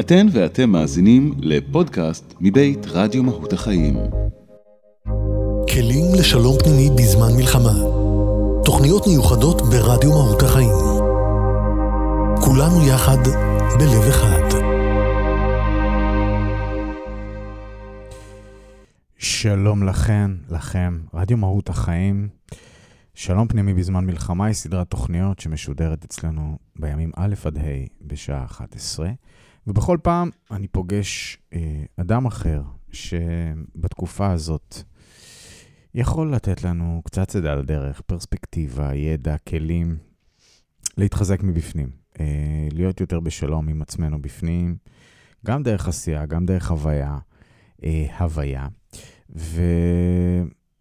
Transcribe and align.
אתן 0.00 0.26
ואתם 0.32 0.70
מאזינים 0.70 1.34
לפודקאסט 1.38 2.34
מבית 2.40 2.86
רדיו 2.86 3.22
מהות 3.22 3.52
החיים. 3.52 3.96
כלים 5.72 6.04
לשלום 6.18 6.56
פנימי 6.58 6.90
בזמן 6.98 7.32
מלחמה. 7.36 7.72
תוכניות 8.64 9.06
מיוחדות 9.06 9.62
ברדיו 9.62 10.10
מהות 10.10 10.42
החיים. 10.42 10.78
כולנו 12.44 12.88
יחד 12.88 13.18
בלב 13.78 14.02
אחד. 14.08 14.58
שלום 19.18 19.82
לכן, 19.82 20.30
לכם, 20.50 20.98
רדיו 21.14 21.36
מהות 21.36 21.68
החיים. 21.68 22.28
שלום 23.14 23.48
פנימי 23.48 23.74
בזמן 23.74 24.06
מלחמה 24.06 24.46
היא 24.46 24.54
סדרת 24.54 24.90
תוכניות 24.90 25.40
שמשודרת 25.40 26.04
אצלנו 26.04 26.58
בימים 26.78 27.10
א' 27.16 27.34
עד 27.44 27.58
ה' 27.58 27.62
בשעה 28.00 28.44
11, 28.44 29.10
ובכל 29.66 29.98
פעם 30.02 30.30
אני 30.50 30.68
פוגש 30.68 31.38
אה, 31.52 31.84
אדם 31.96 32.26
אחר 32.26 32.62
שבתקופה 32.92 34.32
הזאת 34.32 34.76
יכול 35.94 36.32
לתת 36.32 36.64
לנו 36.64 37.02
קצת 37.04 37.28
צדה 37.28 37.54
לדרך, 37.54 38.00
פרספקטיבה, 38.00 38.94
ידע, 38.94 39.36
כלים, 39.38 39.96
להתחזק 40.96 41.42
מבפנים, 41.42 41.90
אה, 42.20 42.68
להיות 42.72 43.00
יותר 43.00 43.20
בשלום 43.20 43.68
עם 43.68 43.82
עצמנו 43.82 44.22
בפנים, 44.22 44.76
גם 45.46 45.62
דרך 45.62 45.88
עשייה, 45.88 46.26
גם 46.26 46.46
דרך 46.46 46.70
הוויה, 46.70 47.18
אה, 47.84 48.06
הוויה. 48.18 48.68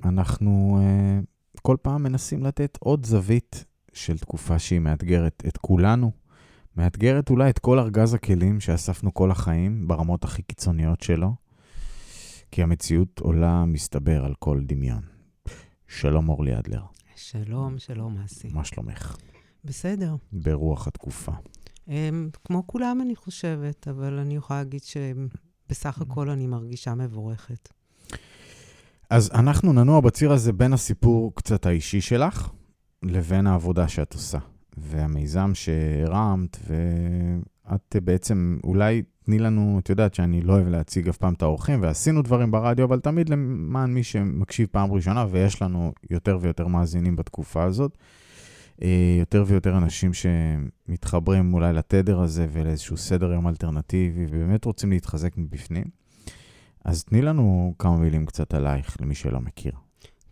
ואנחנו 0.03 0.80
אה, 0.81 1.20
כל 1.61 1.77
פעם 1.81 2.03
מנסים 2.03 2.44
לתת 2.44 2.77
עוד 2.80 3.05
זווית 3.05 3.66
של 3.94 4.17
תקופה 4.17 4.59
שהיא 4.59 4.80
מאתגרת 4.80 5.44
את 5.47 5.58
כולנו, 5.58 6.11
מאתגרת 6.77 7.29
אולי 7.29 7.49
את 7.49 7.59
כל 7.59 7.79
ארגז 7.79 8.13
הכלים 8.13 8.59
שאספנו 8.59 9.13
כל 9.13 9.31
החיים 9.31 9.88
ברמות 9.88 10.23
הכי 10.23 10.41
קיצוניות 10.41 11.02
שלו, 11.02 11.35
כי 12.52 12.63
המציאות 12.63 13.19
עולה, 13.19 13.66
מסתבר, 13.66 14.25
על 14.25 14.33
כל 14.39 14.61
דמיון. 14.63 15.02
שלום 15.88 16.30
אורלי 16.30 16.59
אדלר. 16.59 16.81
שלום, 17.16 17.80
שלום, 17.80 18.17
אסי. 18.25 18.47
מה 18.52 18.66
שלומך? 18.66 19.17
בסדר. 19.66 20.16
ברוח 20.31 20.88
התקופה. 20.88 21.31
אמ, 21.88 22.30
כמו 22.44 22.67
כולם, 22.67 23.02
אני 23.02 23.16
חושבת, 23.16 23.88
אבל 23.88 24.19
אני 24.19 24.35
יכולה 24.35 24.59
להגיד 24.59 24.81
שבסך 24.83 26.02
הכל 26.02 26.30
אני 26.30 26.47
מרגישה 26.47 26.95
מבורכת. 26.95 27.69
אז 29.09 29.31
אנחנו 29.33 29.73
ננוע 29.73 30.02
בציר 30.02 30.31
הזה 30.31 30.53
בין 30.53 30.73
הסיפור 30.73 31.35
קצת 31.35 31.66
האישי 31.66 32.02
שלך 32.02 32.50
לבין 33.03 33.47
העבודה 33.47 33.88
שאת 33.88 34.13
עושה. 34.13 34.39
והמיזם 34.78 35.52
שהרמת, 35.54 36.58
ואת 36.68 37.95
בעצם, 38.04 38.58
אולי 38.64 39.04
תני 39.26 39.40
לנו, 39.40 39.80
את 39.80 39.90
יודעת 39.90 40.14
שאני 40.14 40.42
לא 40.42 40.54
אוהב 40.54 40.68
להציג 40.68 41.09
אף 41.09 41.18
פעם 41.18 41.34
את 41.34 41.42
האורחים, 41.42 41.81
ועשינו 41.81 42.22
דברים 42.22 42.52
ברדיו, 42.52 42.86
אבל 42.86 43.00
תמיד 43.00 43.30
למען 43.30 43.94
מי 43.94 44.03
שמקשיב 44.03 44.68
פעם 44.72 44.92
ראשונה, 44.92 45.26
ויש 45.31 45.62
לנו 45.62 45.94
יותר 46.09 46.38
ויותר 46.42 46.68
מאזינים 46.68 47.16
בתקופה 47.16 47.64
הזאת, 47.64 47.98
אה, 48.81 49.16
יותר 49.20 49.44
ויותר 49.48 49.78
אנשים 49.78 50.12
שמתחברים 50.14 51.53
אולי 51.53 51.73
לתדר 51.73 52.20
הזה 52.20 52.48
ולאיזשהו 52.52 52.98
סדר 52.98 53.31
יום 53.31 53.48
אלטרנטיבי, 53.48 54.26
ובאמת 54.30 54.66
רוצים 54.66 54.90
להתחזק 54.90 55.38
מבפנים. 55.38 55.86
אז 56.86 57.03
תני 57.03 57.22
לנו 57.22 57.73
כמה 57.80 57.98
מילים 57.98 58.26
קצת 58.26 58.53
עלייך, 58.53 58.98
למי 59.02 59.16
שלא 59.16 59.42
מכיר. 59.42 59.84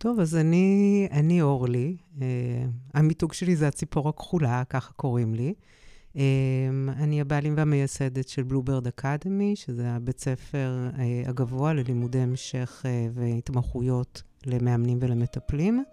טוב, 0.04 0.20
אז 0.20 0.36
אני, 0.36 1.08
אני 1.10 1.42
אורלי. 1.42 1.96
אה, 2.16 2.20
המיתוג 2.94 3.32
שלי 3.32 3.56
זה 3.56 3.68
הציפור 3.68 4.08
הכחולה, 4.08 4.62
ככה 4.64 4.92
קוראים 4.92 5.34
לי. 5.34 5.54
אה, 6.12 6.18
אני 6.96 7.20
הבעלים 7.20 7.54
והמייסדת 7.56 8.28
של 8.28 8.42
Bluebird 8.42 8.86
Academy, 8.86 9.56
שזה 9.56 9.88
הבית 9.90 10.20
ספר 10.20 10.88
אה, 10.92 11.28
הגבוה 11.28 11.72
ללימודי 11.72 12.18
המשך 12.18 12.82
אה, 12.82 12.86
והתמחויות 13.14 14.22
למאמנים 14.46 14.98
ולמטפלים. 15.00 15.84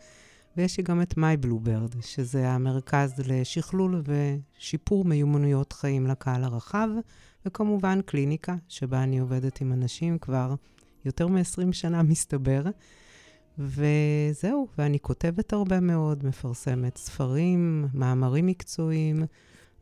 ויש 0.58 0.78
לי 0.78 0.84
גם 0.84 1.02
את 1.02 1.18
My 1.18 1.38
Bluebird, 1.38 1.96
שזה 2.02 2.50
המרכז 2.50 3.14
לשכלול 3.28 4.02
ושיפור 4.06 5.06
מיומנויות 5.06 5.74
חיים 5.74 6.08
לקהל 6.08 6.44
הרחב, 6.44 6.90
וכמובן 7.46 8.02
קליניקה, 8.02 8.56
שבה 8.68 9.04
אני 9.04 9.20
עובדת 9.20 9.62
עם 9.62 9.74
אנשים 9.74 10.18
כבר 10.18 10.56
יותר 11.06 11.28
מ-20 11.28 11.72
שנה, 11.72 12.04
מסתבר. 12.04 12.62
וזהו, 13.60 14.68
ואני 14.78 15.00
כותבת 15.00 15.54
הרבה 15.54 15.80
מאוד, 15.80 16.26
מפרסמת 16.26 16.98
ספרים, 16.98 17.88
מאמרים 17.94 18.46
מקצועיים, 18.46 19.26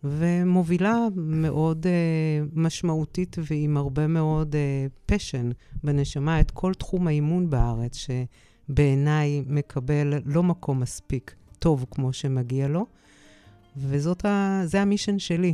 ומובילה 0.04 1.08
מאוד 1.16 1.86
uh, 1.86 1.90
משמעותית 2.54 3.36
ועם 3.52 3.78
הרבה 3.78 4.08
מאוד 4.08 4.56
uh, 4.56 5.12
passion 5.12 5.54
בנשמה 5.84 6.40
את 6.40 6.52
כל 6.52 6.74
תחום 6.74 7.08
האימון 7.08 7.50
בארץ, 7.50 8.08
שבעיניי 8.70 9.44
מקבל 9.48 10.14
לא 10.26 10.44
מקום 10.44 10.80
מספיק 10.80 11.36
טוב 11.60 11.86
כמו 11.92 12.14
שמגיע 12.14 12.68
לו, 12.68 12.86
וזה 13.78 14.82
המישן 14.82 15.20
שלי, 15.20 15.54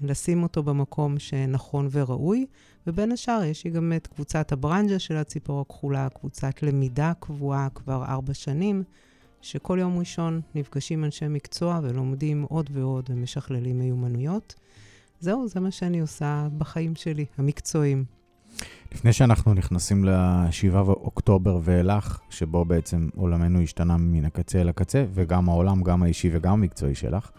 לשים 0.00 0.42
אותו 0.42 0.62
במקום 0.62 1.18
שנכון 1.18 1.88
וראוי. 1.90 2.46
ובין 2.86 3.12
השאר 3.12 3.44
יש 3.44 3.64
לי 3.64 3.70
גם 3.70 3.92
את 3.96 4.06
קבוצת 4.06 4.52
הברנז'ה 4.52 4.98
של 4.98 5.16
הציפור 5.16 5.60
הכחולה, 5.60 6.08
קבוצת 6.08 6.62
למידה 6.62 7.12
קבועה 7.20 7.68
כבר 7.74 8.04
ארבע 8.04 8.34
שנים, 8.34 8.82
שכל 9.40 9.78
יום 9.80 9.98
ראשון 9.98 10.40
נפגשים 10.54 11.04
אנשי 11.04 11.28
מקצוע 11.28 11.80
ולומדים 11.82 12.42
עוד 12.48 12.70
ועוד 12.72 13.10
ומשכללים 13.12 13.78
מיומנויות. 13.78 14.54
זהו, 15.20 15.48
זה 15.48 15.60
מה 15.60 15.70
שאני 15.70 16.00
עושה 16.00 16.48
בחיים 16.58 16.94
שלי, 16.94 17.24
המקצועיים. 17.38 18.04
לפני 18.92 19.12
שאנחנו 19.12 19.54
נכנסים 19.54 20.04
ל-7 20.04 20.72
באוקטובר 20.72 21.58
ואילך, 21.62 22.20
שבו 22.30 22.64
בעצם 22.64 23.08
עולמנו 23.16 23.60
השתנה 23.60 23.96
מן 23.96 24.24
הקצה 24.24 24.60
אל 24.60 24.68
הקצה, 24.68 25.04
וגם 25.14 25.48
העולם, 25.48 25.82
גם 25.82 26.02
האישי 26.02 26.30
וגם 26.32 26.52
המקצועי 26.52 26.94
שלך, 26.94 27.30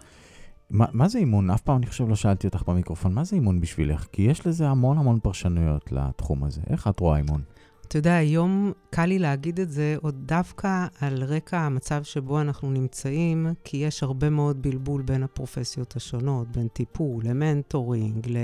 מה, 0.73 0.85
מה 0.93 1.07
זה 1.07 1.19
אימון? 1.19 1.49
אף 1.49 1.61
פעם 1.61 1.77
אני 1.77 1.85
חושב 1.85 2.09
לא 2.09 2.15
שאלתי 2.15 2.47
אותך 2.47 2.63
במיקרופון, 2.67 3.13
מה 3.13 3.23
זה 3.23 3.35
אימון 3.35 3.61
בשבילך? 3.61 4.05
כי 4.11 4.21
יש 4.21 4.47
לזה 4.47 4.67
המון 4.67 4.97
המון 4.97 5.19
פרשנויות 5.19 5.91
לתחום 5.91 6.43
הזה. 6.43 6.61
איך 6.69 6.87
את 6.87 6.99
רואה 6.99 7.17
אימון? 7.17 7.41
אתה 7.87 7.97
יודע, 7.97 8.15
היום 8.15 8.71
קל 8.89 9.05
לי 9.05 9.19
להגיד 9.19 9.59
את 9.59 9.71
זה 9.71 9.95
עוד 10.01 10.15
דווקא 10.25 10.87
על 11.01 11.23
רקע 11.23 11.59
המצב 11.59 12.03
שבו 12.03 12.41
אנחנו 12.41 12.71
נמצאים, 12.71 13.47
כי 13.63 13.77
יש 13.77 14.03
הרבה 14.03 14.29
מאוד 14.29 14.61
בלבול 14.61 15.01
בין 15.01 15.23
הפרופסיות 15.23 15.95
השונות, 15.95 16.47
בין 16.51 16.67
טיפול 16.67 17.23
למנטורינג, 17.25 18.27
ל, 18.29 18.37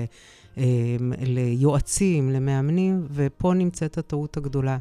אה, 0.57 0.63
ליועצים, 1.19 2.29
למאמנים, 2.29 3.07
ופה 3.11 3.53
נמצאת 3.53 3.97
הטעות 3.97 4.37
הגדולה. 4.37 4.77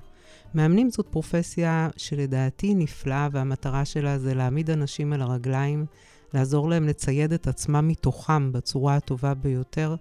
מאמנים 0.54 0.90
זאת 0.90 1.06
פרופסיה 1.10 1.88
שלדעתי 1.96 2.74
נפלאה, 2.74 3.28
והמטרה 3.32 3.84
שלה 3.84 4.18
זה 4.18 4.34
להעמיד 4.34 4.70
אנשים 4.70 5.12
על 5.12 5.22
הרגליים. 5.22 5.86
לעזור 6.34 6.68
להם 6.68 6.88
לצייד 6.88 7.32
את 7.32 7.46
עצמם 7.46 7.88
מתוכם 7.88 8.52
בצורה 8.52 8.96
הטובה 8.96 9.34
ביותר, 9.34 9.96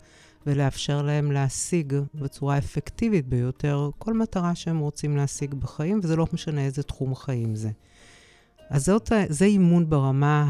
ולאפשר 0.48 1.02
להם 1.02 1.32
להשיג 1.32 1.94
בצורה 2.16 2.58
אפקטיבית 2.58 3.28
ביותר 3.28 3.90
כל 3.98 4.14
מטרה 4.14 4.56
שהם 4.56 4.80
רוצים 4.80 5.18
להשיג 5.18 5.54
בחיים, 5.54 6.00
וזה 6.04 6.16
לא 6.16 6.28
משנה 6.34 6.66
איזה 6.66 6.84
תחום 6.84 7.16
חיים 7.16 7.56
זה. 7.56 7.70
אז 8.70 8.86
זאת, 8.86 9.12
זה 9.30 9.46
אימון 9.46 9.90
ברמה 9.90 10.46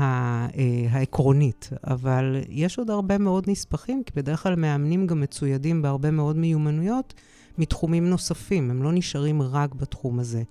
אה, 0.58 0.88
העקרונית, 0.90 1.70
אבל 1.88 2.42
יש 2.50 2.78
עוד 2.78 2.90
הרבה 2.90 3.18
מאוד 3.18 3.50
נספחים, 3.50 4.04
כי 4.04 4.12
בדרך 4.16 4.44
כלל 4.44 4.56
מאמנים 4.56 5.08
גם 5.08 5.22
מצוידים 5.22 5.82
בהרבה 5.82 6.12
מאוד 6.12 6.38
מיומנויות 6.38 7.14
מתחומים 7.58 8.10
נוספים, 8.10 8.72
הם 8.72 8.84
לא 8.84 8.92
נשארים 8.92 9.42
רק 9.42 9.76
בתחום 9.76 10.20
הזה. 10.20 10.44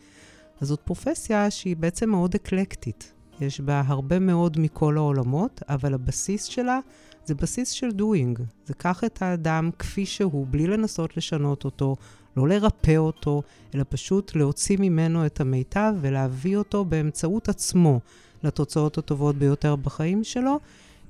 אז 0.60 0.69
זאת 0.69 0.81
פרופסיה 0.81 1.50
שהיא 1.50 1.76
בעצם 1.76 2.10
מאוד 2.10 2.34
אקלקטית. 2.34 3.12
יש 3.41 3.61
בה 3.61 3.83
הרבה 3.87 4.19
מאוד 4.19 4.59
מכל 4.59 4.97
העולמות, 4.97 5.63
אבל 5.69 5.95
הבסיס 5.95 6.45
שלה 6.45 6.79
זה 7.25 7.35
בסיס 7.35 7.71
של 7.71 7.89
doing. 7.89 8.41
זה 8.67 8.75
קח 8.75 9.05
את 9.05 9.23
האדם 9.23 9.71
כפי 9.79 10.07
שהוא, 10.07 10.47
בלי 10.51 10.67
לנסות 10.67 11.17
לשנות 11.17 11.65
אותו, 11.65 11.97
לא 12.37 12.49
לרפא 12.49 12.97
אותו, 12.97 13.43
אלא 13.75 13.85
פשוט 13.88 14.37
להוציא 14.37 14.77
ממנו 14.81 15.27
את 15.27 15.41
המיטב 15.41 15.94
ולהביא 16.00 16.56
אותו 16.56 16.85
באמצעות 16.85 17.49
עצמו 17.49 18.00
לתוצאות 18.43 18.99
הטובות 18.99 19.37
ביותר 19.37 19.77
בחיים 19.77 20.25
שלו. 20.25 20.59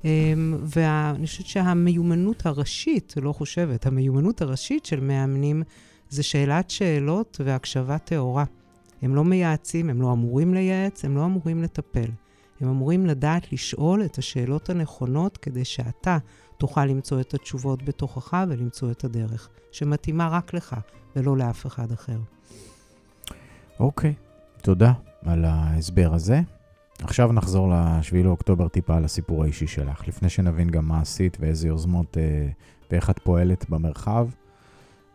אמ, 0.05 0.57
ואני 0.61 1.27
חושבת 1.27 1.45
שהמיומנות 1.45 2.45
הראשית, 2.45 3.13
לא 3.21 3.33
חושבת, 3.33 3.85
המיומנות 3.85 4.41
הראשית 4.41 4.85
של 4.85 4.99
מאמנים 4.99 5.63
זה 6.09 6.23
שאלת 6.23 6.69
שאלות 6.69 7.41
והקשבה 7.43 7.97
טהורה. 7.97 8.45
הם 9.01 9.15
לא 9.15 9.23
מייעצים, 9.23 9.89
הם 9.89 10.01
לא 10.01 10.13
אמורים 10.13 10.53
לייעץ, 10.53 11.05
הם 11.05 11.15
לא 11.15 11.25
אמורים 11.25 11.63
לטפל. 11.63 12.09
הם 12.61 12.69
אמורים 12.69 13.05
לדעת 13.05 13.53
לשאול 13.53 14.05
את 14.05 14.17
השאלות 14.17 14.69
הנכונות 14.69 15.37
כדי 15.37 15.65
שאתה 15.65 16.17
תוכל 16.57 16.85
למצוא 16.85 17.21
את 17.21 17.33
התשובות 17.33 17.83
בתוכך 17.83 18.43
ולמצוא 18.49 18.91
את 18.91 19.03
הדרך 19.03 19.49
שמתאימה 19.71 20.27
רק 20.27 20.53
לך 20.53 20.75
ולא 21.15 21.37
לאף 21.37 21.65
אחד 21.65 21.91
אחר. 21.91 22.17
אוקיי, 23.79 24.13
okay, 24.17 24.61
תודה 24.61 24.93
על 25.25 25.45
ההסבר 25.45 26.13
הזה. 26.13 26.41
עכשיו 27.01 27.31
נחזור 27.33 27.69
ל-7 27.69 28.15
לאוקטובר 28.23 28.67
טיפה 28.67 28.95
על 28.95 29.05
הסיפור 29.05 29.43
האישי 29.43 29.67
שלך, 29.67 30.07
לפני 30.07 30.29
שנבין 30.29 30.69
גם 30.69 30.87
מה 30.87 31.01
עשית 31.01 31.37
ואיזה 31.39 31.67
יוזמות 31.67 32.17
אה, 32.17 32.47
ואיך 32.91 33.09
את 33.09 33.19
פועלת 33.19 33.69
במרחב, 33.69 34.27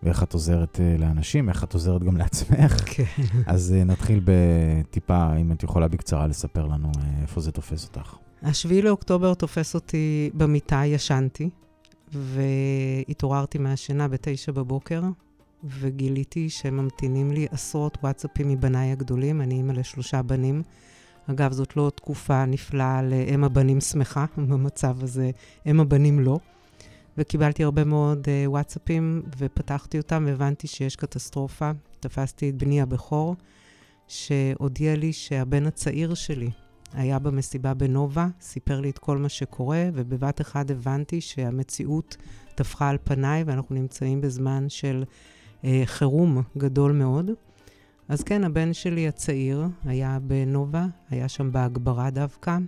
ואיך 0.02 0.22
את 0.22 0.32
עוזרת 0.32 0.80
אה, 0.80 0.96
לאנשים, 0.98 1.48
איך 1.48 1.64
את 1.64 1.74
עוזרת 1.74 2.02
גם 2.02 2.16
לעצמך. 2.16 2.82
כן. 2.94 3.04
אז 3.46 3.74
אה, 3.78 3.84
נתחיל 3.84 4.20
בטיפה, 4.24 5.36
אם 5.36 5.52
את 5.52 5.62
יכולה 5.62 5.88
בקצרה 5.88 6.26
לספר 6.26 6.66
לנו 6.66 6.92
אה, 6.98 7.22
איפה 7.22 7.40
זה 7.40 7.52
תופס 7.52 7.84
אותך. 7.84 8.16
השביעי 8.42 8.82
לאוקטובר 8.82 9.34
תופס 9.34 9.74
אותי 9.74 10.30
במיטה, 10.34 10.82
ישנתי, 10.86 11.50
והתעוררתי 12.12 13.58
מהשינה 13.58 14.08
בתשע 14.08 14.52
בבוקר, 14.52 15.02
וגיליתי 15.64 16.50
שממתינים 16.50 17.32
לי 17.32 17.46
עשרות 17.50 17.98
וואטסאפים 18.02 18.48
מבניי 18.48 18.92
הגדולים, 18.92 19.40
אני 19.40 19.54
אימא 19.54 19.72
לשלושה 19.72 20.22
בנים. 20.22 20.62
אגב, 21.26 21.52
זאת 21.52 21.76
לא 21.76 21.90
תקופה 21.94 22.44
נפלאה 22.44 23.02
לאם 23.02 23.44
הבנים 23.44 23.80
שמחה, 23.80 24.24
במצב 24.48 25.02
הזה 25.02 25.30
אם 25.66 25.80
הבנים 25.80 26.20
לא. 26.20 26.38
וקיבלתי 27.18 27.64
הרבה 27.64 27.84
מאוד 27.84 28.24
uh, 28.24 28.48
וואטסאפים, 28.48 29.22
ופתחתי 29.38 29.98
אותם, 29.98 30.24
והבנתי 30.26 30.66
שיש 30.66 30.96
קטסטרופה. 30.96 31.70
תפסתי 32.00 32.50
את 32.50 32.54
בני 32.54 32.82
הבכור, 32.82 33.36
שהודיע 34.08 34.96
לי 34.96 35.12
שהבן 35.12 35.66
הצעיר 35.66 36.14
שלי 36.14 36.50
היה 36.92 37.18
במסיבה 37.18 37.74
בנובה, 37.74 38.26
סיפר 38.40 38.80
לי 38.80 38.90
את 38.90 38.98
כל 38.98 39.18
מה 39.18 39.28
שקורה, 39.28 39.88
ובבת 39.94 40.40
אחד 40.40 40.70
הבנתי 40.70 41.20
שהמציאות 41.20 42.16
טפחה 42.54 42.88
על 42.88 42.96
פניי, 43.04 43.42
ואנחנו 43.42 43.74
נמצאים 43.74 44.20
בזמן 44.20 44.68
של 44.68 45.04
uh, 45.62 45.64
חירום 45.84 46.42
גדול 46.58 46.92
מאוד. 46.92 47.30
אז 48.08 48.22
כן, 48.22 48.44
הבן 48.44 48.72
שלי 48.72 49.08
הצעיר 49.08 49.66
היה 49.84 50.18
בנובה, 50.22 50.86
היה 51.10 51.28
שם 51.28 51.52
בהגברה 51.52 52.10
דווקא. 52.10 52.58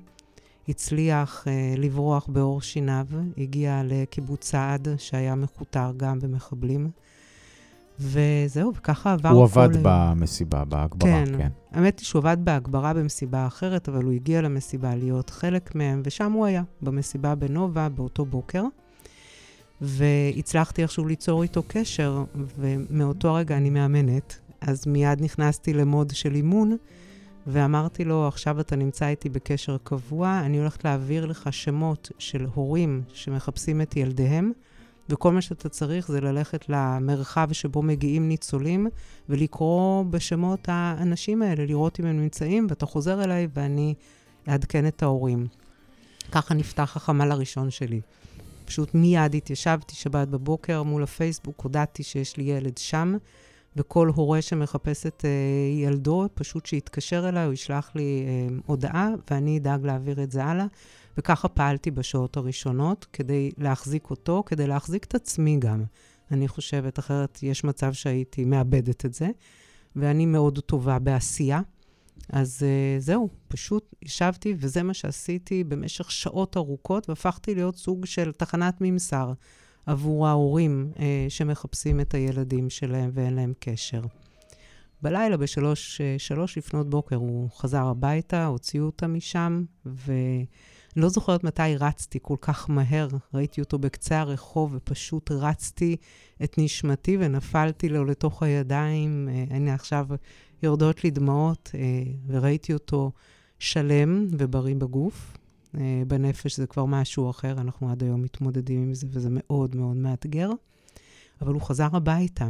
הצליח 0.69 1.44
uh, 1.44 1.78
לברוח 1.78 2.26
בעור 2.28 2.62
שיניו, 2.62 3.06
הגיע 3.38 3.82
לקיבוץ 3.84 4.44
סעד, 4.44 4.88
שהיה 4.99 5.34
מכותר 5.34 5.93
גם 5.96 6.20
במחבלים. 6.20 6.90
וזהו, 8.00 8.72
וככה 8.75 9.12
עבר 9.12 9.28
הוא 9.28 9.44
עבד 9.44 9.69
במסיבה, 9.82 10.64
בהגברה, 10.64 11.11
כן. 11.11 11.38
כן. 11.38 11.49
האמת 11.72 11.99
היא 11.99 12.06
שהוא 12.06 12.20
עבד 12.20 12.37
בהגברה 12.44 12.94
במסיבה 12.94 13.46
אחרת, 13.46 13.88
אבל 13.88 14.05
הוא 14.05 14.12
הגיע 14.12 14.43
למסיבה 14.43 14.94
להיות 14.94 15.31
חלק 15.31 15.75
מהם, 15.75 16.02
ושם 16.05 16.32
הוא 16.32 16.46
היה, 16.46 16.62
במסיבה 16.82 17.34
בנובה, 17.34 17.88
באותו 17.88 18.25
בוקר. 18.25 18.64
והצלחתי 19.81 20.82
איכשהו 20.82 21.06
ליצור 21.06 21.43
איתו 21.43 21.62
קשר, 21.69 22.25
ומאותו 22.58 23.28
הרגע 23.28 23.56
אני 23.56 23.70
מאמנת, 23.70 24.38
אז 24.61 24.87
מיד 24.87 25.22
נכנסתי 25.22 25.72
למוד 25.72 26.11
של 26.11 26.34
אימון, 26.34 26.76
ואמרתי 27.46 28.05
לו, 28.05 28.29
עכשיו 28.29 28.61
אתה 28.61 28.76
נמצא 28.76 29.08
איתי 29.08 29.29
בקשר 29.29 29.76
קבוע, 29.82 30.41
אני 30.44 30.58
הולכת 30.58 30.85
להעביר 30.85 31.26
לך 31.26 31.52
שמות 31.52 32.11
של 32.19 32.46
הורים 32.55 33.02
שמחפשים 33.14 33.81
את 33.81 33.96
ילדיהם, 33.96 34.52
וכל 35.08 35.32
מה 35.32 35.41
שאתה 35.41 35.69
צריך 35.69 36.08
זה 36.08 36.20
ללכת 36.20 36.69
למרחב 36.69 37.52
שבו 37.52 37.82
מגיעים 37.82 38.29
ניצולים, 38.29 38.87
ולקרוא 39.29 40.05
בשמות 40.05 40.61
האנשים 40.69 41.43
האלה, 41.43 41.67
לראות 41.67 42.00
אם 42.00 42.06
הם 42.06 42.20
נמצאים, 42.20 42.67
ואתה 42.69 42.87
חוזר 42.87 43.25
אליי 43.25 43.49
ואני 43.55 43.94
אעדכן 44.49 44.87
את 44.87 45.02
ההורים. 45.02 45.47
ככה 46.32 46.55
נפתח 46.55 46.97
החמ"ל 46.97 47.32
הראשון 47.32 47.70
שלי. 47.70 48.00
פשוט 48.64 48.94
מיד 48.94 49.35
התיישבתי 49.35 49.94
שבת 49.94 50.29
בבוקר 50.29 50.82
מול 50.82 51.02
הפייסבוק, 51.02 51.61
הודעתי 51.61 52.02
שיש 52.02 52.37
לי 52.37 52.44
ילד 52.44 52.79
שם, 52.79 53.17
וכל 53.76 54.11
הורה 54.15 54.43
שמחפש 54.43 55.06
את 55.06 55.25
uh, 55.25 55.82
ילדו, 55.82 56.29
פשוט 56.35 56.67
שיתקשר 56.67 57.29
אליי, 57.29 57.44
הוא 57.44 57.53
ישלח 57.53 57.93
לי 57.94 58.25
uh, 58.26 58.62
הודעה, 58.67 59.11
ואני 59.31 59.59
אדאג 59.59 59.87
להעביר 59.87 60.23
את 60.23 60.31
זה 60.31 60.44
הלאה. 60.44 60.67
וככה 61.19 61.49
פעלתי 61.49 61.91
בשעות 61.91 62.37
הראשונות, 62.37 63.06
כדי 63.12 63.50
להחזיק 63.59 64.11
אותו, 64.11 64.43
כדי 64.47 64.67
להחזיק 64.67 65.05
את 65.05 65.15
עצמי 65.15 65.56
גם. 65.59 65.85
אני 66.31 66.49
חושבת, 66.49 66.99
אחרת 66.99 67.38
יש 67.43 67.65
מצב 67.65 67.93
שהייתי 67.93 68.44
מאבדת 68.44 69.05
את 69.05 69.15
זה. 69.15 69.29
ואני 69.97 70.26
מאוד 70.26 70.59
טובה 70.59 70.99
בעשייה. 70.99 71.61
אז 72.29 72.62
uh, 72.62 73.03
זהו, 73.03 73.29
פשוט 73.49 73.94
ישבתי, 74.03 74.55
וזה 74.59 74.82
מה 74.82 74.94
שעשיתי 74.94 75.65
במשך 75.65 76.11
שעות 76.11 76.56
ארוכות, 76.56 77.09
והפכתי 77.09 77.55
להיות 77.55 77.76
סוג 77.76 78.06
של 78.06 78.32
תחנת 78.32 78.76
ממסר. 78.81 79.32
עבור 79.86 80.28
ההורים 80.28 80.92
אה, 80.98 81.26
שמחפשים 81.28 82.00
את 82.00 82.14
הילדים 82.14 82.70
שלהם 82.70 83.10
ואין 83.14 83.34
להם 83.34 83.52
קשר. 83.58 84.02
בלילה, 85.02 85.36
בשלוש 85.36 86.00
שלוש 86.19 86.58
לפנות 86.58 86.90
בוקר, 86.90 87.16
הוא 87.16 87.50
חזר 87.50 87.86
הביתה, 87.86 88.46
הוציאו 88.46 88.84
אותה 88.84 89.06
משם, 89.06 89.64
ואני 89.86 90.46
לא 90.96 91.08
זוכרת 91.08 91.44
מתי 91.44 91.76
רצתי 91.81 92.19
כל 92.22 92.36
כך 92.40 92.70
מהר. 92.70 93.08
ראיתי 93.34 93.60
אותו 93.60 93.78
בקצה 93.78 94.20
הרחוב 94.20 94.72
ופשוט 94.75 95.31
רצתי 95.31 95.96
את 96.44 96.54
נשמתי 96.58 97.16
ונפלתי 97.20 97.88
לו 97.88 98.04
לתוך 98.04 98.42
הידיים. 98.42 99.28
אה, 99.32 99.56
הנה 99.56 99.75
עכשיו 99.75 100.06
יורדות 100.62 101.04
לי 101.04 101.10
דמעות, 101.10 101.70
אה, 101.75 101.80
וראיתי 102.26 102.72
אותו 102.72 103.12
שלם 103.58 104.26
ובריא 104.30 104.75
בגוף. 104.75 105.37
אה, 105.81 106.03
בנפש 106.06 106.56
זה 106.56 106.67
כבר 106.67 106.85
משהו 106.85 107.31
אחר, 107.31 107.53
אנחנו 107.61 107.91
עד 107.91 108.03
היום 108.03 108.23
מתמודדים 108.23 108.82
עם 108.82 108.94
זה, 108.94 109.06
וזה 109.11 109.29
מאוד 109.32 109.76
מאוד 109.76 109.97
מאתגר. 109.97 110.50
אבל 111.41 111.53
הוא 111.53 111.62
חזר 111.62 111.88
הביתה, 111.93 112.49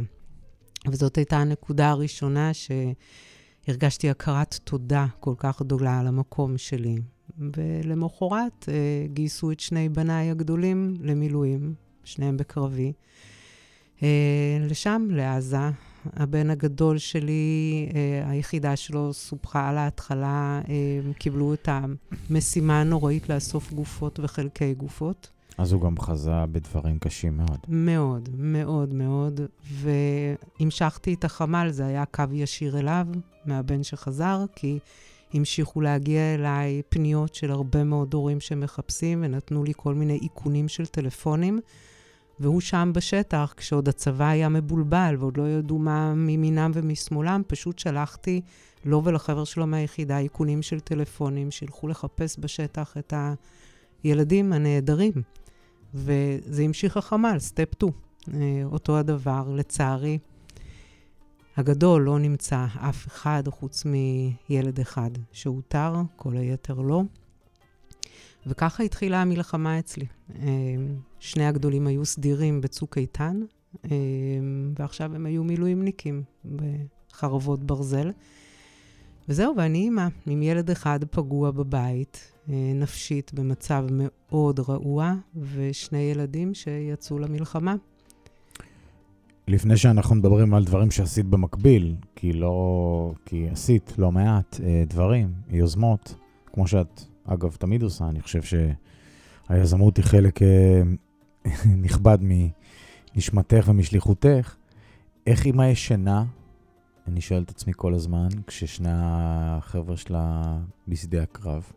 וזאת 0.87 1.17
הייתה 1.17 1.37
הנקודה 1.37 1.89
הראשונה 1.89 2.51
שהרגשתי 2.53 4.09
הכרת 4.09 4.59
תודה 4.63 5.05
כל 5.19 5.33
כך 5.37 5.61
גדולה 5.61 5.99
על 5.99 6.07
המקום 6.07 6.57
שלי. 6.57 6.95
ולמחרת 7.37 8.69
אה, 8.69 9.05
גייסו 9.13 9.51
את 9.51 9.59
שני 9.59 9.89
בניי 9.89 10.31
הגדולים 10.31 10.93
למילואים, 11.01 11.73
שניהם 12.03 12.37
בקרבי. 12.37 12.93
אה, 14.03 14.57
לשם, 14.69 15.07
לעזה. 15.11 15.69
הבן 16.13 16.49
הגדול 16.49 16.97
שלי, 16.97 17.89
אה, 17.95 18.29
היחידה 18.29 18.75
שלו 18.75 19.13
סופחה 19.13 19.69
על 19.69 19.77
ההתחלה, 19.77 20.61
אה, 20.69 21.13
קיבלו 21.13 21.53
את 21.53 21.69
המשימה 21.71 22.81
הנוראית 22.81 23.29
לאסוף 23.29 23.73
גופות 23.73 24.19
וחלקי 24.23 24.73
גופות. 24.73 25.29
אז 25.57 25.73
הוא 25.73 25.81
גם 25.81 25.99
חזה 25.99 26.45
בדברים 26.51 26.99
קשים 26.99 27.37
מאוד. 27.37 27.59
מאוד, 27.67 28.29
מאוד 28.33 28.93
מאוד. 28.93 29.41
והמשכתי 29.71 31.13
את 31.13 31.23
החמ"ל, 31.23 31.67
זה 31.71 31.85
היה 31.85 32.05
קו 32.05 32.23
ישיר 32.31 32.79
אליו, 32.79 33.07
מהבן 33.45 33.83
שחזר, 33.83 34.45
כי 34.55 34.79
המשיכו 35.33 35.81
להגיע 35.81 36.33
אליי 36.35 36.81
פניות 36.89 37.35
של 37.35 37.51
הרבה 37.51 37.83
מאוד 37.83 38.13
הורים 38.13 38.39
שמחפשים, 38.39 39.23
ונתנו 39.23 39.63
לי 39.63 39.73
כל 39.75 39.93
מיני 39.93 40.19
איכונים 40.23 40.67
של 40.67 40.85
טלפונים. 40.85 41.59
והוא 42.39 42.61
שם 42.61 42.91
בשטח, 42.95 43.53
כשעוד 43.57 43.89
הצבא 43.89 44.25
היה 44.27 44.49
מבולבל 44.49 45.15
ועוד 45.19 45.37
לא 45.37 45.49
ידעו 45.49 45.77
מה 45.77 46.13
מימינם 46.13 46.71
ומשמאלם, 46.73 47.41
פשוט 47.47 47.79
שלחתי 47.79 48.41
לו 48.85 49.03
ולחבר 49.03 49.43
שלו 49.43 49.67
מהיחידה 49.67 50.19
איכונים 50.19 50.61
של 50.61 50.79
טלפונים, 50.79 51.51
שילכו 51.51 51.87
לחפש 51.87 52.37
בשטח 52.39 52.97
את 52.97 53.13
הילדים 54.03 54.53
הנעדרים. 54.53 55.13
וזה 55.93 56.63
המשיך 56.63 56.97
החמ"ל, 56.97 57.39
סטפ 57.39 57.75
2. 57.75 57.91
אותו 58.65 58.97
הדבר, 58.97 59.49
לצערי. 59.55 60.17
הגדול 61.57 62.01
לא 62.01 62.19
נמצא 62.19 62.65
אף 62.89 63.07
אחד 63.07 63.43
חוץ 63.47 63.83
מילד 63.85 64.79
אחד 64.79 65.09
שאותר, 65.31 65.93
כל 66.15 66.37
היתר 66.37 66.73
לא. 66.73 67.03
וככה 68.47 68.83
התחילה 68.83 69.21
המלחמה 69.21 69.79
אצלי. 69.79 70.05
אה, 70.39 70.45
שני 71.19 71.45
הגדולים 71.45 71.87
היו 71.87 72.05
סדירים 72.05 72.61
בצוק 72.61 72.97
איתן, 72.97 73.41
אה, 73.85 73.89
ועכשיו 74.79 75.15
הם 75.15 75.25
היו 75.25 75.43
מילואימניקים 75.43 76.23
בחרבות 76.55 77.63
ברזל. 77.63 78.11
וזהו, 79.29 79.53
ואני 79.57 79.77
אימא, 79.77 80.07
עם 80.25 80.43
ילד 80.43 80.71
אחד 80.71 80.99
פגוע 81.11 81.51
בבית, 81.51 82.31
אה, 82.49 82.71
נפשית 82.75 83.33
במצב 83.33 83.85
מאוד 83.91 84.59
רעוע, 84.59 85.13
ושני 85.35 85.97
ילדים 85.97 86.53
שיצאו 86.53 87.19
למלחמה. 87.19 87.75
לפני 89.47 89.77
שאנחנו 89.77 90.15
מדברים 90.15 90.53
על 90.53 90.63
דברים 90.63 90.91
שעשית 90.91 91.25
במקביל, 91.25 91.95
כי 92.15 92.33
לא... 92.33 93.11
כי 93.25 93.49
עשית 93.49 93.93
לא 93.97 94.11
מעט 94.11 94.59
דברים, 94.87 95.33
יוזמות, 95.49 96.15
כמו 96.45 96.67
שאת 96.67 97.01
אגב, 97.25 97.55
תמיד 97.59 97.83
עושה, 97.83 98.09
אני 98.09 98.21
חושב 98.21 98.41
שהיזמות 99.49 99.97
היא 99.97 100.05
חלק 100.05 100.41
אה, 100.41 100.81
נכבד 101.83 102.17
מנשמתך 102.21 103.65
ומשליחותך. 103.67 104.55
איך 105.27 105.45
אימא 105.45 105.63
ישנה, 105.63 106.23
אני 107.07 107.21
שואל 107.21 107.41
את 107.41 107.49
עצמי 107.49 107.73
כל 107.75 107.93
הזמן, 107.93 108.27
כששני 108.47 108.89
החבר'ה 108.91 109.97
שלה 109.97 110.57
בשדה 110.87 111.23
הקרב? 111.23 111.71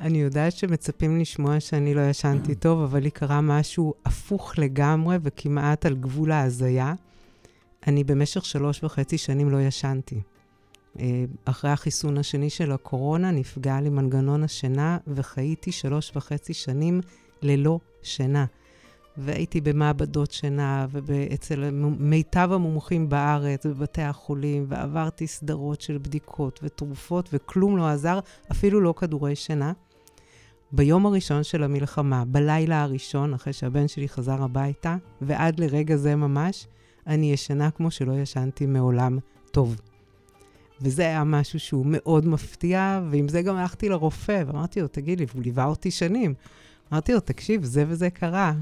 אני 0.00 0.18
יודעת 0.18 0.52
שמצפים 0.52 1.20
לשמוע 1.20 1.60
שאני 1.60 1.94
לא 1.94 2.00
ישנתי 2.00 2.54
טוב, 2.64 2.80
אבל 2.82 3.02
לי 3.02 3.10
קרה 3.10 3.40
משהו 3.40 3.94
הפוך 4.04 4.58
לגמרי 4.58 5.16
וכמעט 5.22 5.86
על 5.86 5.94
גבול 5.94 6.32
ההזיה. 6.32 6.94
אני 7.86 8.04
במשך 8.04 8.44
שלוש 8.44 8.84
וחצי 8.84 9.18
שנים 9.18 9.50
לא 9.50 9.60
ישנתי. 9.60 10.20
אה, 11.00 11.24
אחרי 11.44 11.70
החיסון 11.70 12.18
השני 12.18 12.50
של 12.50 12.72
הקורונה, 12.72 13.30
נפגע 13.30 13.80
לי 13.80 13.88
מנגנון 13.88 14.44
השינה, 14.44 14.98
וחייתי 15.06 15.72
שלוש 15.72 16.12
וחצי 16.16 16.54
שנים 16.54 17.00
ללא 17.42 17.80
שינה. 18.02 18.44
והייתי 19.18 19.60
במעבדות 19.60 20.30
שינה 20.30 20.86
ואצל 20.90 21.70
מיטב 21.98 22.48
המומחים 22.52 23.08
בארץ, 23.08 23.66
בבתי 23.66 24.02
החולים, 24.02 24.66
ועברתי 24.68 25.26
סדרות 25.26 25.80
של 25.80 25.98
בדיקות 25.98 26.60
ותרופות, 26.62 27.28
וכלום 27.32 27.76
לא 27.76 27.88
עזר, 27.88 28.18
אפילו 28.52 28.80
לא 28.80 28.94
כדורי 28.96 29.36
שינה. 29.36 29.72
ביום 30.72 31.06
הראשון 31.06 31.42
של 31.42 31.62
המלחמה, 31.62 32.24
בלילה 32.24 32.82
הראשון, 32.82 33.34
אחרי 33.34 33.52
שהבן 33.52 33.88
שלי 33.88 34.08
חזר 34.08 34.42
הביתה, 34.42 34.96
ועד 35.20 35.60
לרגע 35.60 35.96
זה 35.96 36.16
ממש, 36.16 36.66
אני 37.06 37.32
ישנה 37.32 37.70
כמו 37.70 37.90
שלא 37.90 38.12
ישנתי 38.12 38.66
מעולם 38.66 39.18
טוב. 39.50 39.76
וזה 40.80 41.02
היה 41.02 41.24
משהו 41.24 41.60
שהוא 41.60 41.86
מאוד 41.88 42.26
מפתיע, 42.26 43.00
ועם 43.10 43.28
זה 43.28 43.42
גם 43.42 43.56
הלכתי 43.56 43.88
לרופא, 43.88 44.42
ואמרתי 44.46 44.80
לו, 44.80 44.88
תגיד 44.88 45.20
לי, 45.20 45.26
והוא 45.28 45.42
ליווה 45.42 45.64
אותי 45.64 45.90
שנים. 45.90 46.34
אמרתי 46.92 47.12
לו, 47.12 47.20
תקשיב, 47.20 47.64
זה 47.64 47.84
וזה 47.88 48.10
קרה. 48.10 48.52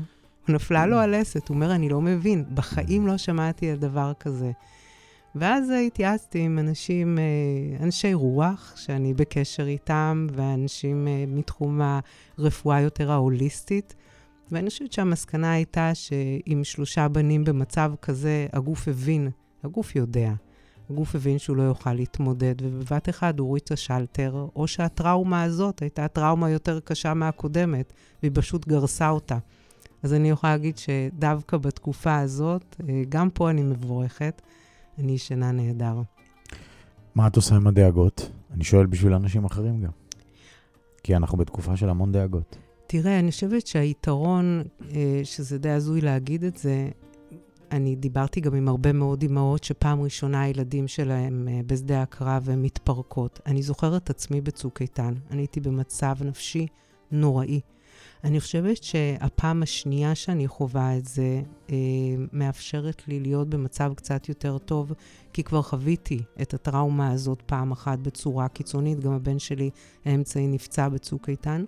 נפלה 0.48 0.86
לו 0.86 0.98
הלסת, 0.98 1.48
הוא 1.48 1.54
אומר, 1.54 1.74
אני 1.74 1.88
לא 1.88 2.00
מבין, 2.00 2.44
בחיים 2.54 3.06
לא 3.06 3.16
שמעתי 3.16 3.70
על 3.70 3.76
דבר 3.76 4.12
כזה. 4.20 4.50
ואז 5.34 5.70
התייעצתי 5.86 6.38
עם 6.38 6.58
אנשים, 6.58 7.18
אה, 7.18 7.84
אנשי 7.84 8.14
רוח, 8.14 8.72
שאני 8.76 9.14
בקשר 9.14 9.66
איתם, 9.66 10.26
ואנשים 10.32 11.08
אה, 11.08 11.24
מתחום 11.28 11.80
הרפואה 12.38 12.80
יותר 12.80 13.10
ההוליסטית. 13.10 13.94
ואני 14.50 14.70
חושבת 14.70 14.92
שהמסקנה 14.92 15.52
הייתה 15.52 15.94
שעם 15.94 16.64
שלושה 16.64 17.08
בנים 17.08 17.44
במצב 17.44 17.92
כזה, 18.02 18.46
הגוף 18.52 18.88
הבין, 18.88 19.30
הגוף 19.64 19.96
יודע. 19.96 20.32
הגוף 20.90 21.14
הבין 21.14 21.38
שהוא 21.38 21.56
לא 21.56 21.62
יוכל 21.62 21.92
להתמודד, 21.92 22.54
ובבת 22.62 23.08
אחד 23.08 23.38
הוא 23.38 23.48
הוריד 23.48 23.62
את 23.64 23.72
השלטר, 23.72 24.46
או 24.56 24.66
שהטראומה 24.66 25.42
הזאת 25.42 25.82
הייתה 25.82 26.08
טראומה 26.08 26.50
יותר 26.50 26.80
קשה 26.80 27.14
מהקודמת, 27.14 27.92
והיא 28.22 28.32
פשוט 28.34 28.68
גרסה 28.68 29.10
אותה. 29.10 29.38
אז 30.02 30.14
אני 30.14 30.30
יכולה 30.30 30.52
להגיד 30.52 30.78
שדווקא 30.78 31.56
בתקופה 31.56 32.18
הזאת, 32.18 32.76
אה, 32.88 33.02
גם 33.08 33.30
פה 33.30 33.50
אני 33.50 33.62
מבורכת, 33.62 34.42
אני 34.98 35.12
ישנה 35.12 35.52
נהדר. 35.52 36.02
מה 37.14 37.26
את 37.26 37.36
עושה 37.36 37.54
עם 37.54 37.66
הדאגות? 37.66 38.30
אני 38.54 38.64
שואל 38.64 38.86
בשביל 38.86 39.12
אנשים 39.12 39.44
אחרים 39.44 39.80
גם. 39.80 39.90
כי 41.02 41.16
אנחנו 41.16 41.38
בתקופה 41.38 41.76
של 41.76 41.88
המון 41.88 42.12
דאגות. 42.12 42.56
תראה, 42.86 43.18
אני 43.18 43.30
חושבת 43.30 43.66
שהיתרון, 43.66 44.62
אה, 44.90 45.20
שזה 45.24 45.58
די 45.58 45.70
הזוי 45.70 46.00
להגיד 46.00 46.44
את 46.44 46.56
זה, 46.56 46.88
אני 47.70 47.96
דיברתי 47.96 48.40
גם 48.40 48.54
עם 48.54 48.68
הרבה 48.68 48.92
מאוד 48.92 49.22
אימהות 49.22 49.64
שפעם 49.64 50.02
ראשונה 50.02 50.42
הילדים 50.42 50.88
שלהם 50.88 51.48
אה, 51.48 51.60
בשדה 51.66 52.02
הקרב 52.02 52.42
והן 52.44 52.62
מתפרקות. 52.62 53.40
אני 53.46 53.62
זוכרת 53.62 54.02
את 54.02 54.10
עצמי 54.10 54.40
בצוק 54.40 54.82
איתן. 54.82 55.14
אני 55.30 55.42
הייתי 55.42 55.60
במצב 55.60 56.16
נפשי 56.20 56.66
נוראי. 57.10 57.60
אני 58.24 58.40
חושבת 58.40 58.82
שהפעם 58.82 59.62
השנייה 59.62 60.14
שאני 60.14 60.48
חווה 60.48 60.96
את 60.96 61.06
זה, 61.06 61.42
אה, 61.70 61.76
מאפשרת 62.32 63.08
לי 63.08 63.20
להיות 63.20 63.48
במצב 63.48 63.92
קצת 63.96 64.28
יותר 64.28 64.58
טוב, 64.58 64.92
כי 65.32 65.42
כבר 65.42 65.62
חוויתי 65.62 66.20
את 66.42 66.54
הטראומה 66.54 67.10
הזאת 67.10 67.42
פעם 67.46 67.72
אחת 67.72 67.98
בצורה 67.98 68.48
קיצונית. 68.48 69.00
גם 69.00 69.12
הבן 69.12 69.38
שלי 69.38 69.70
האמצעי 70.04 70.46
נפצע 70.46 70.88
בצוק 70.88 71.28
איתן. 71.28 71.64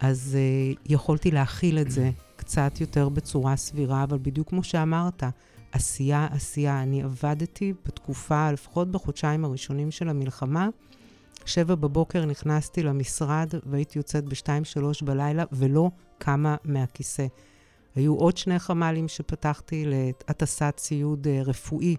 אז 0.00 0.36
אה, 0.40 0.72
יכולתי 0.86 1.30
להכיל 1.30 1.78
את 1.78 1.90
זה 1.90 2.10
קצת 2.36 2.80
יותר 2.80 3.08
בצורה 3.08 3.56
סבירה, 3.56 4.02
אבל 4.02 4.18
בדיוק 4.22 4.48
כמו 4.48 4.64
שאמרת, 4.64 5.22
עשייה, 5.72 6.28
עשייה. 6.30 6.82
אני 6.82 7.02
עבדתי 7.02 7.72
בתקופה, 7.86 8.52
לפחות 8.52 8.90
בחודשיים 8.90 9.44
הראשונים 9.44 9.90
של 9.90 10.08
המלחמה, 10.08 10.68
שבע 11.44 11.74
בבוקר 11.74 12.24
נכנסתי 12.24 12.82
למשרד 12.82 13.54
והייתי 13.66 13.98
יוצאת 13.98 14.24
בשתיים, 14.24 14.64
שלוש 14.64 15.02
בלילה 15.02 15.44
ולא 15.52 15.90
קמה 16.18 16.56
מהכיסא. 16.64 17.26
היו 17.94 18.14
עוד 18.14 18.36
שני 18.36 18.58
חמ"לים 18.58 19.08
שפתחתי 19.08 19.84
להטסת 19.86 20.74
ציוד 20.76 21.26
אה, 21.26 21.42
רפואי 21.42 21.96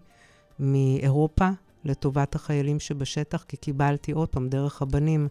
מאירופה 0.60 1.50
לטובת 1.86 2.36
החיילים 2.36 2.80
שבשטח, 2.80 3.44
כי 3.48 3.58
קיבלתי 3.58 4.12
עוד 4.12 4.30
פעם 4.30 4.50
דרך 4.50 4.82
הבנים 4.82 5.28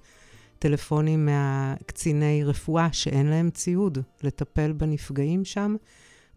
טלפונים 0.59 1.27
מהקציני 1.27 2.45
רפואה 2.45 2.93
שאין 2.93 3.27
להם 3.27 3.51
ציוד 3.51 3.99
לטפל 4.23 4.73
בנפגעים 4.73 5.45
שם, 5.45 5.77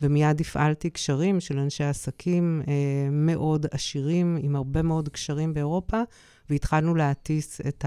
ומיד 0.01 0.41
הפעלתי 0.41 0.89
קשרים 0.89 1.39
של 1.39 1.59
אנשי 1.59 1.83
עסקים 1.83 2.61
אה, 2.67 2.73
מאוד 3.11 3.65
עשירים, 3.71 4.37
עם 4.41 4.55
הרבה 4.55 4.81
מאוד 4.81 5.09
קשרים 5.09 5.53
באירופה, 5.53 6.01
והתחלנו 6.49 6.95
להטיס 6.95 7.61
את 7.61 7.85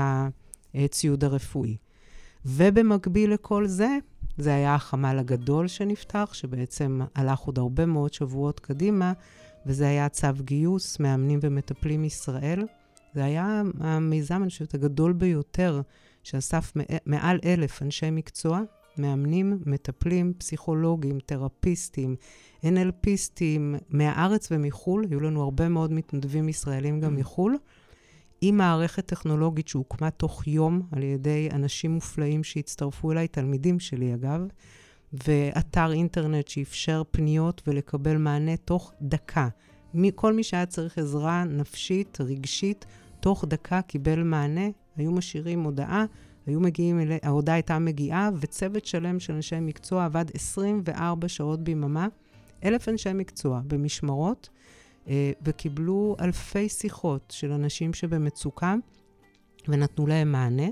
הציוד 0.74 1.24
הרפואי. 1.24 1.76
ובמקביל 2.46 3.32
לכל 3.32 3.66
זה, 3.66 3.98
זה 4.38 4.54
היה 4.54 4.74
החמ"ל 4.74 5.18
הגדול 5.18 5.68
שנפתח, 5.68 6.30
שבעצם 6.32 7.00
הלך 7.14 7.40
עוד 7.40 7.58
הרבה 7.58 7.86
מאוד 7.86 8.12
שבועות 8.12 8.60
קדימה, 8.60 9.12
וזה 9.66 9.88
היה 9.88 10.08
צו 10.08 10.28
גיוס, 10.40 11.00
מאמנים 11.00 11.38
ומטפלים 11.42 12.04
ישראל. 12.04 12.66
זה 13.14 13.24
היה 13.24 13.62
המיזם, 13.80 14.42
אני 14.42 14.50
חושבת, 14.50 14.74
הגדול 14.74 15.12
ביותר 15.12 15.80
שאסף 16.22 16.72
מעל 17.06 17.38
אלף 17.44 17.82
אנשי 17.82 18.10
מקצוע, 18.10 18.60
מאמנים, 18.98 19.58
מטפלים, 19.66 20.32
פסיכולוגים, 20.38 21.18
תרפיסטים, 21.26 22.16
NLPיסטים, 22.64 23.60
מהארץ 23.88 24.48
ומחו"ל, 24.50 25.06
היו 25.10 25.20
לנו 25.20 25.42
הרבה 25.42 25.68
מאוד 25.68 25.92
מתנדבים 25.92 26.48
ישראלים 26.48 27.00
גם 27.00 27.16
מחו"ל, 27.16 27.56
עם 28.40 28.56
מערכת 28.56 29.06
טכנולוגית 29.06 29.68
שהוקמה 29.68 30.10
תוך 30.10 30.46
יום 30.46 30.82
על 30.92 31.02
ידי 31.02 31.48
אנשים 31.52 31.90
מופלאים 31.90 32.44
שהצטרפו 32.44 33.12
אליי, 33.12 33.28
תלמידים 33.28 33.80
שלי 33.80 34.14
אגב, 34.14 34.40
ואתר 35.12 35.92
אינטרנט 35.92 36.48
שאפשר 36.48 37.02
פניות 37.10 37.62
ולקבל 37.66 38.16
מענה 38.16 38.56
תוך 38.56 38.92
דקה. 39.02 39.48
כל 40.14 40.32
מי 40.32 40.42
שהיה 40.42 40.66
צריך 40.66 40.98
עזרה 40.98 41.44
נפשית, 41.44 42.18
רגשית, 42.20 42.86
תוך 43.20 43.44
דקה 43.48 43.82
קיבל 43.82 44.22
מענה, 44.22 44.68
היו 44.96 45.12
משאירים 45.12 45.62
הודעה, 45.62 46.04
היו 46.46 46.60
מגיעים, 46.60 47.00
אלי, 47.00 47.18
ההודעה 47.22 47.54
הייתה 47.54 47.78
מגיעה, 47.78 48.30
וצוות 48.40 48.86
שלם 48.86 49.20
של 49.20 49.32
אנשי 49.32 49.60
מקצוע 49.60 50.04
עבד 50.04 50.24
24 50.34 51.28
שעות 51.28 51.60
ביממה, 51.60 52.08
אלף 52.64 52.88
אנשי 52.88 53.12
מקצוע 53.14 53.60
במשמרות, 53.66 54.48
אה, 55.08 55.32
וקיבלו 55.42 56.16
אלפי 56.20 56.68
שיחות 56.68 57.32
של 57.36 57.52
אנשים 57.52 57.94
שבמצוקה, 57.94 58.74
ונתנו 59.68 60.06
להם 60.06 60.32
מענה. 60.32 60.66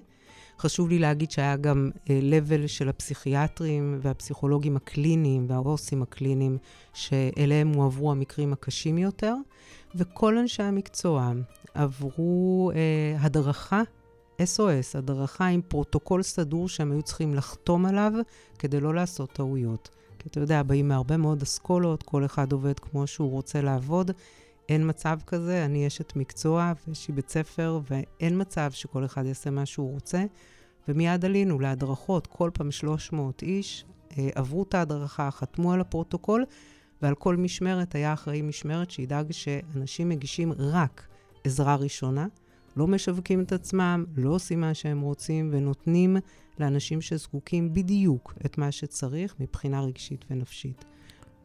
חשוב 0.59 0.89
לי 0.89 0.99
להגיד 0.99 1.31
שהיה 1.31 1.57
גם 1.57 1.91
level 2.09 2.65
אה, 2.65 2.69
של 2.69 2.89
הפסיכיאטרים 2.89 3.99
והפסיכולוגים 4.03 4.77
הקליניים 4.77 5.47
והעו"סים 5.49 6.03
הקליניים, 6.03 6.59
שאליהם 6.95 7.73
הועברו 7.73 8.11
המקרים 8.11 8.53
הקשים 8.53 8.99
יותר, 8.99 9.35
וכל 9.95 10.39
אנשי 10.39 10.63
המקצוע 10.63 11.33
עברו 11.75 12.71
אה, 12.73 13.25
הדרכה, 13.25 13.83
SOS, 14.41 14.99
הדרכה 14.99 15.47
עם 15.47 15.61
פרוטוקול 15.69 16.23
סדור 16.23 16.69
שהם 16.69 16.93
היו 16.93 17.03
צריכים 17.03 17.35
לחתום 17.35 17.87
עליו 17.87 18.13
כדי 18.59 18.81
לא 18.81 18.95
לעשות 18.95 19.33
טעויות. 19.33 19.89
כי 20.19 20.29
אתה 20.29 20.41
יודע, 20.41 20.63
באים 20.63 20.89
מהרבה 20.89 21.17
מאוד 21.17 21.43
אסכולות, 21.43 22.03
כל 22.03 22.25
אחד 22.25 22.53
עובד 22.53 22.79
כמו 22.79 23.07
שהוא 23.07 23.31
רוצה 23.31 23.61
לעבוד. 23.61 24.11
אין 24.69 24.89
מצב 24.89 25.19
כזה, 25.27 25.65
אני 25.65 25.87
אשת 25.87 26.17
מקצוע 26.17 26.73
ויש 26.89 27.09
לי 27.09 27.15
בית 27.15 27.29
ספר, 27.29 27.81
ואין 27.91 28.41
מצב 28.41 28.71
שכל 28.73 29.05
אחד 29.05 29.27
יעשה 29.27 29.51
מה 29.51 29.67
שהוא 29.67 29.93
רוצה. 29.93 30.25
ומיד 30.89 31.25
עלינו 31.25 31.61
להדרכות, 31.61 32.27
כל 32.27 32.51
פעם 32.55 32.71
300 32.71 33.43
איש 33.43 33.85
אה, 34.19 34.29
עברו 34.35 34.63
את 34.63 34.75
ההדרכה, 34.75 35.31
חתמו 35.31 35.73
על 35.73 35.81
הפרוטוקול, 35.81 36.45
ועל 37.03 37.15
כל 37.15 37.37
משמרת 37.37 37.95
היה 37.95 38.13
אחראי 38.13 38.43
משמרת 38.43 38.91
שידאג 38.91 39.33
שאנשים 39.33 40.09
מגישים 40.09 40.53
רק 40.59 41.07
עזרה 41.45 41.77
ראשונה, 41.77 42.27
לא 42.79 42.87
משווקים 42.87 43.41
את 43.41 43.53
עצמם, 43.53 44.05
לא 44.17 44.31
עושים 44.31 44.61
מה 44.61 44.75
שהם 44.75 45.01
רוצים, 45.01 45.51
ונותנים 45.53 46.17
לאנשים 46.61 47.01
שזקוקים 47.01 47.75
בדיוק 47.75 48.35
את 48.47 48.59
מה 48.59 48.73
שצריך 48.73 49.35
מבחינה 49.41 49.81
רגשית 49.81 50.25
ונפשית. 50.31 50.85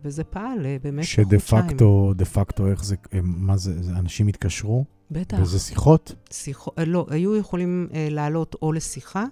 וזה 0.03 0.23
פעל 0.23 0.65
אה, 0.65 0.77
במשך 0.83 1.23
חודשיים. 1.23 1.39
שדה 1.39 1.67
פקטו, 1.67 2.13
דה 2.15 2.25
פקטו, 2.25 2.67
איך 2.67 2.83
זה, 2.83 2.95
מה 3.23 3.57
זה, 3.57 3.83
זה 3.83 3.91
אנשים 3.91 4.27
התקשרו? 4.27 4.85
בטח. 5.11 5.37
וזה 5.41 5.59
שיחות? 5.59 6.15
שיחות, 6.31 6.79
אה, 6.79 6.85
לא, 6.85 7.05
היו 7.09 7.35
יכולים 7.35 7.87
אה, 7.93 8.07
לעלות 8.11 8.55
או 8.61 8.71
לשיחה 8.71 9.25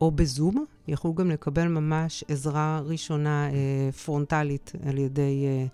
או 0.00 0.10
בזום. 0.10 0.64
יכלו 0.88 1.14
גם 1.14 1.30
לקבל 1.30 1.68
ממש 1.68 2.24
עזרה 2.28 2.80
ראשונה 2.84 3.48
אה, 3.50 3.92
פרונטלית 3.92 4.72
על 4.86 4.98
ידי 4.98 5.44
אה, 5.46 5.66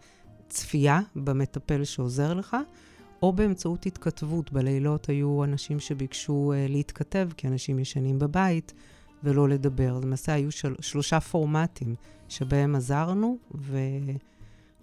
צפייה 0.48 1.00
במטפל 1.16 1.84
שעוזר 1.84 2.34
לך, 2.34 2.56
או 3.24 3.32
באמצעות 3.32 3.86
התכתבות. 3.86 4.52
בלילות 4.52 5.08
היו 5.08 5.44
אנשים 5.44 5.80
שביקשו 5.80 6.52
אה, 6.52 6.66
להתכתב, 6.68 7.28
כי 7.36 7.48
אנשים 7.48 7.78
ישנים 7.78 8.18
בבית, 8.18 8.74
ולא 9.24 9.48
לדבר. 9.48 10.00
למעשה 10.02 10.32
היו 10.32 10.52
של, 10.52 10.74
שלושה 10.80 11.20
פורמטים 11.20 11.94
שבהם 12.28 12.76
עזרנו, 12.76 13.38
ו... 13.54 13.78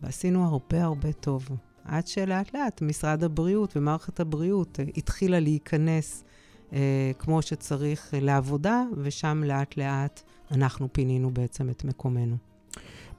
ועשינו 0.02 0.46
הרבה 0.46 0.84
הרבה 0.84 1.12
טוב. 1.12 1.50
עד 1.86 2.08
שלאט 2.08 2.56
לאט 2.56 2.82
משרד 2.82 3.24
הבריאות 3.24 3.78
ומערכת 3.78 4.20
הבריאות 4.20 4.80
uh, 4.80 4.92
התחילה 4.98 5.40
להיכנס 5.40 6.24
uh, 6.70 6.74
כמו 7.20 7.42
שצריך 7.42 8.14
uh, 8.14 8.18
לעבודה, 8.22 8.84
ושם 8.98 9.44
לאט 9.46 9.78
לאט 9.78 10.22
אנחנו 10.52 10.94
פינינו 10.94 11.32
בעצם 11.32 11.70
את 11.70 11.86
מקומנו. 11.86 12.36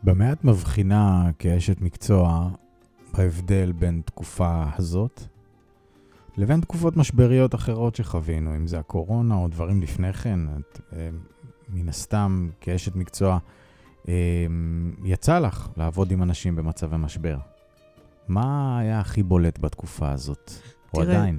במה 0.03 0.33
את 0.33 0.45
מבחינה 0.45 1.31
כאשת 1.39 1.81
מקצוע 1.81 2.51
בהבדל 3.17 3.73
בין 3.73 4.03
תקופה 4.05 4.65
הזאת 4.79 5.23
לבין 6.37 6.61
תקופות 6.61 6.97
משבריות 6.97 7.55
אחרות 7.55 7.95
שחווינו, 7.97 8.57
אם 8.57 8.67
זה 8.67 8.79
הקורונה 8.79 9.35
או 9.35 9.49
דברים 9.49 9.83
לפני 9.83 10.13
כן? 10.13 10.41
את, 10.61 10.81
אה, 10.93 11.09
מן 11.69 11.89
הסתם, 11.89 12.49
כאשת 12.61 12.97
מקצוע, 12.97 13.39
אה, 14.09 14.47
יצא 15.05 15.39
לך 15.39 15.69
לעבוד 15.77 16.11
עם 16.11 16.23
אנשים 16.23 16.57
במצבי 16.57 16.97
משבר. 16.97 17.39
מה 18.29 18.79
היה 18.79 19.01
הכי 19.01 19.23
בולט 19.23 19.59
בתקופה 19.59 20.11
הזאת? 20.11 20.53
או 20.95 21.03
תראה, 21.03 21.17
עדיין? 21.17 21.39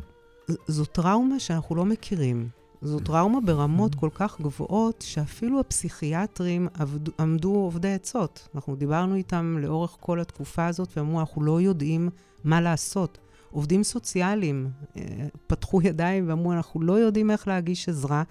זו 0.68 0.86
טראומה 0.86 1.39
שאנחנו 1.39 1.75
לא 1.75 1.86
מכירים. 1.86 2.50
זו 2.84 3.00
טראומה 3.00 3.42
ברמות 3.42 3.96
כל 3.96 4.10
כך 4.13 4.42
גבוהות, 4.42 5.02
שאפילו 5.08 5.60
הפסיכיאטרים 5.60 6.68
עבדו, 6.74 7.12
עמדו 7.20 7.56
עובדי 7.56 7.94
עצות. 7.94 8.48
אנחנו 8.56 8.75
דיברנו 8.75 9.16
איתם 9.16 9.58
לאורך 9.60 9.98
כל 10.00 10.20
התקופה 10.20 10.66
הזאת, 10.66 10.98
ואמרו, 10.98 11.20
אנחנו 11.20 11.44
לא 11.44 11.62
יודעים 11.62 12.10
מה 12.44 12.62
לעשות. 12.62 13.18
עובדים 13.52 13.84
סוציאליים 13.84 14.70
אה, 14.98 15.02
פתחו 15.48 15.82
ידיים 15.82 16.30
ואמרו, 16.30 16.54
אנחנו 16.54 16.82
לא 16.82 16.94
יודעים 16.94 17.32
איך 17.32 17.48
להגיש 17.48 17.90
עזרה. 17.90 18.24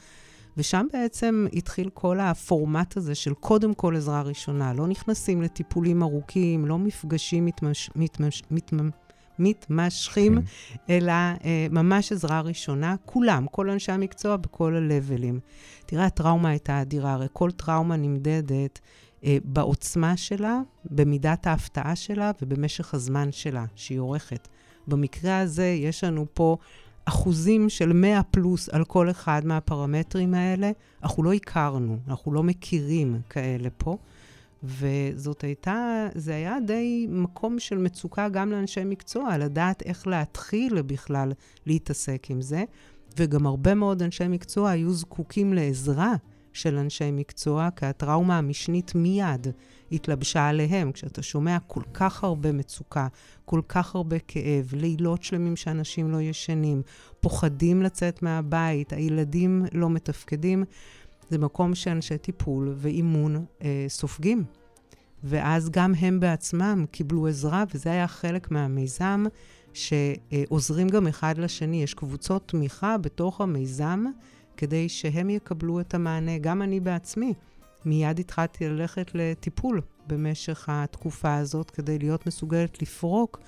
ושם 0.56 0.86
בעצם 0.92 1.46
התחיל 1.52 1.90
כל 1.94 2.20
הפורמט 2.20 2.96
הזה 2.96 3.14
של 3.14 3.34
קודם 3.34 3.74
כל 3.74 3.96
עזרה 3.96 4.22
ראשונה. 4.22 4.72
לא 4.72 4.86
נכנסים 4.86 5.42
לטיפולים 5.42 6.02
ארוכים, 6.02 6.66
לא 6.66 6.78
מפגשים 6.78 7.44
מתמש, 7.44 7.90
מתמש, 7.96 8.42
מתמש, 8.50 8.90
מתמשכים, 9.38 10.34
כן. 10.34 10.42
אלא 10.90 11.12
אה, 11.12 11.66
ממש 11.70 12.12
עזרה 12.12 12.40
ראשונה. 12.40 12.94
כולם, 13.04 13.46
כל 13.50 13.70
אנשי 13.70 13.92
המקצוע 13.92 14.36
בכל 14.36 14.76
הלבלים. 14.76 15.40
תראה, 15.86 16.04
הטראומה 16.04 16.48
הייתה 16.48 16.82
אדירה, 16.82 17.12
הרי 17.12 17.26
כל 17.32 17.50
טראומה 17.50 17.96
נמדדת 17.96 18.80
אה, 19.24 19.36
בעוצמה 19.44 20.16
שלה, 20.16 20.60
במידת 20.90 21.46
ההפתעה 21.46 21.96
שלה 21.96 22.30
ובמשך 22.42 22.94
הזמן 22.94 23.32
שלה, 23.32 23.64
שהיא 23.74 23.98
עורכת. 23.98 24.48
במקרה 24.86 25.38
הזה 25.38 25.66
יש 25.66 26.04
לנו 26.04 26.26
פה 26.34 26.56
אחוזים 27.04 27.68
של 27.68 27.92
100 27.92 28.22
פלוס 28.22 28.68
על 28.68 28.84
כל 28.84 29.10
אחד 29.10 29.42
מהפרמטרים 29.44 30.34
האלה. 30.34 30.70
אנחנו 31.02 31.22
לא 31.22 31.32
הכרנו, 31.32 31.98
אנחנו 32.08 32.32
לא 32.32 32.42
מכירים 32.42 33.20
כאלה 33.28 33.68
פה. 33.76 33.96
וזאת 34.62 35.44
הייתה, 35.44 36.08
זה 36.14 36.34
היה 36.34 36.56
די 36.66 37.06
מקום 37.10 37.58
של 37.58 37.78
מצוקה 37.78 38.28
גם 38.28 38.52
לאנשי 38.52 38.84
מקצוע, 38.84 39.38
לדעת 39.38 39.82
איך 39.82 40.06
להתחיל 40.06 40.82
בכלל 40.82 41.32
להתעסק 41.66 42.26
עם 42.30 42.42
זה. 42.42 42.64
וגם 43.18 43.46
הרבה 43.46 43.74
מאוד 43.74 44.02
אנשי 44.02 44.28
מקצוע 44.28 44.70
היו 44.70 44.92
זקוקים 44.92 45.52
לעזרה 45.52 46.14
של 46.52 46.76
אנשי 46.76 47.10
מקצוע, 47.12 47.68
כי 47.76 47.86
הטראומה 47.86 48.38
המשנית 48.38 48.94
מיד 48.94 49.46
התלבשה 49.92 50.48
עליהם. 50.48 50.92
כשאתה 50.92 51.22
שומע 51.22 51.58
כל 51.66 51.82
כך 51.94 52.24
הרבה 52.24 52.52
מצוקה, 52.52 53.08
כל 53.44 53.60
כך 53.68 53.94
הרבה 53.94 54.18
כאב, 54.18 54.70
לילות 54.72 55.22
שלמים 55.22 55.56
שאנשים 55.56 56.10
לא 56.10 56.20
ישנים, 56.20 56.82
פוחדים 57.20 57.82
לצאת 57.82 58.22
מהבית, 58.22 58.92
הילדים 58.92 59.64
לא 59.72 59.90
מתפקדים, 59.90 60.64
זה 61.32 61.38
מקום 61.38 61.74
שאנשי 61.74 62.18
טיפול 62.18 62.74
ואימון 62.76 63.44
אה, 63.62 63.84
סופגים. 63.88 64.44
ואז 65.24 65.70
גם 65.70 65.94
הם 65.94 66.20
בעצמם 66.20 66.84
קיבלו 66.90 67.26
עזרה, 67.26 67.64
וזה 67.74 67.90
היה 67.90 68.08
חלק 68.08 68.50
מהמיזם, 68.50 69.24
שעוזרים 69.72 70.88
גם 70.88 71.06
אחד 71.06 71.38
לשני. 71.38 71.82
יש 71.82 71.94
קבוצות 71.94 72.48
תמיכה 72.48 72.98
בתוך 72.98 73.40
המיזם, 73.40 74.04
כדי 74.56 74.88
שהם 74.88 75.30
יקבלו 75.30 75.80
את 75.80 75.94
המענה. 75.94 76.38
גם 76.38 76.62
אני 76.62 76.80
בעצמי, 76.80 77.34
מיד 77.84 78.18
התחלתי 78.18 78.68
ללכת 78.68 79.10
לטיפול 79.14 79.80
במשך 80.06 80.68
התקופה 80.68 81.36
הזאת, 81.36 81.70
כדי 81.70 81.98
להיות 81.98 82.26
מסוגלת 82.26 82.82
לפרוק 82.82 83.40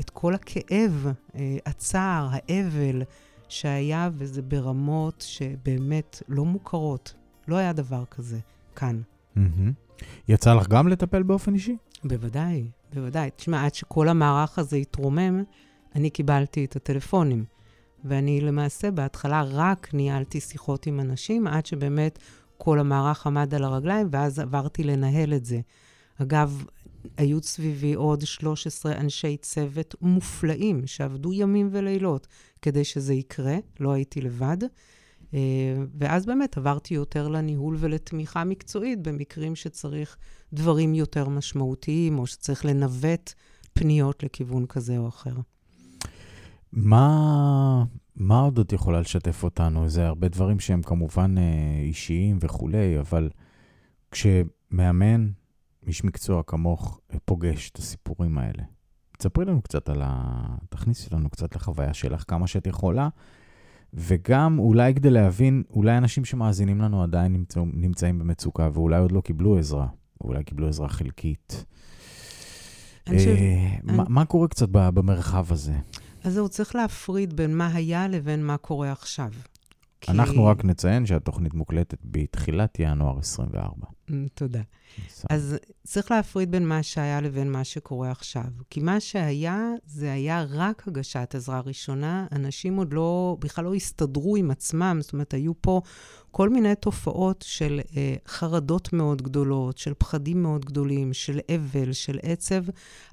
את 0.00 0.10
כל 0.10 0.34
הכאב, 0.34 1.06
אה, 1.34 1.56
הצער, 1.66 2.28
האבל 2.30 3.02
שהיה, 3.48 4.10
וזה 4.14 4.42
ברמות 4.42 5.24
שבאמת 5.28 6.22
לא 6.28 6.44
מוכרות. 6.44 7.21
לא 7.48 7.56
היה 7.56 7.72
דבר 7.72 8.04
כזה 8.10 8.38
כאן. 8.76 9.00
מהמם. 9.36 9.72
יצא 10.28 10.54
לך 10.54 10.68
גם 10.68 10.88
לטפל 10.88 11.22
באופן 11.22 11.54
אישי? 11.54 11.76
בוודאי, 12.04 12.70
בוודאי. 12.94 13.30
תשמע, 13.36 13.64
עד 13.64 13.74
שכל 13.74 14.08
המערך 14.08 14.58
הזה 14.58 14.76
התרומם, 14.76 15.42
אני 15.94 16.10
קיבלתי 16.10 16.64
את 16.64 16.76
הטלפונים. 16.76 17.44
ואני 18.04 18.40
למעשה 18.40 18.90
בהתחלה 18.90 19.42
רק 19.46 19.94
ניהלתי 19.94 20.40
שיחות 20.40 20.86
עם 20.86 21.00
אנשים, 21.00 21.46
עד 21.46 21.66
שבאמת 21.66 22.18
כל 22.58 22.78
המערך 22.78 23.26
עמד 23.26 23.54
על 23.54 23.64
הרגליים, 23.64 24.08
ואז 24.10 24.38
עברתי 24.38 24.84
לנהל 24.84 25.34
את 25.34 25.44
זה. 25.44 25.60
אגב, 26.22 26.64
היו 27.16 27.42
סביבי 27.42 27.94
עוד 27.94 28.20
13 28.20 28.96
אנשי 28.96 29.36
צוות 29.36 29.94
מופלאים, 30.00 30.86
שעבדו 30.86 31.32
ימים 31.32 31.68
ולילות 31.72 32.26
כדי 32.62 32.84
שזה 32.84 33.14
יקרה, 33.14 33.56
לא 33.80 33.92
הייתי 33.92 34.20
לבד. 34.20 34.56
אה, 35.34 35.38
ואז 35.98 36.26
באמת 36.26 36.56
עברתי 36.56 36.94
יותר 36.94 37.28
לניהול 37.28 37.76
ולתמיכה 37.78 38.44
מקצועית 38.44 39.02
במקרים 39.02 39.56
שצריך 39.56 40.16
דברים 40.52 40.94
יותר 40.94 41.28
משמעותיים, 41.28 42.18
או 42.18 42.26
שצריך 42.26 42.64
לנווט 42.64 43.32
פניות 43.72 44.22
לכיוון 44.22 44.66
כזה 44.66 44.98
או 44.98 45.08
אחר. 45.08 45.34
מה, 46.72 47.84
מה 48.16 48.40
עוד 48.40 48.58
את 48.58 48.72
יכולה 48.72 49.00
לשתף 49.00 49.44
אותנו? 49.44 49.88
זה 49.88 50.06
הרבה 50.06 50.28
דברים 50.28 50.60
שהם 50.60 50.82
כמובן 50.82 51.34
אה, 51.38 51.82
אישיים 51.82 52.38
וכולי, 52.40 53.00
אבל 53.00 53.30
כשמאמן, 54.10 55.30
איש 55.86 56.04
מקצוע 56.04 56.42
כמוך, 56.42 57.00
פוגש 57.24 57.70
את 57.70 57.78
הסיפורים 57.78 58.38
האלה, 58.38 58.62
תספרי 59.18 59.44
לנו 59.44 59.62
קצת 59.62 59.88
על 59.88 60.02
ה... 60.04 60.42
תכניסי 60.68 61.14
לנו 61.14 61.30
קצת 61.30 61.56
לחוויה 61.56 61.94
שלך, 61.94 62.24
כמה 62.28 62.46
שאת 62.46 62.66
יכולה, 62.66 63.08
וגם 63.94 64.58
אולי 64.58 64.94
כדי 64.94 65.10
להבין, 65.10 65.62
אולי 65.70 65.98
אנשים 65.98 66.24
שמאזינים 66.24 66.80
לנו 66.80 67.02
עדיין 67.02 67.32
נמצא, 67.32 67.60
נמצאים 67.72 68.18
במצוקה, 68.18 68.68
ואולי 68.72 68.98
עוד 69.00 69.12
לא 69.12 69.20
קיבלו 69.20 69.58
עזרה, 69.58 69.86
אולי 70.20 70.44
קיבלו 70.44 70.68
עזרה 70.68 70.88
חלקית. 70.88 71.64
אני 73.06 73.16
אה, 73.26 73.76
מה- 73.82 74.04
מה 74.08 74.24
קורה 74.24 74.48
קצת 74.48 74.68
במרחב 74.70 75.52
הזה? 75.52 75.74
אז 76.24 76.34
זהו, 76.34 76.48
צריך 76.48 76.74
להפריד 76.76 77.36
בין 77.36 77.56
מה 77.56 77.70
היה 77.74 78.08
לבין 78.08 78.46
מה 78.46 78.56
קורה 78.56 78.92
עכשיו. 78.92 79.30
כי- 80.02 80.10
אנחנו 80.12 80.44
רק 80.44 80.64
נציין 80.64 81.06
שהתוכנית 81.06 81.54
מוקלטת 81.54 81.98
בתחילת 82.04 82.76
ינואר 82.78 83.18
24. 83.18 83.86
אמ, 84.10 84.26
תודה. 84.34 84.60
אז 85.30 85.56
צריך 85.86 86.10
להפריד 86.10 86.50
בין 86.50 86.68
מה 86.68 86.82
שהיה 86.82 87.20
לבין 87.20 87.52
מה 87.52 87.64
שקורה 87.64 88.10
עכשיו. 88.10 88.44
כי 88.70 88.80
מה 88.80 89.00
שהיה, 89.00 89.58
זה 89.86 90.12
היה 90.12 90.44
רק 90.48 90.88
הגשת 90.88 91.34
עזרה 91.34 91.60
ראשונה. 91.60 92.26
אנשים 92.32 92.76
עוד 92.76 92.92
לא, 92.92 93.36
בכלל 93.40 93.64
לא 93.64 93.74
הסתדרו 93.74 94.36
עם 94.36 94.50
עצמם. 94.50 94.98
זאת 95.00 95.12
אומרת, 95.12 95.34
היו 95.34 95.52
פה 95.60 95.80
כל 96.30 96.48
מיני 96.48 96.74
תופעות 96.74 97.44
של 97.48 97.80
אה, 97.96 98.14
חרדות 98.28 98.92
מאוד 98.92 99.22
גדולות, 99.22 99.78
של 99.78 99.92
פחדים 99.98 100.42
מאוד 100.42 100.64
גדולים, 100.64 101.12
של 101.12 101.38
אבל, 101.54 101.92
של 101.92 102.18
עצב, 102.22 102.64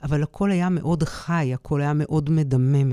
אבל 0.03 0.23
הכל 0.23 0.51
היה 0.51 0.69
מאוד 0.69 1.03
חי, 1.03 1.51
הכל 1.53 1.81
היה 1.81 1.93
מאוד 1.95 2.29
מדמם. 2.29 2.91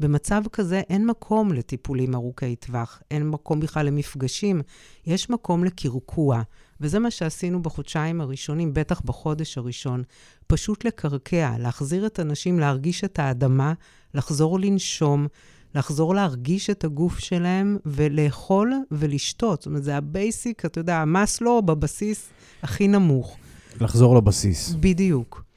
במצב 0.00 0.42
כזה 0.52 0.80
אין 0.90 1.06
מקום 1.06 1.52
לטיפולים 1.52 2.14
ארוכי 2.14 2.56
טווח, 2.56 3.02
אין 3.10 3.28
מקום 3.28 3.60
בכלל 3.60 3.86
למפגשים, 3.86 4.62
יש 5.06 5.30
מקום 5.30 5.64
לקרקוע. 5.64 6.42
וזה 6.80 6.98
מה 6.98 7.10
שעשינו 7.10 7.62
בחודשיים 7.62 8.20
הראשונים, 8.20 8.74
בטח 8.74 9.00
בחודש 9.00 9.58
הראשון. 9.58 10.02
פשוט 10.46 10.84
לקרקע, 10.84 11.54
להחזיר 11.58 12.06
את 12.06 12.18
האנשים 12.18 12.58
להרגיש 12.58 13.04
את 13.04 13.18
האדמה, 13.18 13.72
לחזור 14.14 14.60
לנשום, 14.60 15.26
לחזור 15.74 16.14
להרגיש 16.14 16.70
את 16.70 16.84
הגוף 16.84 17.18
שלהם 17.18 17.76
ולאכול 17.86 18.72
ולשתות. 18.90 19.60
זאת 19.60 19.66
אומרת, 19.66 19.84
זה 19.84 19.96
ה 19.96 20.06
basic, 20.06 20.64
אתה 20.64 20.80
יודע, 20.80 20.96
המאסלו 20.96 21.62
בבסיס 21.62 22.28
הכי 22.62 22.88
נמוך. 22.88 23.36
לחזור 23.80 24.16
לבסיס. 24.16 24.74
בדיוק. 24.80 25.47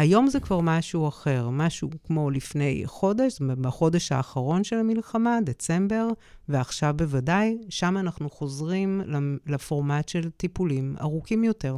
היום 0.00 0.26
זה 0.26 0.40
כבר 0.40 0.60
משהו 0.60 1.08
אחר, 1.08 1.48
משהו 1.48 1.90
כמו 2.06 2.30
לפני 2.30 2.82
חודש, 2.86 3.40
בחודש 3.40 4.12
האחרון 4.12 4.64
של 4.64 4.76
המלחמה, 4.76 5.38
דצמבר, 5.44 6.08
ועכשיו 6.48 6.94
בוודאי, 6.96 7.58
שם 7.68 7.96
אנחנו 7.96 8.30
חוזרים 8.30 9.00
לפורמט 9.46 10.08
של 10.08 10.30
טיפולים 10.30 10.96
ארוכים 11.00 11.44
יותר. 11.44 11.76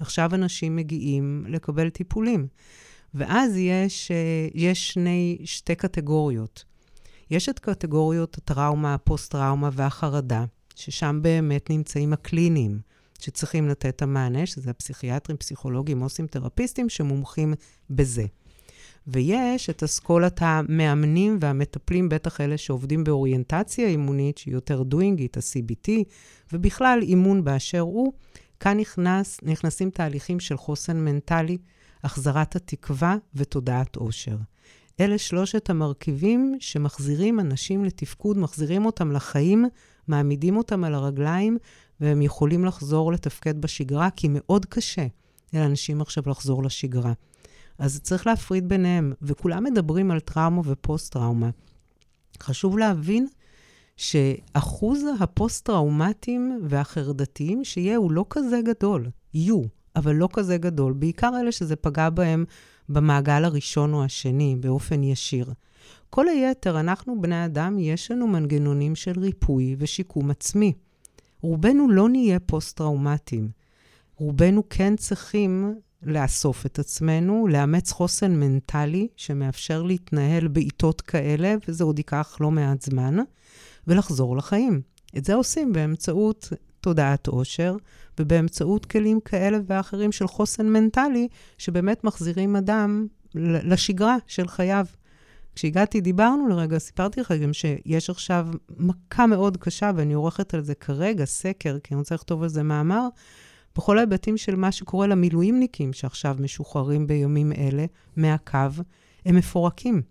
עכשיו 0.00 0.34
אנשים 0.34 0.76
מגיעים 0.76 1.44
לקבל 1.48 1.90
טיפולים. 1.90 2.46
ואז 3.14 3.56
יש, 3.56 4.10
אה, 4.10 4.48
יש 4.54 4.92
שני, 4.92 5.38
שתי 5.44 5.74
קטגוריות. 5.74 6.64
יש 7.30 7.48
את 7.48 7.58
קטגוריות 7.58 8.38
הטראומה, 8.38 8.94
הפוסט-טראומה 8.94 9.70
והחרדה, 9.72 10.44
ששם 10.74 11.18
באמת 11.22 11.70
נמצאים 11.70 12.12
הקליניים. 12.12 12.80
שצריכים 13.24 13.68
לתת 13.68 13.86
את 13.86 14.02
המענה, 14.02 14.46
שזה 14.46 14.70
הפסיכיאטרים, 14.70 15.36
פסיכולוגים, 15.36 16.00
עו"סים, 16.00 16.26
תרפיסטים, 16.26 16.88
שמומחים 16.88 17.54
בזה. 17.90 18.24
ויש 19.06 19.70
את 19.70 19.82
אסכולת 19.82 20.38
המאמנים 20.42 21.38
והמטפלים, 21.40 22.08
בטח 22.08 22.40
אלה 22.40 22.58
שעובדים 22.58 23.04
באוריינטציה 23.04 23.88
אימונית, 23.88 24.38
שהיא 24.38 24.54
יותר 24.54 24.82
דוינגית, 24.82 25.36
ה-CBT, 25.36 25.90
ובכלל 26.52 26.98
אימון 27.02 27.44
באשר 27.44 27.80
הוא, 27.80 28.12
כאן 28.60 28.78
נכנס, 28.80 29.40
נכנסים 29.42 29.90
תהליכים 29.90 30.40
של 30.40 30.56
חוסן 30.56 31.04
מנטלי, 31.04 31.58
החזרת 32.04 32.56
התקווה 32.56 33.16
ותודעת 33.34 33.96
עושר. 33.96 34.36
אלה 35.00 35.18
שלושת 35.18 35.70
המרכיבים 35.70 36.56
שמחזירים 36.60 37.40
אנשים 37.40 37.84
לתפקוד, 37.84 38.38
מחזירים 38.38 38.86
אותם 38.86 39.12
לחיים, 39.12 39.64
מעמידים 40.08 40.56
אותם 40.56 40.84
על 40.84 40.94
הרגליים, 40.94 41.58
והם 42.00 42.22
יכולים 42.22 42.64
לחזור 42.64 43.12
לתפקד 43.12 43.60
בשגרה, 43.60 44.10
כי 44.10 44.28
מאוד 44.30 44.66
קשה 44.66 45.06
לאנשים 45.52 46.00
עכשיו 46.00 46.22
לחזור 46.26 46.62
לשגרה. 46.62 47.12
אז 47.78 48.00
צריך 48.00 48.26
להפריד 48.26 48.68
ביניהם, 48.68 49.12
וכולם 49.22 49.64
מדברים 49.64 50.10
על 50.10 50.20
טראומה 50.20 50.62
ופוסט-טראומה. 50.64 51.50
חשוב 52.42 52.78
להבין 52.78 53.26
שאחוז 53.96 55.04
הפוסט-טראומטיים 55.20 56.60
והחרדתיים 56.64 57.64
שיהיה 57.64 57.96
הוא 57.96 58.12
לא 58.12 58.24
כזה 58.30 58.60
גדול. 58.64 59.10
יהיו, 59.34 59.62
אבל 59.96 60.14
לא 60.14 60.28
כזה 60.32 60.56
גדול. 60.56 60.92
בעיקר 60.92 61.30
אלה 61.40 61.52
שזה 61.52 61.76
פגע 61.76 62.10
בהם 62.10 62.44
במעגל 62.88 63.44
הראשון 63.44 63.94
או 63.94 64.04
השני, 64.04 64.56
באופן 64.60 65.02
ישיר. 65.02 65.52
כל 66.10 66.28
היתר, 66.28 66.80
אנחנו 66.80 67.22
בני 67.22 67.44
אדם, 67.44 67.78
יש 67.78 68.10
לנו 68.10 68.26
מנגנונים 68.26 68.94
של 68.94 69.20
ריפוי 69.20 69.76
ושיקום 69.78 70.30
עצמי. 70.30 70.72
רובנו 71.44 71.90
לא 71.90 72.08
נהיה 72.08 72.40
פוסט-טראומטיים. 72.40 73.48
רובנו 74.16 74.62
כן 74.70 74.96
צריכים 74.96 75.74
לאסוף 76.02 76.66
את 76.66 76.78
עצמנו, 76.78 77.46
לאמץ 77.46 77.92
חוסן 77.92 78.40
מנטלי 78.40 79.08
שמאפשר 79.16 79.82
להתנהל 79.82 80.48
בעיתות 80.48 81.00
כאלה, 81.00 81.54
וזה 81.68 81.84
עוד 81.84 81.98
ייקח 81.98 82.36
לא 82.40 82.50
מעט 82.50 82.82
זמן, 82.82 83.16
ולחזור 83.86 84.36
לחיים. 84.36 84.80
את 85.16 85.24
זה 85.24 85.34
עושים 85.34 85.72
באמצעות 85.72 86.48
תודעת 86.80 87.26
עושר, 87.26 87.76
ובאמצעות 88.20 88.86
כלים 88.86 89.20
כאלה 89.20 89.58
ואחרים 89.66 90.12
של 90.12 90.26
חוסן 90.26 90.66
מנטלי, 90.66 91.28
שבאמת 91.58 92.04
מחזירים 92.04 92.56
אדם 92.56 93.06
לשגרה 93.34 94.16
של 94.26 94.48
חייו. 94.48 94.86
כשהגעתי, 95.54 96.00
דיברנו 96.00 96.48
לרגע, 96.48 96.78
סיפרתי 96.78 97.20
לך 97.20 97.32
גם 97.32 97.52
שיש 97.52 98.10
עכשיו 98.10 98.48
מכה 98.76 99.26
מאוד 99.26 99.56
קשה, 99.56 99.90
ואני 99.96 100.14
עורכת 100.14 100.54
על 100.54 100.60
זה 100.60 100.74
כרגע 100.74 101.24
סקר, 101.24 101.78
כי 101.84 101.94
אני 101.94 101.98
רוצה 101.98 102.14
לכתוב 102.14 102.42
על 102.42 102.48
זה 102.48 102.62
מאמר, 102.62 103.08
בכל 103.76 103.98
ההיבטים 103.98 104.36
של 104.36 104.56
מה 104.56 104.72
שקורה 104.72 105.06
למילואימניקים 105.06 105.92
שעכשיו 105.92 106.36
משוחררים 106.38 107.06
בימים 107.06 107.52
אלה 107.52 107.84
מהקו, 108.16 108.58
הם 109.26 109.36
מפורקים. 109.36 110.02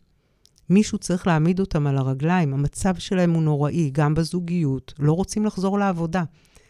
מישהו 0.70 0.98
צריך 0.98 1.28
להעמיד 1.28 1.60
אותם 1.60 1.88
על 1.88 1.98
הרגליים, 1.98 2.54
המצב 2.54 2.96
שלהם 2.96 3.34
הוא 3.34 3.44
נוראי, 3.44 3.90
גם 3.94 4.14
בזוגיות, 4.14 4.94
לא 5.00 5.14
רוצים 5.14 5.46
לחזור 5.46 5.80
לעבודה. 5.80 6.24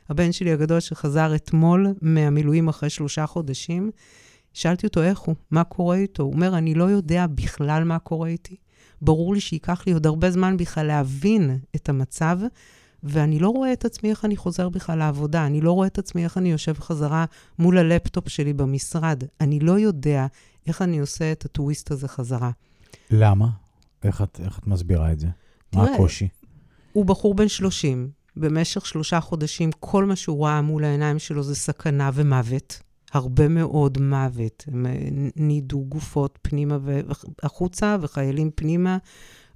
הבן 0.10 0.32
שלי 0.32 0.52
הגדול 0.52 0.80
שחזר 0.80 1.36
אתמול 1.36 1.88
מהמילואים 2.02 2.68
אחרי 2.68 2.90
שלושה 2.90 3.26
חודשים, 3.26 3.92
שאלתי 4.54 4.88
אותו 4.88 5.04
איך 5.04 5.20
הוא, 5.20 5.36
מה 5.52 5.64
קורה 5.64 5.96
איתו. 5.96 6.24
הוא 6.24 6.34
אומר, 6.34 6.58
אני 6.58 6.74
לא 6.74 6.84
יודע 6.84 7.28
בכלל 7.28 7.84
מה 7.84 8.00
קורה 8.00 8.28
איתי. 8.28 8.56
ברור 9.04 9.34
לי 9.34 9.40
שייקח 9.40 9.84
לי 9.88 9.94
עוד 9.94 10.06
הרבה 10.06 10.32
זמן 10.32 10.58
בכלל 10.58 10.88
להבין 10.88 11.60
את 11.76 11.90
המצב, 11.90 12.40
ואני 13.04 13.40
לא 13.40 13.50
רואה 13.50 13.74
את 13.74 13.86
עצמי 13.86 14.10
איך 14.10 14.26
אני 14.26 14.38
חוזר 14.38 14.70
בכלל 14.70 14.98
לעבודה. 14.98 15.46
אני 15.46 15.62
לא 15.62 15.72
רואה 15.72 15.88
את 15.88 15.98
עצמי 15.98 16.24
איך 16.24 16.38
אני 16.38 16.52
יושב 16.52 16.74
חזרה 16.80 17.26
מול 17.60 17.78
הלפטופ 17.78 18.30
שלי 18.30 18.54
במשרד. 18.54 19.24
אני 19.42 19.60
לא 19.60 19.80
יודע 19.80 20.28
איך 20.68 20.82
אני 20.82 21.00
עושה 21.00 21.32
את 21.32 21.46
הטוויסט 21.46 21.92
הזה 21.92 22.08
חזרה. 22.08 22.52
למה? 23.12 23.48
איך 24.04 24.22
את, 24.22 24.40
איך 24.44 24.60
את 24.60 24.68
מסבירה 24.68 25.12
את 25.12 25.20
זה? 25.20 25.28
תראה, 25.70 25.86
מה 25.86 25.94
הקושי? 25.94 26.28
הוא 26.94 27.06
בחור 27.06 27.34
בן 27.34 27.48
30. 27.48 28.10
במשך 28.36 28.86
שלושה 28.86 29.20
חודשים, 29.20 29.72
כל 29.80 30.06
מה 30.06 30.16
שהוא 30.16 30.46
ראה 30.46 30.62
מול 30.62 30.84
העיניים 30.84 31.20
שלו 31.20 31.44
זה 31.44 31.56
סכנה 31.56 32.10
ומוות. 32.14 32.80
הרבה 33.14 33.48
מאוד 33.48 33.98
מוות. 34.02 34.64
הם 34.68 34.86
אה, 34.86 34.92
נידו 35.36 35.86
גופות 35.90 36.40
פנימה 36.42 36.78
והחוצה, 36.82 37.98
וחיילים 38.02 38.52
פנימה, 38.56 38.98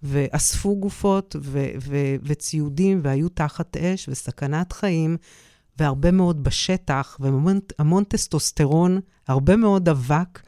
ואספו 0.03 0.75
גופות 0.75 1.35
ו- 1.41 1.71
ו- 1.81 2.15
וציודים, 2.23 2.99
והיו 3.03 3.29
תחת 3.29 3.77
אש 3.77 4.09
וסכנת 4.09 4.71
חיים, 4.71 5.17
והרבה 5.79 6.11
מאוד 6.11 6.43
בשטח, 6.43 7.17
והמון 7.19 8.03
טסטוסטרון, 8.03 8.99
הרבה 9.27 9.55
מאוד 9.55 9.89
אבק. 9.89 10.41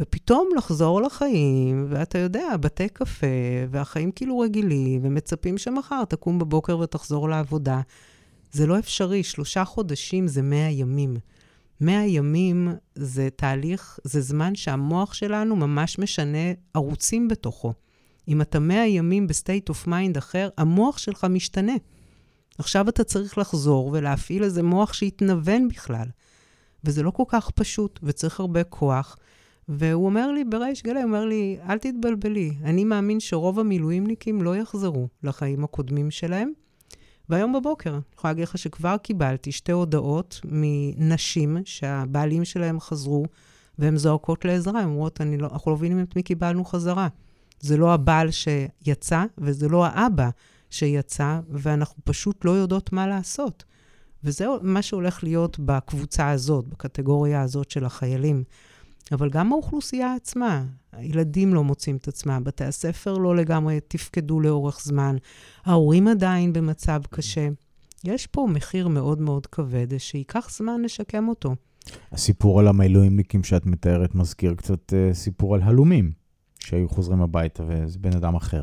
ופתאום 0.00 0.48
לחזור 0.56 1.02
לחיים, 1.02 1.86
ואתה 1.88 2.18
יודע, 2.18 2.56
בתי 2.60 2.88
קפה, 2.88 3.26
והחיים 3.70 4.12
כאילו 4.12 4.38
רגילים, 4.38 5.00
ומצפים 5.04 5.58
שמחר 5.58 6.04
תקום 6.04 6.38
בבוקר 6.38 6.78
ותחזור 6.78 7.28
לעבודה. 7.28 7.80
זה 8.52 8.66
לא 8.66 8.78
אפשרי, 8.78 9.22
שלושה 9.22 9.64
חודשים 9.64 10.28
זה 10.28 10.42
מאה 10.42 10.70
ימים. 10.70 11.16
מאה 11.80 12.06
ימים 12.06 12.68
זה 12.94 13.28
תהליך, 13.36 13.98
זה 14.04 14.20
זמן 14.20 14.54
שהמוח 14.54 15.14
שלנו 15.14 15.56
ממש 15.56 15.98
משנה 15.98 16.52
ערוצים 16.74 17.28
בתוכו. 17.28 17.72
אם 18.28 18.40
אתה 18.40 18.58
מאה 18.58 18.86
ימים 18.86 19.26
ב 19.26 19.33
state 19.33 19.68
of 19.68 19.86
mind 19.86 20.16
אחר, 20.16 20.48
המוח 20.58 20.98
שלך 20.98 21.26
משתנה. 21.30 21.74
עכשיו 22.58 22.88
אתה 22.88 23.04
צריך 23.04 23.38
לחזור 23.38 23.90
ולהפעיל 23.92 24.44
איזה 24.44 24.62
מוח 24.62 24.92
שיתנוון 24.92 25.68
בכלל. 25.68 26.06
וזה 26.84 27.02
לא 27.02 27.10
כל 27.10 27.24
כך 27.28 27.50
פשוט, 27.50 28.00
וצריך 28.02 28.40
הרבה 28.40 28.64
כוח. 28.64 29.16
והוא 29.68 30.06
אומר 30.06 30.32
לי 30.32 30.44
בריש 30.44 30.82
גלי, 30.82 31.02
הוא 31.02 31.08
אומר 31.08 31.24
לי, 31.24 31.58
אל 31.68 31.78
תתבלבלי, 31.78 32.52
אני 32.64 32.84
מאמין 32.84 33.20
שרוב 33.20 33.60
המילואימניקים 33.60 34.42
לא 34.42 34.56
יחזרו 34.56 35.08
לחיים 35.22 35.64
הקודמים 35.64 36.10
שלהם. 36.10 36.52
והיום 37.30 37.52
בבוקר, 37.52 37.90
אני 37.90 38.00
יכולה 38.14 38.32
להגיד 38.32 38.44
לך 38.44 38.58
שכבר 38.58 38.96
קיבלתי 38.96 39.52
שתי 39.52 39.72
הודעות 39.72 40.40
מנשים 40.44 41.56
שהבעלים 41.64 42.44
שלהם 42.44 42.80
חזרו, 42.80 43.24
והן 43.78 43.96
זועקות 43.96 44.44
לעזרה, 44.44 44.80
הן 44.80 44.88
אומרות, 44.88 45.20
לא, 45.38 45.48
אנחנו 45.52 45.70
לא 45.70 45.76
מבינים 45.76 46.02
את 46.02 46.16
מי 46.16 46.22
קיבלנו 46.22 46.64
חזרה. 46.64 47.08
זה 47.60 47.76
לא 47.76 47.94
הבעל 47.94 48.28
שיצא, 48.30 49.24
וזה 49.38 49.68
לא 49.68 49.86
האבא 49.86 50.30
שיצא, 50.70 51.40
ואנחנו 51.50 52.02
פשוט 52.04 52.44
לא 52.44 52.50
יודעות 52.50 52.92
מה 52.92 53.06
לעשות. 53.06 53.64
וזה 54.24 54.46
מה 54.62 54.82
שהולך 54.82 55.24
להיות 55.24 55.58
בקבוצה 55.58 56.30
הזאת, 56.30 56.66
בקטגוריה 56.66 57.42
הזאת 57.42 57.70
של 57.70 57.84
החיילים. 57.84 58.44
אבל 59.12 59.30
גם 59.30 59.52
האוכלוסייה 59.52 60.14
עצמה, 60.14 60.64
הילדים 60.92 61.54
לא 61.54 61.64
מוצאים 61.64 61.96
את 61.96 62.08
עצמם, 62.08 62.42
בתי 62.44 62.64
הספר 62.64 63.18
לא 63.18 63.36
לגמרי 63.36 63.80
תפקדו 63.88 64.40
לאורך 64.40 64.80
זמן, 64.82 65.16
ההורים 65.64 66.08
עדיין 66.08 66.52
במצב 66.52 67.00
קשה. 67.10 67.48
יש 68.04 68.26
פה 68.26 68.46
מחיר 68.52 68.88
מאוד 68.88 69.20
מאוד 69.20 69.46
כבד, 69.46 69.98
שייקח 69.98 70.50
זמן 70.50 70.82
לשקם 70.82 71.28
אותו. 71.28 71.54
הסיפור 72.12 72.60
על 72.60 72.68
המילואימניקים 72.68 73.44
שאת 73.44 73.66
מתארת 73.66 74.14
מזכיר 74.14 74.54
קצת 74.54 74.92
uh, 74.92 75.14
סיפור 75.14 75.54
על 75.54 75.62
הלומים, 75.62 76.12
שהיו 76.58 76.88
חוזרים 76.88 77.22
הביתה 77.22 77.62
וזה 77.66 77.98
בן 77.98 78.16
אדם 78.16 78.34
אחר. 78.34 78.62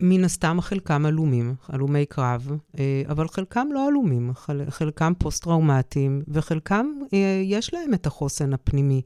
מן 0.00 0.24
הסתם 0.24 0.60
חלקם 0.60 1.06
עלומים, 1.06 1.54
עלומי 1.68 2.06
קרב, 2.06 2.50
אה, 2.78 3.02
אבל 3.08 3.28
חלקם 3.28 3.66
לא 3.72 3.88
עלומים, 3.88 4.32
חלקם 4.68 5.12
פוסט-טראומטיים, 5.18 6.22
וחלקם 6.28 6.86
אה, 7.14 7.42
יש 7.44 7.74
להם 7.74 7.94
את 7.94 8.06
החוסן 8.06 8.52
הפנימי. 8.52 9.02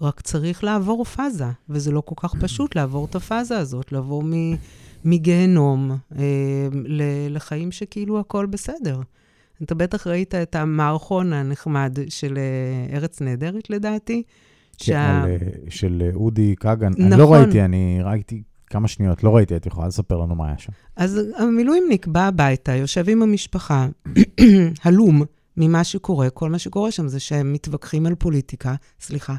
רק 0.00 0.20
צריך 0.20 0.64
לעבור 0.64 1.04
פאזה, 1.04 1.44
וזה 1.68 1.92
לא 1.92 2.00
כל 2.00 2.28
כך 2.28 2.34
פשוט 2.40 2.76
לעבור 2.76 3.04
את 3.04 3.14
הפאזה 3.14 3.58
הזאת, 3.58 3.92
לעבור 3.92 4.22
מגיהנום 5.04 5.90
אה, 6.18 6.68
לחיים 7.30 7.72
שכאילו 7.72 8.20
הכל 8.20 8.46
בסדר. 8.46 9.00
אתה 9.62 9.74
בטח 9.74 10.06
ראית 10.06 10.34
את 10.34 10.54
המערכון 10.54 11.32
הנחמד 11.32 11.98
של 12.08 12.38
אה, 12.38 12.96
ארץ 12.96 13.20
נהדרת, 13.20 13.70
לדעתי. 13.70 14.22
כן, 14.78 14.84
שה... 14.84 15.22
על, 15.22 15.30
אה, 15.30 15.36
של 15.68 16.02
אה, 16.06 16.10
אודי 16.14 16.54
כגן. 16.60 16.90
נכון. 16.90 17.12
אני 17.12 17.20
לא 17.20 17.32
ראיתי, 17.32 17.62
אני 17.62 17.98
ראיתי 18.02 18.42
כמה 18.66 18.88
שניות, 18.88 19.24
לא 19.24 19.36
ראיתי, 19.36 19.56
את 19.56 19.66
יכולה 19.66 19.86
לספר 19.86 20.16
לנו 20.16 20.34
מה 20.34 20.46
היה 20.46 20.58
שם. 20.58 20.72
אז 20.96 21.20
המילואימניק 21.36 22.06
בא 22.06 22.26
הביתה, 22.26 22.74
יושב 22.74 23.08
עם 23.08 23.22
המשפחה, 23.22 23.88
הלום 24.84 25.22
ממה 25.56 25.84
שקורה, 25.84 26.30
כל 26.30 26.50
מה 26.50 26.58
שקורה 26.58 26.90
שם 26.90 27.08
זה 27.08 27.20
שהם 27.20 27.52
מתווכחים 27.52 28.06
על 28.06 28.14
פוליטיקה, 28.14 28.74
סליחה, 29.00 29.34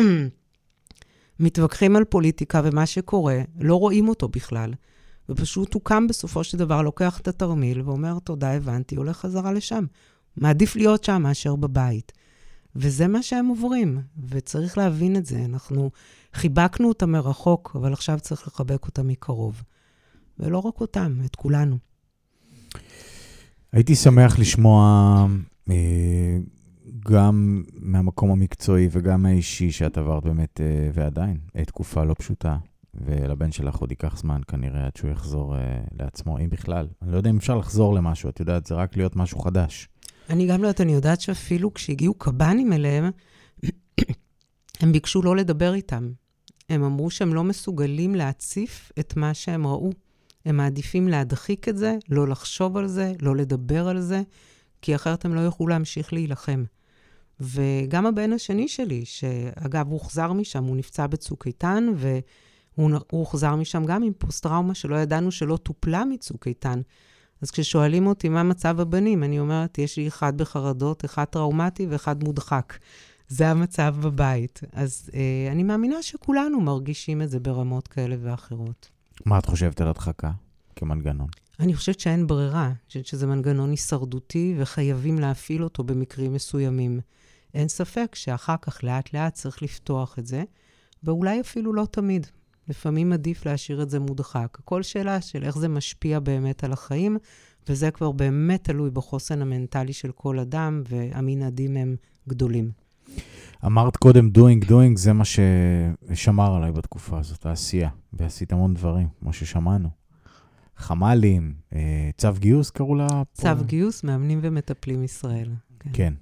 מתווכחים 1.40 1.96
על 1.96 2.04
פוליטיקה 2.04 2.60
ומה 2.64 2.86
שקורה, 2.86 3.40
לא 3.60 3.74
רואים 3.74 4.08
אותו 4.08 4.28
בכלל. 4.28 4.74
ופשוט 5.28 5.74
הוא 5.74 5.82
קם 5.84 6.06
בסופו 6.06 6.44
של 6.44 6.58
דבר, 6.58 6.82
לוקח 6.82 7.20
את 7.20 7.28
התרמיל 7.28 7.82
ואומר, 7.82 8.18
תודה, 8.18 8.52
הבנתי, 8.52 8.96
הולך 8.96 9.16
חזרה 9.16 9.52
לשם. 9.52 9.84
מעדיף 10.36 10.76
להיות 10.76 11.04
שם 11.04 11.22
מאשר 11.22 11.56
בבית. 11.56 12.12
וזה 12.76 13.08
מה 13.08 13.22
שהם 13.22 13.46
עוברים, 13.46 13.98
וצריך 14.28 14.78
להבין 14.78 15.16
את 15.16 15.26
זה. 15.26 15.44
אנחנו 15.44 15.90
חיבקנו 16.34 16.88
אותם 16.88 17.10
מרחוק, 17.10 17.76
אבל 17.80 17.92
עכשיו 17.92 18.20
צריך 18.20 18.46
לחבק 18.46 18.86
אותם 18.86 19.06
מקרוב. 19.06 19.62
ולא 20.38 20.58
רק 20.58 20.80
אותם, 20.80 21.20
את 21.24 21.36
כולנו. 21.36 21.78
הייתי 23.72 23.94
שמח 23.94 24.38
לשמוע 24.38 25.26
אה, 25.70 26.38
גם 27.04 27.62
מהמקום 27.74 28.30
המקצועי 28.30 28.88
וגם 28.90 29.26
האישי 29.26 29.70
שאת 29.70 29.98
עברת 29.98 30.24
באמת, 30.24 30.60
אה, 30.60 30.90
ועדיין, 30.94 31.38
תקופה 31.66 32.04
לא 32.04 32.14
פשוטה. 32.18 32.56
ולבן 32.94 33.52
שלך 33.52 33.76
עוד 33.76 33.90
ייקח 33.90 34.16
זמן 34.16 34.40
כנראה 34.48 34.86
עד 34.86 34.96
שהוא 34.96 35.10
יחזור 35.10 35.54
uh, 35.54 35.58
לעצמו, 35.98 36.38
אם 36.38 36.50
בכלל. 36.50 36.86
אני 37.02 37.12
לא 37.12 37.16
יודע 37.16 37.30
אם 37.30 37.36
אפשר 37.36 37.56
לחזור 37.58 37.94
למשהו, 37.94 38.28
את 38.28 38.40
יודעת, 38.40 38.66
זה 38.66 38.74
רק 38.74 38.96
להיות 38.96 39.16
משהו 39.16 39.38
חדש. 39.38 39.88
אני 40.30 40.46
גם 40.46 40.62
לא 40.62 40.66
יודעת, 40.66 40.80
אני 40.80 40.92
יודעת 40.92 41.20
שאפילו 41.20 41.74
כשהגיעו 41.74 42.14
קב"נים 42.14 42.72
אליהם, 42.72 43.10
הם 44.80 44.92
ביקשו 44.92 45.22
לא 45.22 45.36
לדבר 45.36 45.74
איתם. 45.74 46.12
הם 46.68 46.84
אמרו 46.84 47.10
שהם 47.10 47.34
לא 47.34 47.44
מסוגלים 47.44 48.14
להציף 48.14 48.92
את 48.98 49.16
מה 49.16 49.34
שהם 49.34 49.66
ראו. 49.66 49.90
הם 50.44 50.56
מעדיפים 50.56 51.08
להדחיק 51.08 51.68
את 51.68 51.78
זה, 51.78 51.96
לא 52.08 52.28
לחשוב 52.28 52.76
על 52.76 52.86
זה, 52.86 53.12
לא 53.20 53.36
לדבר 53.36 53.88
על 53.88 54.00
זה, 54.00 54.22
כי 54.82 54.94
אחרת 54.94 55.24
הם 55.24 55.34
לא 55.34 55.40
יוכלו 55.40 55.66
להמשיך 55.66 56.12
להילחם. 56.12 56.64
וגם 57.40 58.06
הבן 58.06 58.32
השני 58.32 58.68
שלי, 58.68 59.04
שאגב, 59.04 59.86
הוא 59.86 59.92
הוחזר 59.92 60.32
משם, 60.32 60.64
הוא 60.64 60.76
נפצע 60.76 61.06
בצוק 61.06 61.46
איתן, 61.46 61.86
והוא 61.96 62.90
הוחזר 63.10 63.56
משם 63.56 63.84
גם 63.84 64.02
עם 64.02 64.12
פוסט-טראומה 64.18 64.74
שלא 64.74 64.96
ידענו 64.96 65.30
שלא 65.30 65.56
טופלה 65.56 66.04
מצוק 66.04 66.46
איתן. 66.46 66.80
אז 67.42 67.50
כששואלים 67.50 68.06
אותי 68.06 68.28
מה 68.28 68.42
מצב 68.42 68.80
הבנים, 68.80 69.24
אני 69.24 69.38
אומרת, 69.40 69.78
יש 69.78 69.96
לי 69.96 70.08
אחד 70.08 70.38
בחרדות, 70.38 71.04
אחד 71.04 71.24
טראומטי 71.24 71.86
ואחד 71.86 72.24
מודחק. 72.24 72.78
זה 73.28 73.48
המצב 73.48 73.94
בבית. 74.00 74.60
אז 74.72 75.10
אה, 75.14 75.52
אני 75.52 75.62
מאמינה 75.62 76.02
שכולנו 76.02 76.60
מרגישים 76.60 77.22
את 77.22 77.30
זה 77.30 77.40
ברמות 77.40 77.88
כאלה 77.88 78.16
ואחרות. 78.20 78.88
מה 79.26 79.38
את 79.38 79.46
חושבת 79.46 79.80
על 79.80 79.88
הדחקה 79.88 80.30
כמנגנון? 80.76 81.28
אני 81.60 81.74
חושבת 81.74 82.00
שאין 82.00 82.26
ברירה. 82.26 82.66
אני 82.66 82.74
חושבת 82.86 83.06
שזה 83.06 83.26
מנגנון 83.26 83.70
הישרדותי 83.70 84.54
וחייבים 84.58 85.18
להפעיל 85.18 85.64
אותו 85.64 85.84
במקרים 85.84 86.32
מסוימים. 86.32 87.00
אין 87.54 87.68
ספק 87.68 88.14
שאחר 88.14 88.56
כך 88.62 88.84
לאט-לאט 88.84 89.34
צריך 89.34 89.62
לפתוח 89.62 90.18
את 90.18 90.26
זה, 90.26 90.42
ואולי 91.04 91.40
אפילו 91.40 91.72
לא 91.72 91.86
תמיד. 91.90 92.26
לפעמים 92.68 93.12
עדיף 93.12 93.46
להשאיר 93.46 93.82
את 93.82 93.90
זה 93.90 93.98
מודחק. 93.98 94.58
הכל 94.60 94.82
שאלה 94.82 95.20
של 95.20 95.44
איך 95.44 95.58
זה 95.58 95.68
משפיע 95.68 96.20
באמת 96.20 96.64
על 96.64 96.72
החיים, 96.72 97.16
וזה 97.68 97.90
כבר 97.90 98.12
באמת 98.12 98.64
תלוי 98.64 98.90
בחוסן 98.90 99.42
המנטלי 99.42 99.92
של 99.92 100.12
כל 100.12 100.38
אדם, 100.38 100.82
והמנעדים 100.88 101.76
הם 101.76 101.96
גדולים. 102.28 102.70
אמרת 103.66 103.96
קודם 103.96 104.30
doing 104.38 104.64
doing, 104.64 104.96
זה 104.96 105.12
מה 105.12 105.24
ששמר 105.24 106.54
עליי 106.54 106.72
בתקופה 106.72 107.18
הזאת, 107.18 107.46
העשייה. 107.46 107.88
ועשית 108.12 108.52
המון 108.52 108.74
דברים, 108.74 109.08
כמו 109.20 109.32
ששמענו. 109.32 109.88
חמ"לים, 110.76 111.54
אה, 111.74 112.10
צו 112.16 112.28
גיוס 112.38 112.70
קראו 112.70 112.94
לה? 112.94 113.22
צו 113.32 113.48
גיוס, 113.66 114.04
מאמנים 114.04 114.40
ומטפלים 114.42 115.04
ישראל. 115.04 115.48
כן. 115.80 115.90
כן. 115.92 116.14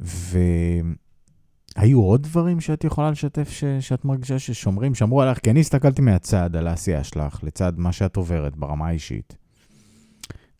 והיו 0.00 2.00
עוד 2.00 2.22
דברים 2.22 2.60
שאת 2.60 2.84
יכולה 2.84 3.10
לשתף 3.10 3.48
ש... 3.48 3.64
שאת 3.80 4.04
מרגישה 4.04 4.38
ששומרים, 4.38 4.94
שמרו 4.94 5.22
עליך? 5.22 5.38
כי 5.38 5.50
אני 5.50 5.60
הסתכלתי 5.60 6.02
מהצד 6.02 6.56
על 6.56 6.66
העשייה 6.66 7.04
שלך, 7.04 7.44
לצד 7.44 7.72
מה 7.76 7.92
שאת 7.92 8.16
עוברת 8.16 8.56
ברמה 8.56 8.88
האישית. 8.88 9.36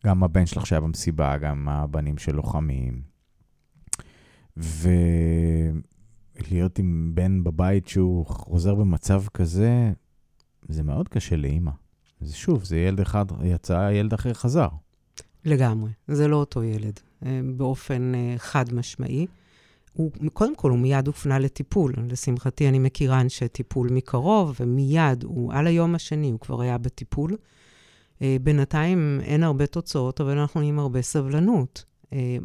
גם 0.05 0.23
הבן 0.23 0.45
שלך 0.45 0.65
שהיה 0.65 0.81
במסיבה, 0.81 1.37
גם 1.37 1.67
הבנים 1.69 2.17
של 2.17 2.35
לוחמים. 2.35 3.01
ולהיות 6.47 6.79
עם 6.79 7.11
בן 7.13 7.43
בבית 7.43 7.87
שהוא 7.87 8.25
חוזר 8.25 8.75
במצב 8.75 9.23
כזה, 9.33 9.91
זה 10.67 10.83
מאוד 10.83 11.07
קשה 11.07 11.35
לאימא. 11.35 11.71
זה 12.21 12.35
שוב, 12.35 12.63
זה 12.63 12.77
ילד 12.77 12.99
אחד 12.99 13.25
יצא, 13.43 13.89
ילד 13.93 14.13
אחר 14.13 14.33
חזר. 14.33 14.67
לגמרי, 15.45 15.91
זה 16.07 16.27
לא 16.27 16.35
אותו 16.35 16.63
ילד, 16.63 16.99
באופן 17.57 18.15
אה, 18.15 18.33
חד 18.37 18.73
משמעי. 18.73 19.27
הוא, 19.93 20.11
קודם 20.33 20.55
כל, 20.55 20.69
הוא 20.69 20.79
מיד 20.79 21.07
הופנה 21.07 21.39
לטיפול. 21.39 21.93
לשמחתי, 22.09 22.69
אני 22.69 22.79
מכירה 22.79 23.21
אנשי 23.21 23.47
טיפול 23.47 23.89
מקרוב, 23.91 24.55
ומיד, 24.59 25.23
הוא, 25.23 25.53
על 25.53 25.67
היום 25.67 25.95
השני, 25.95 26.31
הוא 26.31 26.39
כבר 26.39 26.61
היה 26.61 26.77
בטיפול. 26.77 27.37
אה, 28.21 28.37
בינתיים 28.41 29.19
אין 29.23 29.43
הרבה 29.43 29.67
תוצאות, 29.67 30.21
אבל 30.21 30.37
אנחנו 30.37 30.61
עם 30.61 30.79
הרבה 30.79 31.01
סבלנות. 31.01 31.85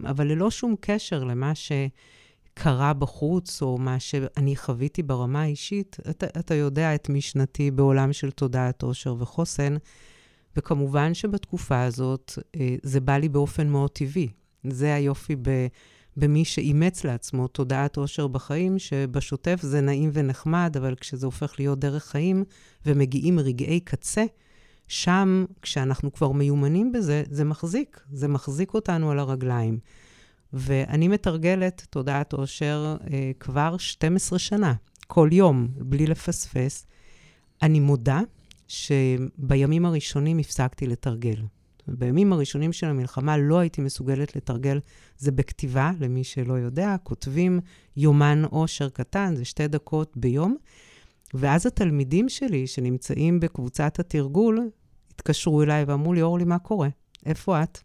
אבל 0.07 0.27
ללא 0.27 0.51
שום 0.51 0.75
קשר 0.81 1.25
למה 1.25 1.53
שקרה 1.55 2.93
בחוץ, 2.93 3.63
או 3.63 3.79
מה 3.79 4.01
שאני 4.01 4.57
חוויתי 4.57 5.03
ברמה 5.03 5.43
האישית, 5.43 5.97
אתה, 6.11 6.27
אתה 6.27 6.55
יודע 6.55 6.95
את 6.95 7.09
משנתי 7.09 7.71
בעולם 7.71 8.13
של 8.13 8.31
תודעת 8.31 8.83
עושר 8.83 9.15
וחוסן. 9.19 9.77
וכמובן 10.57 11.15
שבתקופה 11.15 11.83
הזאת 11.83 12.33
אה, 12.57 12.77
זה 12.83 13.01
בא 13.01 13.19
לי 13.19 13.29
באופן 13.29 13.69
מאוד 13.69 13.91
טבעי. 13.91 14.29
זה 14.71 14.95
היופי 14.95 15.37
ב, 15.37 15.67
במי 16.17 16.45
שאימץ 16.45 17.05
לעצמו 17.05 17.49
תודעת 17.49 17.97
עושר 17.97 18.27
בחיים, 18.27 18.79
שבשוטף 18.79 19.59
זה 19.63 19.81
נעים 19.81 20.11
ונחמד, 20.13 20.77
אבל 20.77 20.95
כשזה 20.95 21.27
הופך 21.27 21.55
להיות 21.59 21.79
דרך 21.79 22.05
חיים 22.05 22.45
ומגיעים 22.87 23.39
רגעי 23.39 23.81
קצה, 23.81 24.25
שם, 24.89 25.45
כשאנחנו 25.63 26.13
כבר 26.13 26.33
מיומנים 26.33 26.93
בזה, 26.93 27.23
זה 27.31 27.45
מחזיק. 27.45 28.01
זה 28.13 28.29
מחזיק 28.29 28.75
אותנו 28.75 29.11
על 29.11 29.19
הרגליים. 29.19 29.79
ואני 30.53 31.09
מתרגלת 31.09 31.87
תודעת 31.91 32.33
עושר 32.33 32.97
אה, 33.11 33.31
כבר 33.41 33.77
12 33.77 34.39
שנה, 34.39 34.75
כל 35.07 35.29
יום, 35.33 35.69
בלי 35.79 36.07
לפספס. 36.07 36.87
אני 37.63 37.81
מודה 37.81 38.21
שבימים 38.69 39.85
הראשונים 39.87 40.39
הפסקתי 40.39 40.87
לתרגל. 40.87 41.43
בימים 41.89 42.33
הראשונים 42.33 42.73
של 42.73 42.87
המלחמה 42.87 43.37
לא 43.37 43.59
הייתי 43.59 43.81
מסוגלת 43.81 44.37
לתרגל, 44.37 44.81
זה 45.19 45.33
בכתיבה, 45.33 45.91
למי 46.01 46.25
שלא 46.25 46.55
יודע, 46.55 46.97
כותבים 47.03 47.61
יומן 47.97 48.43
עושר 48.51 48.89
קטן, 48.89 49.35
זה 49.37 49.45
שתי 49.45 49.69
דקות 49.69 50.17
ביום. 50.17 50.57
ואז 51.35 51.67
התלמידים 51.67 52.29
שלי, 52.29 52.67
שנמצאים 52.67 53.41
בקבוצת 53.41 53.99
התרגול, 53.99 54.71
התקשרו 55.15 55.63
אליי 55.63 55.85
ואמרו 55.85 56.13
לי, 56.13 56.23
אורלי, 56.23 56.45
מה 56.45 56.59
קורה? 56.59 56.89
איפה 57.27 57.63
את? 57.63 57.79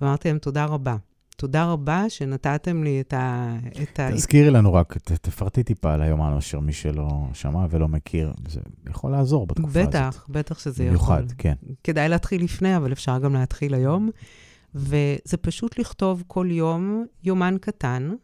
ואמרתי 0.00 0.28
להם, 0.28 0.38
תודה 0.38 0.64
רבה. 0.64 0.96
תודה 1.42 1.64
רבה 1.64 2.04
שנתתם 2.08 2.84
לי 2.84 3.00
את 3.00 3.12
ה... 3.12 3.56
את 3.82 4.00
ה... 4.00 4.12
תזכירי 4.12 4.50
לנו 4.50 4.74
רק, 4.74 4.96
ת, 4.96 5.12
תפרטי 5.12 5.62
טיפה 5.62 5.94
על 5.94 6.02
היומן 6.02 6.36
אשר 6.38 6.60
מי 6.60 6.72
שלא 6.72 7.08
שמע 7.32 7.66
ולא 7.70 7.88
מכיר. 7.88 8.32
זה 8.48 8.60
יכול 8.90 9.10
לעזור 9.10 9.46
בתקופה 9.46 9.68
בטח, 9.68 10.08
הזאת. 10.08 10.14
בטח, 10.14 10.26
בטח 10.28 10.58
שזה 10.58 10.84
מיוחד, 10.84 11.04
יכול. 11.04 11.16
מיוחד, 11.16 11.32
כן. 11.38 11.54
כדאי 11.84 12.08
להתחיל 12.08 12.44
לפני, 12.44 12.76
אבל 12.76 12.92
אפשר 12.92 13.18
גם 13.18 13.34
להתחיל 13.34 13.74
היום. 13.74 14.10
וזה 14.74 15.36
פשוט 15.40 15.78
לכתוב 15.78 16.24
כל 16.26 16.46
יום 16.50 17.04
יומן 17.24 17.56
קטן, 17.60 18.14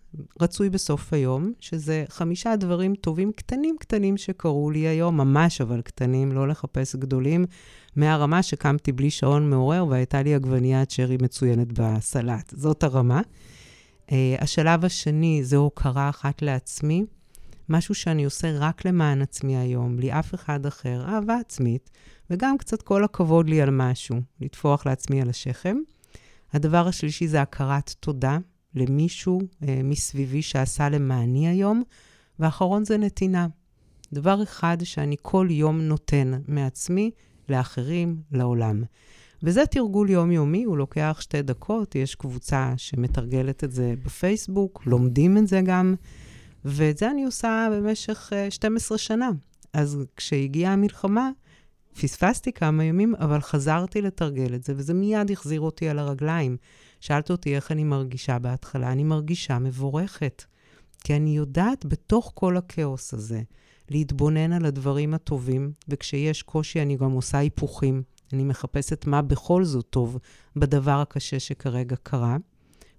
רצוי 0.40 0.70
בסוף 0.70 1.12
היום, 1.12 1.52
שזה 1.60 2.04
חמישה 2.08 2.56
דברים 2.56 2.94
טובים 2.94 3.32
קטנים 3.32 3.76
קטנים 3.80 4.16
שקרו 4.16 4.70
לי 4.70 4.78
היום, 4.88 5.16
ממש 5.16 5.60
אבל 5.60 5.80
קטנים, 5.80 6.32
לא 6.32 6.48
לחפש 6.48 6.96
גדולים, 6.96 7.46
מהרמה 7.98 8.42
שקמתי 8.42 8.92
בלי 8.92 9.10
שעון 9.10 9.50
מעורר 9.50 9.86
והייתה 9.86 10.22
לי 10.22 10.34
עגבניית 10.34 10.90
שרי 10.90 11.16
מצוינת 11.22 11.68
בסלט. 11.72 12.52
זאת 12.56 12.82
הרמה. 12.82 13.20
Uh, 14.06 14.12
השלב 14.38 14.84
השני 14.84 15.44
זה 15.44 15.56
הוקרה 15.56 16.08
אחת 16.08 16.42
לעצמי, 16.42 17.04
משהו 17.68 17.94
שאני 17.94 18.24
עושה 18.24 18.58
רק 18.58 18.84
למען 18.84 19.22
עצמי 19.22 19.56
היום, 19.56 19.96
בלי 19.96 20.12
אף 20.12 20.34
אחד 20.34 20.66
אחר, 20.66 21.04
אהבה 21.08 21.36
עצמית, 21.36 21.90
וגם 22.30 22.58
קצת 22.58 22.82
כל 22.82 23.04
הכבוד 23.04 23.48
לי 23.48 23.62
על 23.62 23.70
משהו, 23.70 24.16
לטפוח 24.40 24.86
לעצמי 24.86 25.22
על 25.22 25.30
השכם. 25.30 25.76
הדבר 26.52 26.88
השלישי 26.88 27.28
זה 27.28 27.42
הכרת 27.42 27.94
תודה 28.00 28.38
למישהו 28.74 29.40
uh, 29.40 29.66
מסביבי 29.84 30.42
שעשה 30.42 30.88
למעני 30.88 31.48
היום, 31.48 31.82
ואחרון 32.38 32.84
זה 32.84 32.98
נתינה. 32.98 33.46
דבר 34.12 34.42
אחד 34.42 34.76
שאני 34.84 35.16
כל 35.22 35.46
יום 35.50 35.80
נותן 35.80 36.32
מעצמי 36.48 37.10
לאחרים, 37.50 38.16
לעולם. 38.32 38.82
וזה 39.42 39.66
תרגול 39.66 40.10
יומיומי, 40.10 40.64
הוא 40.64 40.78
לוקח 40.78 41.18
שתי 41.20 41.42
דקות, 41.42 41.94
יש 41.94 42.14
קבוצה 42.14 42.74
שמתרגלת 42.76 43.64
את 43.64 43.72
זה 43.72 43.94
בפייסבוק, 44.04 44.82
לומדים 44.86 45.38
את 45.38 45.46
זה 45.46 45.60
גם, 45.64 45.94
ואת 46.64 46.98
זה 46.98 47.10
אני 47.10 47.24
עושה 47.24 47.68
במשך 47.72 48.32
12 48.50 48.94
אה, 48.94 48.98
שנה. 48.98 49.30
אז 49.72 49.98
כשהגיעה 50.16 50.72
המלחמה, 50.72 51.30
פספסתי 52.00 52.52
כמה 52.52 52.84
ימים, 52.84 53.14
אבל 53.14 53.40
חזרתי 53.40 54.02
לתרגל 54.02 54.54
את 54.54 54.64
זה, 54.64 54.72
וזה 54.76 54.94
מיד 54.94 55.30
החזיר 55.30 55.60
אותי 55.60 55.88
על 55.88 55.98
הרגליים. 55.98 56.56
שאלת 57.00 57.30
אותי 57.30 57.56
איך 57.56 57.72
אני 57.72 57.84
מרגישה 57.84 58.38
בהתחלה, 58.38 58.92
אני 58.92 59.04
מרגישה 59.04 59.58
מבורכת. 59.58 60.44
כי 61.04 61.16
אני 61.16 61.36
יודעת 61.36 61.84
בתוך 61.84 62.32
כל 62.34 62.56
הכאוס 62.56 63.14
הזה, 63.14 63.42
להתבונן 63.90 64.52
על 64.52 64.64
הדברים 64.66 65.14
הטובים, 65.14 65.72
וכשיש 65.88 66.42
קושי 66.42 66.82
אני 66.82 66.96
גם 66.96 67.12
עושה 67.12 67.38
היפוכים. 67.38 68.02
אני 68.32 68.44
מחפשת 68.44 69.06
מה 69.06 69.22
בכל 69.22 69.64
זאת 69.64 69.86
טוב 69.90 70.18
בדבר 70.56 71.00
הקשה 71.00 71.40
שכרגע 71.40 71.96
קרה. 72.02 72.36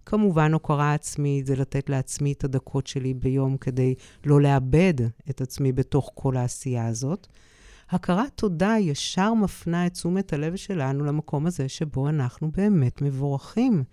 כמובן, 0.06 0.54
הוקרה 0.54 0.94
עצמית 0.94 1.46
זה 1.46 1.56
לתת 1.56 1.90
לעצמי 1.90 2.32
את 2.32 2.44
הדקות 2.44 2.88
שלי 2.88 3.14
ביום 3.14 3.58
כדי 3.58 3.96
לא 4.26 4.42
לאבד 4.42 4.94
את 5.30 5.42
עצמי 5.42 5.72
בתוך 5.72 6.12
כל 6.14 6.38
העשייה 6.38 6.88
הזאת. 6.88 7.28
הכרת 7.90 8.32
תודה 8.36 8.76
ישר 8.80 9.34
מפנה 9.34 9.86
את 9.86 9.94
תשומת 9.94 10.34
הלב 10.34 10.56
שלנו 10.56 11.06
למקום 11.06 11.46
הזה 11.46 11.70
שבו 11.70 12.10
אנחנו 12.10 12.52
באמת 12.52 13.02
מבורכים. 13.02 13.84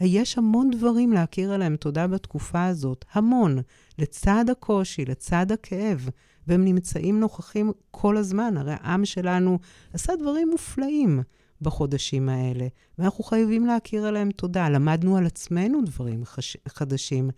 יש 0.00 0.38
המון 0.38 0.70
דברים 0.70 1.12
להכיר 1.12 1.52
עליהם 1.52 1.76
תודה 1.76 2.06
בתקופה 2.06 2.64
הזאת, 2.64 3.04
המון, 3.12 3.58
לצד 3.98 4.44
הקושי, 4.50 5.04
לצד 5.04 5.52
הכאב. 5.52 6.08
והם 6.46 6.64
נמצאים 6.64 7.20
נוכחים 7.20 7.72
כל 7.90 8.16
הזמן. 8.16 8.56
הרי 8.56 8.72
העם 8.72 9.04
שלנו 9.04 9.58
עשה 9.92 10.16
דברים 10.16 10.48
מופלאים 10.50 11.22
בחודשים 11.60 12.28
האלה, 12.28 12.66
ואנחנו 12.98 13.24
חייבים 13.24 13.66
להכיר 13.66 14.06
עליהם 14.06 14.30
תודה. 14.30 14.68
למדנו 14.68 15.16
על 15.16 15.26
עצמנו 15.26 15.80
דברים 15.84 16.24
חש... 16.24 16.56
חדשים. 16.68 17.30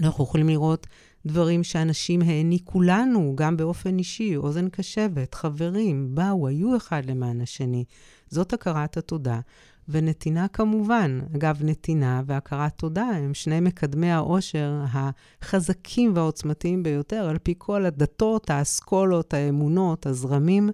אנחנו 0.00 0.24
יכולים 0.24 0.48
לראות 0.48 0.86
דברים 1.26 1.64
שאנשים 1.64 2.22
העניקו 2.22 2.82
לנו, 2.82 3.32
גם 3.34 3.56
באופן 3.56 3.98
אישי, 3.98 4.36
אוזן 4.36 4.68
קשבת, 4.68 5.34
חברים, 5.34 6.14
באו, 6.14 6.48
היו 6.48 6.76
אחד 6.76 7.04
למען 7.04 7.40
השני. 7.40 7.84
זאת 8.28 8.52
הכרת 8.52 8.96
התודה. 8.96 9.40
ונתינה 9.88 10.48
כמובן. 10.48 11.20
אגב, 11.36 11.60
נתינה 11.64 12.22
והכרת 12.26 12.72
תודה 12.76 13.04
הם 13.04 13.34
שני 13.34 13.60
מקדמי 13.60 14.10
העושר 14.10 14.84
החזקים 14.92 16.12
והעוצמתיים 16.14 16.82
ביותר, 16.82 17.28
על 17.28 17.38
פי 17.38 17.54
כל 17.58 17.84
הדתות, 17.84 18.50
האסכולות, 18.50 19.34
האמונות, 19.34 20.06
הזרמים. 20.06 20.70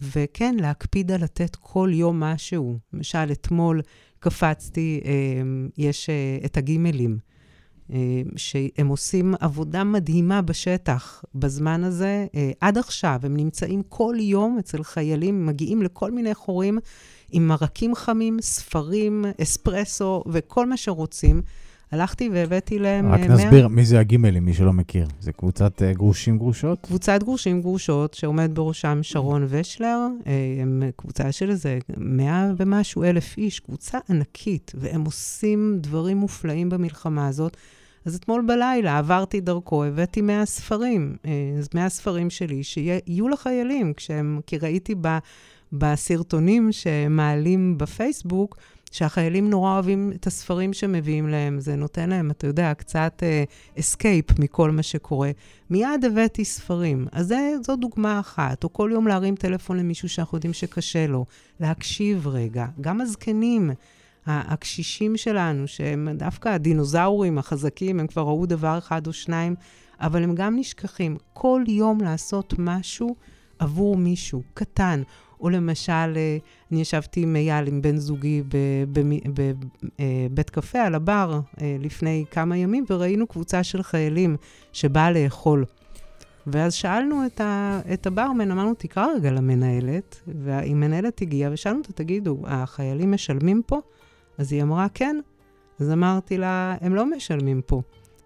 וכן, 0.00 0.54
להקפיד 0.60 1.12
על 1.12 1.22
לתת 1.22 1.56
כל 1.56 1.90
יום 1.92 2.20
משהו. 2.20 2.78
למשל, 2.92 3.32
אתמול 3.32 3.80
קפצתי, 4.18 5.00
אה, 5.04 5.10
יש 5.78 6.10
אה, 6.10 6.38
את 6.44 6.56
הגימלים. 6.56 7.18
אה, 7.92 8.22
שהם 8.36 8.88
עושים 8.88 9.34
עבודה 9.40 9.84
מדהימה 9.84 10.42
בשטח 10.42 11.24
בזמן 11.34 11.84
הזה. 11.84 12.26
אה, 12.34 12.50
עד 12.60 12.78
עכשיו 12.78 13.20
הם 13.22 13.36
נמצאים 13.36 13.82
כל 13.88 14.14
יום 14.18 14.56
אצל 14.58 14.82
חיילים, 14.82 15.46
מגיעים 15.46 15.82
לכל 15.82 16.10
מיני 16.10 16.34
חורים 16.34 16.78
עם 17.30 17.48
מרקים 17.48 17.94
חמים, 17.94 18.38
ספרים, 18.40 19.24
אספרסו 19.42 20.24
וכל 20.26 20.66
מה 20.66 20.76
שרוצים. 20.76 21.42
הלכתי 21.92 22.30
והבאתי 22.32 22.78
להם... 22.78 23.12
רק 23.12 23.20
100... 23.20 23.28
נסביר 23.28 23.68
מי 23.68 23.84
זה 23.84 24.00
הגימלים, 24.00 24.44
מי 24.44 24.54
שלא 24.54 24.72
מכיר. 24.72 25.08
זה 25.20 25.32
קבוצת 25.32 25.82
גרושים 25.82 26.38
גרושות? 26.38 26.78
קבוצת 26.82 27.22
גרושים 27.22 27.60
גרושות, 27.60 28.14
שעומד 28.14 28.50
בראשם 28.54 28.98
שרון 29.02 29.46
ושלר. 29.48 30.06
הם 30.60 30.82
קבוצה 30.96 31.32
של 31.32 31.50
איזה 31.50 31.78
מאה 31.96 32.50
ומשהו 32.56 33.04
אלף 33.04 33.38
איש, 33.38 33.60
קבוצה 33.60 33.98
ענקית, 34.10 34.72
והם 34.74 35.04
עושים 35.04 35.78
דברים 35.80 36.16
מופלאים 36.16 36.68
במלחמה 36.68 37.28
הזאת. 37.28 37.56
אז 38.08 38.14
אתמול 38.14 38.44
בלילה 38.46 38.98
עברתי 38.98 39.40
דרכו, 39.40 39.84
הבאתי 39.84 40.20
100 40.20 40.46
ספרים, 40.46 41.16
100 41.74 41.88
ספרים 41.88 42.30
שלי, 42.30 42.62
שיהיו 42.62 43.28
לחיילים, 43.28 43.94
כשהם, 43.94 44.40
כי 44.46 44.58
ראיתי 44.58 44.94
ב, 45.00 45.18
בסרטונים 45.72 46.72
שמעלים 46.72 47.78
בפייסבוק, 47.78 48.58
שהחיילים 48.92 49.50
נורא 49.50 49.72
אוהבים 49.72 50.12
את 50.14 50.26
הספרים 50.26 50.72
שמביאים 50.72 51.28
להם, 51.28 51.60
זה 51.60 51.76
נותן 51.76 52.10
להם, 52.10 52.30
אתה 52.30 52.46
יודע, 52.46 52.74
קצת 52.74 53.22
אסקייפ 53.78 54.30
uh, 54.30 54.34
מכל 54.38 54.70
מה 54.70 54.82
שקורה. 54.82 55.30
מיד 55.70 56.04
הבאתי 56.06 56.44
ספרים. 56.44 57.06
אז 57.12 57.26
זה, 57.26 57.54
זו 57.66 57.76
דוגמה 57.76 58.20
אחת. 58.20 58.64
או 58.64 58.72
כל 58.72 58.90
יום 58.92 59.08
להרים 59.08 59.36
טלפון 59.36 59.76
למישהו 59.76 60.08
שאנחנו 60.08 60.36
יודעים 60.36 60.52
שקשה 60.52 61.06
לו, 61.06 61.26
להקשיב 61.60 62.28
רגע. 62.28 62.66
גם 62.80 63.00
הזקנים. 63.00 63.70
הקשישים 64.28 65.16
שלנו, 65.16 65.68
שהם 65.68 66.08
דווקא 66.14 66.48
הדינוזאורים 66.48 67.38
החזקים, 67.38 68.00
הם 68.00 68.06
כבר 68.06 68.22
ראו 68.22 68.46
דבר 68.46 68.78
אחד 68.78 69.06
או 69.06 69.12
שניים, 69.12 69.54
אבל 70.00 70.22
הם 70.22 70.34
גם 70.34 70.56
נשכחים. 70.56 71.16
כל 71.32 71.62
יום 71.68 72.00
לעשות 72.00 72.54
משהו 72.58 73.16
עבור 73.58 73.96
מישהו, 73.96 74.42
קטן. 74.54 75.02
או 75.40 75.50
למשל, 75.50 75.92
אה, 75.92 76.38
אני 76.72 76.80
ישבתי 76.80 77.22
עם 77.22 77.36
אייל, 77.36 77.66
עם 77.66 77.82
בן 77.82 77.96
זוגי, 77.96 78.42
בבית 80.30 80.50
קפה 80.50 80.78
על 80.78 80.94
הבר 80.94 81.40
אה, 81.60 81.76
לפני 81.80 82.24
כמה 82.30 82.56
ימים, 82.56 82.84
וראינו 82.90 83.26
קבוצה 83.26 83.62
של 83.62 83.82
חיילים 83.82 84.36
שבאה 84.72 85.10
לאכול. 85.10 85.64
ואז 86.46 86.74
שאלנו 86.74 87.26
את, 87.26 87.40
ה, 87.40 87.80
את 87.92 88.06
הברמן, 88.06 88.50
אמרנו, 88.50 88.74
תקרא 88.74 89.06
רגע 89.16 89.30
למנהלת, 89.30 90.20
והמנהלת 90.26 91.22
הגיעה, 91.22 91.52
ושאלנו 91.52 91.78
אותה, 91.78 91.92
תגידו, 91.92 92.42
החיילים 92.46 93.12
משלמים 93.12 93.62
פה? 93.66 93.80
אז 94.38 94.52
היא 94.52 94.62
אמרה, 94.62 94.86
כן. 94.94 95.20
אז 95.80 95.90
אמרתי 95.90 96.38
לה, 96.38 96.76
הם 96.80 96.94
לא 96.94 97.10
משלמים 97.10 97.60
פה. 97.66 97.82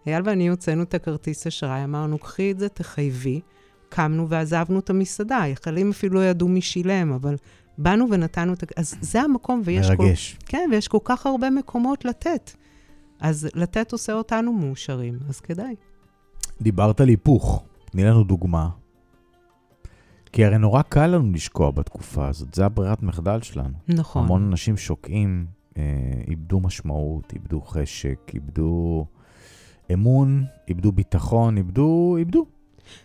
אייל 0.06 0.22
ואני 0.24 0.48
הוצאנו 0.48 0.82
את 0.82 0.94
הכרטיס 0.94 1.46
אשראי, 1.46 1.84
אמרנו, 1.84 2.18
קחי 2.18 2.50
את 2.50 2.58
זה, 2.58 2.68
תחייבי. 2.68 3.40
קמנו 3.88 4.28
ועזבנו 4.28 4.78
את 4.78 4.90
המסעדה. 4.90 5.46
החיילים 5.46 5.90
אפילו 5.90 6.14
לא 6.14 6.24
ידעו 6.24 6.48
מי 6.48 6.60
שילם, 6.60 7.12
אבל 7.12 7.36
באנו 7.78 8.06
ונתנו 8.10 8.52
את... 8.52 8.72
אז 8.76 8.94
זה 9.00 9.22
המקום, 9.22 9.62
ויש 9.64 9.90
מרגש. 9.90 10.34
כל... 10.34 10.46
כן, 10.46 10.68
ויש 10.72 10.88
כל 10.88 10.98
כך 11.04 11.26
הרבה 11.26 11.50
מקומות 11.50 12.04
לתת. 12.04 12.50
אז 13.20 13.48
לתת 13.54 13.92
עושה 13.92 14.12
אותנו 14.12 14.52
מאושרים, 14.52 15.18
אז 15.28 15.40
כדאי. 15.40 15.74
דיברת 16.60 17.00
על 17.00 17.08
היפוך. 17.08 17.64
תני 17.90 18.04
לנו 18.04 18.24
דוגמה. 18.24 18.68
כי 20.32 20.44
הרי 20.44 20.58
נורא 20.58 20.82
קל 20.82 21.06
לנו 21.06 21.32
לשקוע 21.32 21.70
בתקופה 21.70 22.28
הזאת, 22.28 22.54
זה 22.54 22.66
הברירת 22.66 23.02
מחדל 23.02 23.42
שלנו. 23.42 23.74
נכון. 23.88 24.24
המון 24.24 24.46
אנשים 24.46 24.76
שוקעים, 24.76 25.46
איבדו 26.28 26.60
משמעות, 26.60 27.32
איבדו 27.32 27.60
חשק, 27.60 28.30
איבדו 28.34 29.06
אמון, 29.92 30.44
איבדו 30.68 30.92
ביטחון, 30.92 31.56
איבדו, 31.56 32.16
איבדו. 32.18 32.46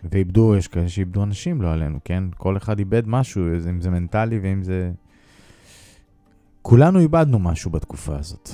ואיבדו, 0.04 0.56
יש 0.56 0.68
כאלה 0.68 0.88
שאיבדו 0.88 1.22
אנשים, 1.22 1.62
לא 1.62 1.72
עלינו, 1.72 1.98
כן? 2.04 2.24
כל 2.36 2.56
אחד 2.56 2.78
איבד 2.78 3.02
משהו, 3.06 3.42
אם 3.70 3.80
זה 3.80 3.90
מנטלי 3.90 4.38
ואם 4.38 4.62
זה... 4.62 4.92
כולנו 6.62 6.98
איבדנו 6.98 7.38
משהו 7.38 7.70
בתקופה 7.70 8.18
הזאת. 8.18 8.50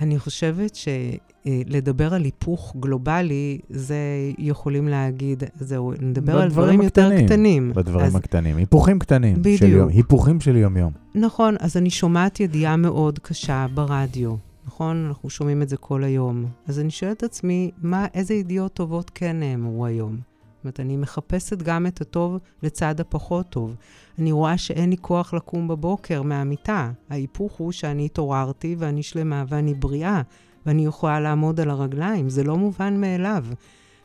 אני 0.00 0.18
חושבת 0.18 0.76
שלדבר 0.76 2.14
על 2.14 2.24
היפוך 2.24 2.76
גלובלי, 2.80 3.58
זה 3.70 3.96
יכולים 4.38 4.88
להגיד, 4.88 5.42
זהו, 5.60 5.92
נדבר 6.00 6.40
על 6.40 6.48
דברים 6.50 6.80
הקטנים, 6.80 7.12
יותר 7.12 7.26
קטנים. 7.26 7.72
בדברים 7.74 8.06
אז... 8.06 8.14
הקטנים, 8.14 8.56
היפוכים 8.56 8.98
קטנים. 8.98 9.36
בדיוק. 9.38 9.58
של 9.58 9.68
יום, 9.68 9.88
היפוכים 9.88 10.40
של 10.40 10.56
יום-יום. 10.56 10.92
נכון, 11.14 11.54
אז 11.60 11.76
אני 11.76 11.90
שומעת 11.90 12.40
ידיעה 12.40 12.76
מאוד 12.76 13.18
קשה 13.18 13.66
ברדיו, 13.74 14.34
נכון? 14.66 15.06
אנחנו 15.08 15.30
שומעים 15.30 15.62
את 15.62 15.68
זה 15.68 15.76
כל 15.76 16.04
היום. 16.04 16.44
אז 16.66 16.80
אני 16.80 16.90
שואלת 16.90 17.16
את 17.16 17.22
עצמי, 17.22 17.70
מה, 17.82 18.06
איזה 18.14 18.34
ידיעות 18.34 18.72
טובות 18.72 19.10
כן 19.14 19.40
נאמרו 19.40 19.86
היום? 19.86 20.12
זאת 20.12 20.64
אומרת, 20.64 20.80
אני 20.80 20.96
מחפשת 20.96 21.62
גם 21.62 21.86
את 21.86 22.00
הטוב 22.00 22.38
לצד 22.62 23.00
הפחות 23.00 23.46
טוב. 23.50 23.76
אני 24.18 24.32
רואה 24.32 24.58
שאין 24.58 24.90
לי 24.90 24.96
כוח 25.00 25.34
לקום 25.34 25.68
בבוקר 25.68 26.22
מהמיטה. 26.22 26.90
ההיפוך 27.10 27.52
הוא 27.52 27.72
שאני 27.72 28.04
התעוררתי 28.04 28.76
ואני 28.78 29.02
שלמה 29.02 29.44
ואני 29.48 29.74
בריאה, 29.74 30.22
ואני 30.66 30.86
יכולה 30.86 31.20
לעמוד 31.20 31.60
על 31.60 31.70
הרגליים. 31.70 32.28
זה 32.28 32.44
לא 32.44 32.56
מובן 32.56 33.00
מאליו. 33.00 33.44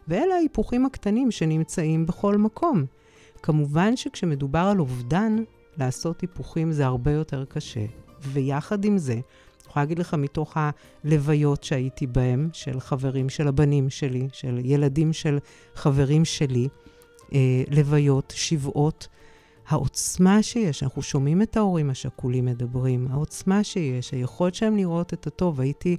ואלה 0.07 0.35
ההיפוכים 0.35 0.85
הקטנים 0.85 1.31
שנמצאים 1.31 2.05
בכל 2.05 2.37
מקום. 2.37 2.85
כמובן 3.43 3.95
שכשמדובר 3.95 4.59
על 4.59 4.79
אובדן, 4.79 5.35
לעשות 5.77 6.21
היפוכים 6.21 6.71
זה 6.71 6.85
הרבה 6.85 7.11
יותר 7.11 7.45
קשה. 7.45 7.85
ויחד 8.21 8.85
עם 8.85 8.97
זה, 8.97 9.19
יכולה 9.67 9.83
להגיד 9.83 9.99
לך 9.99 10.13
מתוך 10.13 10.57
הלוויות 10.57 11.63
שהייתי 11.63 12.07
בהן, 12.07 12.49
של 12.53 12.79
חברים 12.79 13.29
של 13.29 13.47
הבנים 13.47 13.89
שלי, 13.89 14.27
של 14.33 14.59
ילדים 14.63 15.13
של 15.13 15.37
חברים 15.75 16.25
שלי, 16.25 16.67
אה, 17.33 17.63
לוויות, 17.71 18.33
שבעות, 18.35 19.07
העוצמה 19.73 20.43
שיש, 20.43 20.83
אנחנו 20.83 21.01
שומעים 21.01 21.41
את 21.41 21.57
ההורים 21.57 21.89
השכולים 21.89 22.45
מדברים, 22.45 23.07
העוצמה 23.11 23.63
שיש, 23.63 24.11
היכולת 24.11 24.55
שלהם 24.55 24.77
לראות 24.77 25.13
את 25.13 25.27
הטוב. 25.27 25.61
הייתי 25.61 25.97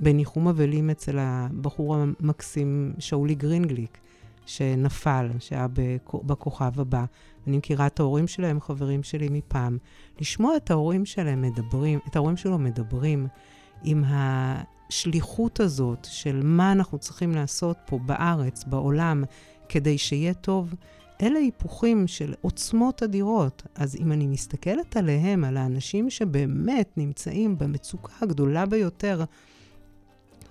בניחום 0.00 0.48
אבלים 0.48 0.90
אצל 0.90 1.18
הבחור 1.20 1.96
המקסים 1.96 2.92
שאולי 2.98 3.34
גרינגליק, 3.34 3.98
שנפל, 4.46 5.30
שהיה 5.38 5.66
בכוכב 6.24 6.80
הבא. 6.80 7.04
אני 7.46 7.56
מכירה 7.58 7.86
את 7.86 8.00
ההורים 8.00 8.26
שלהם, 8.26 8.60
חברים 8.60 9.02
שלי 9.02 9.28
מפעם. 9.30 9.78
לשמוע 10.20 10.56
את 10.56 10.70
ההורים 10.70 11.06
שלהם 11.06 11.42
מדברים, 11.42 11.98
את 12.08 12.16
ההורים 12.16 12.36
שלו 12.36 12.58
מדברים 12.58 13.26
עם 13.84 14.04
השליחות 14.06 15.60
הזאת 15.60 16.06
של 16.10 16.40
מה 16.44 16.72
אנחנו 16.72 16.98
צריכים 16.98 17.34
לעשות 17.34 17.76
פה 17.86 17.98
בארץ, 17.98 18.64
בעולם, 18.64 19.24
כדי 19.68 19.98
שיהיה 19.98 20.34
טוב, 20.34 20.74
אלה 21.22 21.38
היפוכים 21.38 22.06
של 22.06 22.34
עוצמות 22.40 23.02
אדירות. 23.02 23.62
אז 23.74 23.96
אם 23.96 24.12
אני 24.12 24.26
מסתכלת 24.26 24.96
עליהם, 24.96 25.44
על 25.44 25.56
האנשים 25.56 26.10
שבאמת 26.10 26.90
נמצאים 26.96 27.58
במצוקה 27.58 28.12
הגדולה 28.20 28.66
ביותר, 28.66 29.24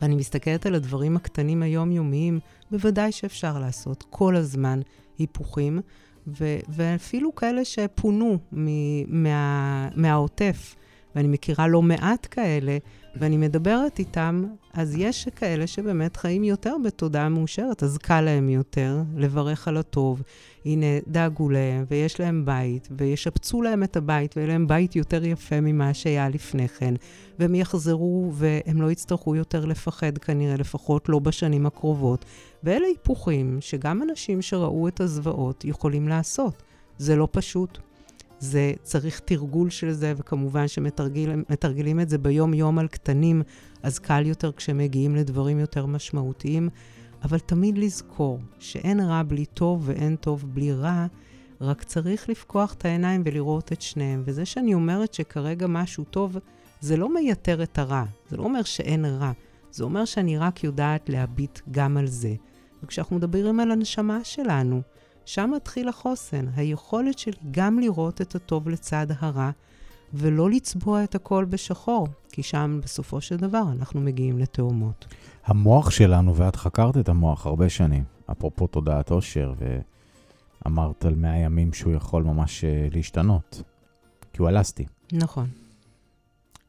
ואני 0.01 0.15
מסתכלת 0.15 0.65
על 0.65 0.75
הדברים 0.75 1.15
הקטנים 1.15 1.63
היומיומיים, 1.63 2.39
בוודאי 2.71 3.11
שאפשר 3.11 3.59
לעשות 3.59 4.03
כל 4.09 4.35
הזמן 4.35 4.79
היפוכים, 5.17 5.79
ו- 6.27 6.59
ואפילו 6.69 7.35
כאלה 7.35 7.65
שפונו 7.65 8.37
מה- 8.51 9.89
מהעוטף, 9.95 10.75
ואני 11.15 11.27
מכירה 11.27 11.67
לא 11.67 11.81
מעט 11.81 12.27
כאלה, 12.31 12.77
ואני 13.15 13.37
מדברת 13.37 13.99
איתם, 13.99 14.45
אז 14.73 14.95
יש 14.97 15.27
כאלה 15.35 15.67
שבאמת 15.67 16.17
חיים 16.17 16.43
יותר 16.43 16.75
בתודעה 16.83 17.29
מאושרת, 17.29 17.83
אז 17.83 17.97
קל 17.97 18.21
להם 18.21 18.49
יותר 18.49 19.01
לברך 19.15 19.67
על 19.67 19.77
הטוב. 19.77 20.21
הנה, 20.65 20.85
דאגו 21.07 21.49
להם, 21.49 21.85
ויש 21.89 22.19
להם 22.19 22.45
בית, 22.45 22.87
וישפצו 22.91 23.61
להם 23.61 23.83
את 23.83 23.97
הבית, 23.97 24.37
ויהיה 24.37 24.49
להם 24.49 24.67
בית 24.67 24.95
יותר 24.95 25.25
יפה 25.25 25.61
ממה 25.61 25.93
שהיה 25.93 26.29
לפני 26.29 26.67
כן. 26.67 26.93
והם 27.39 27.55
יחזרו, 27.55 28.31
והם 28.33 28.81
לא 28.81 28.91
יצטרכו 28.91 29.35
יותר 29.35 29.65
לפחד 29.65 30.17
כנראה, 30.17 30.55
לפחות 30.55 31.09
לא 31.09 31.19
בשנים 31.19 31.65
הקרובות. 31.65 32.25
ואלה 32.63 32.87
היפוכים 32.87 33.57
שגם 33.61 34.03
אנשים 34.03 34.41
שראו 34.41 34.87
את 34.87 34.99
הזוועות 34.99 35.65
יכולים 35.65 36.07
לעשות. 36.07 36.63
זה 36.97 37.15
לא 37.15 37.27
פשוט. 37.31 37.77
זה 38.39 38.73
צריך 38.83 39.19
תרגול 39.19 39.69
של 39.69 39.91
זה, 39.91 40.13
וכמובן 40.17 40.67
שמתרגלים 40.67 41.99
את 41.99 42.09
זה 42.09 42.17
ביום-יום 42.17 42.79
על 42.79 42.87
קטנים, 42.87 43.41
אז 43.83 43.99
קל 43.99 44.25
יותר 44.25 44.51
כשמגיעים 44.51 45.15
לדברים 45.15 45.59
יותר 45.59 45.85
משמעותיים. 45.85 46.69
אבל 47.23 47.39
תמיד 47.39 47.77
לזכור 47.77 48.39
שאין 48.59 48.99
רע 48.99 49.23
בלי 49.23 49.45
טוב 49.45 49.83
ואין 49.85 50.15
טוב 50.15 50.45
בלי 50.53 50.73
רע, 50.73 51.07
רק 51.61 51.83
צריך 51.83 52.29
לפקוח 52.29 52.73
את 52.73 52.85
העיניים 52.85 53.21
ולראות 53.25 53.73
את 53.73 53.81
שניהם. 53.81 54.23
וזה 54.25 54.45
שאני 54.45 54.73
אומרת 54.73 55.13
שכרגע 55.13 55.67
משהו 55.67 56.03
טוב, 56.03 56.37
זה 56.81 56.97
לא 56.97 57.13
מייתר 57.13 57.63
את 57.63 57.79
הרע, 57.79 58.03
זה 58.29 58.37
לא 58.37 58.43
אומר 58.43 58.63
שאין 58.63 59.05
רע, 59.05 59.31
זה 59.71 59.83
אומר 59.83 60.05
שאני 60.05 60.37
רק 60.37 60.63
יודעת 60.63 61.09
להביט 61.09 61.59
גם 61.71 61.97
על 61.97 62.07
זה. 62.07 62.35
וכשאנחנו 62.83 63.15
מדברים 63.15 63.59
על 63.59 63.71
הנשמה 63.71 64.23
שלנו, 64.23 64.81
שם 65.25 65.51
מתחיל 65.55 65.89
החוסן, 65.89 66.45
היכולת 66.55 67.19
שלי 67.19 67.33
גם 67.51 67.79
לראות 67.79 68.21
את 68.21 68.35
הטוב 68.35 68.69
לצד 68.69 69.07
הרע, 69.19 69.51
ולא 70.13 70.49
לצבוע 70.49 71.03
את 71.03 71.15
הכל 71.15 71.45
בשחור, 71.45 72.07
כי 72.31 72.43
שם 72.43 72.79
בסופו 72.83 73.21
של 73.21 73.37
דבר 73.37 73.63
אנחנו 73.71 74.01
מגיעים 74.01 74.39
לתאומות. 74.39 75.05
המוח 75.45 75.89
שלנו, 75.89 76.35
ואת 76.35 76.55
חקרת 76.55 76.97
את 76.97 77.09
המוח 77.09 77.45
הרבה 77.45 77.69
שנים, 77.69 78.03
אפרופו 78.31 78.67
תודעת 78.67 79.09
עושר, 79.09 79.53
ואמרת 80.65 81.05
על 81.05 81.15
100 81.15 81.37
ימים 81.37 81.73
שהוא 81.73 81.93
יכול 81.93 82.23
ממש 82.23 82.63
אה, 82.63 82.87
להשתנות, 82.91 83.61
כי 84.33 84.41
הוא 84.41 84.49
אלסטי. 84.49 84.85
נכון. 85.13 85.47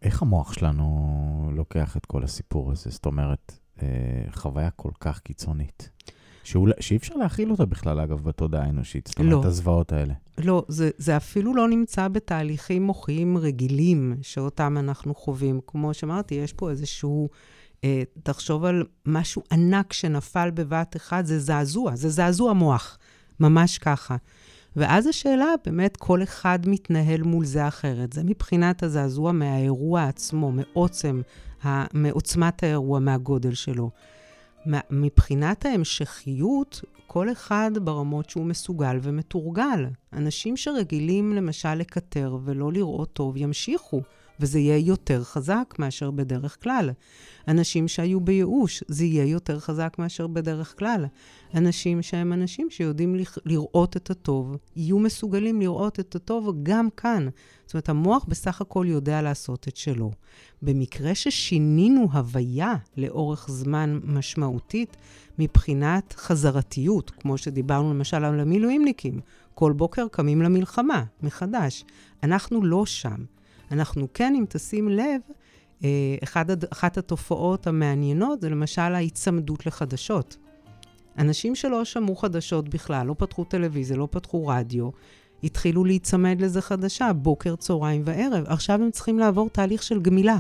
איך 0.03 0.23
המוח 0.23 0.53
שלנו 0.53 1.51
לוקח 1.55 1.97
את 1.97 2.07
כל 2.07 2.25
הסיפור 2.25 2.73
הזה? 2.73 2.91
זאת 2.91 3.07
אומרת, 3.07 3.59
אה, 3.83 3.89
חוויה 4.33 4.71
כל 4.71 4.91
כך 5.01 5.21
קיצונית. 5.21 5.91
שאולי, 6.45 6.73
שאי 6.81 6.97
אפשר 6.97 7.15
להכיל 7.15 7.51
אותה 7.51 7.65
בכלל, 7.65 8.01
אגב, 8.01 8.23
בתודעה 8.23 8.65
האנושית. 8.65 9.07
זאת 9.07 9.19
אומרת, 9.19 9.33
לא. 9.33 9.45
הזוועות 9.45 9.93
האלה. 9.93 10.15
לא, 10.39 10.65
זה, 10.69 10.91
זה 10.99 11.17
אפילו 11.17 11.55
לא 11.55 11.69
נמצא 11.69 12.09
בתהליכים 12.09 12.83
מוחיים 12.83 13.39
רגילים 13.39 14.17
שאותם 14.23 14.77
אנחנו 14.79 15.15
חווים. 15.15 15.61
כמו 15.67 15.95
שאמרתי, 15.95 16.35
יש 16.35 16.53
פה 16.53 16.71
איזשהו... 16.71 17.29
אה, 17.85 18.03
תחשוב 18.23 18.65
על 18.65 18.85
משהו 19.07 19.43
ענק 19.53 19.93
שנפל 19.93 20.51
בבת 20.51 20.97
אחת, 20.97 21.27
זה 21.27 21.39
זעזוע, 21.39 21.97
זה 21.97 22.09
זעזוע 22.09 22.53
מוח, 22.53 22.99
ממש 23.41 23.79
ככה. 23.79 24.17
ואז 24.77 25.07
השאלה, 25.07 25.47
באמת, 25.65 25.97
כל 25.97 26.23
אחד 26.23 26.59
מתנהל 26.67 27.23
מול 27.23 27.45
זה 27.45 27.69
אחרת. 27.69 28.13
זה 28.13 28.25
מבחינת 28.25 28.83
הזעזוע 28.83 29.33
מהאירוע 29.33 30.05
עצמו, 30.05 30.53
מעוצם, 30.53 31.21
מעוצמת 31.95 32.63
האירוע, 32.63 32.99
מהגודל 32.99 33.55
שלו. 33.55 33.91
מבחינת 34.91 35.67
ההמשכיות, 35.67 36.81
כל 37.07 37.33
אחד 37.33 37.71
ברמות 37.83 38.31
שהוא 38.31 38.47
מסוגל 38.47 38.99
ומתורגל. 39.03 39.87
אנשים 40.13 40.57
שרגילים 40.57 41.33
למשל 41.33 41.75
לקטר 41.75 42.39
ולא 42.45 42.73
לראות 42.73 43.13
טוב, 43.13 43.37
ימשיכו. 43.37 44.03
וזה 44.41 44.59
יהיה 44.59 44.79
יותר 44.79 45.25
חזק 45.25 45.75
מאשר 45.79 46.11
בדרך 46.11 46.63
כלל. 46.63 46.91
אנשים 47.49 47.89
שהיו 47.89 48.21
בייאוש, 48.21 48.85
זה 48.89 49.05
יהיה 49.05 49.25
יותר 49.25 49.61
חזק 49.61 49.97
מאשר 49.99 50.27
בדרך 50.27 50.79
כלל. 50.79 51.07
אנשים 51.55 52.03
שהם 52.03 52.33
אנשים 52.33 52.71
שיודעים 52.71 53.17
לראות 53.45 53.97
את 53.97 54.11
הטוב, 54.11 54.57
יהיו 54.77 54.99
מסוגלים 54.99 55.61
לראות 55.61 56.01
את 56.01 56.15
הטוב 56.15 56.57
גם 56.63 56.89
כאן. 56.97 57.29
זאת 57.67 57.75
אומרת, 57.75 57.89
המוח 57.89 58.25
בסך 58.29 58.61
הכל 58.61 58.87
יודע 58.89 59.23
לעשות 59.23 59.69
את 59.69 59.77
שלו. 59.77 60.11
במקרה 60.63 61.15
ששינינו 61.15 62.09
הוויה 62.13 62.75
לאורך 62.97 63.47
זמן 63.51 64.01
משמעותית, 64.05 64.97
מבחינת 65.39 66.15
חזרתיות, 66.17 67.11
כמו 67.11 67.39
שדיברנו 67.39 67.95
למשל 67.95 68.25
על 68.25 68.41
המילואימניקים, 68.41 69.21
כל 69.55 69.73
בוקר 69.73 70.07
קמים 70.09 70.43
למלחמה 70.43 71.05
מחדש. 71.23 71.85
אנחנו 72.23 72.65
לא 72.65 72.87
שם. 72.87 73.25
אנחנו 73.71 74.09
כן, 74.15 74.35
אם 74.39 74.45
תשים 74.49 74.89
לב, 74.89 75.21
אה, 75.85 75.89
אחד, 76.23 76.65
אחת 76.73 76.99
התופעות 76.99 77.67
המעניינות 77.67 78.41
זה 78.41 78.49
למשל 78.49 78.81
ההיצמדות 78.83 79.67
לחדשות. 79.67 80.37
אנשים 81.19 81.55
שלא 81.55 81.85
שמעו 81.85 82.17
חדשות 82.17 82.69
בכלל, 82.69 83.07
לא 83.07 83.15
פתחו 83.19 83.45
טלוויזיה, 83.45 83.97
לא 83.97 84.09
פתחו 84.11 84.47
רדיו, 84.47 84.91
התחילו 85.45 85.85
להיצמד 85.85 86.41
לזה 86.41 86.61
חדשה, 86.61 87.13
בוקר, 87.13 87.57
צהריים 87.57 88.03
וערב. 88.05 88.45
עכשיו 88.47 88.83
הם 88.83 88.91
צריכים 88.91 89.19
לעבור 89.19 89.49
תהליך 89.49 89.83
של 89.83 90.01
גמילה. 90.01 90.39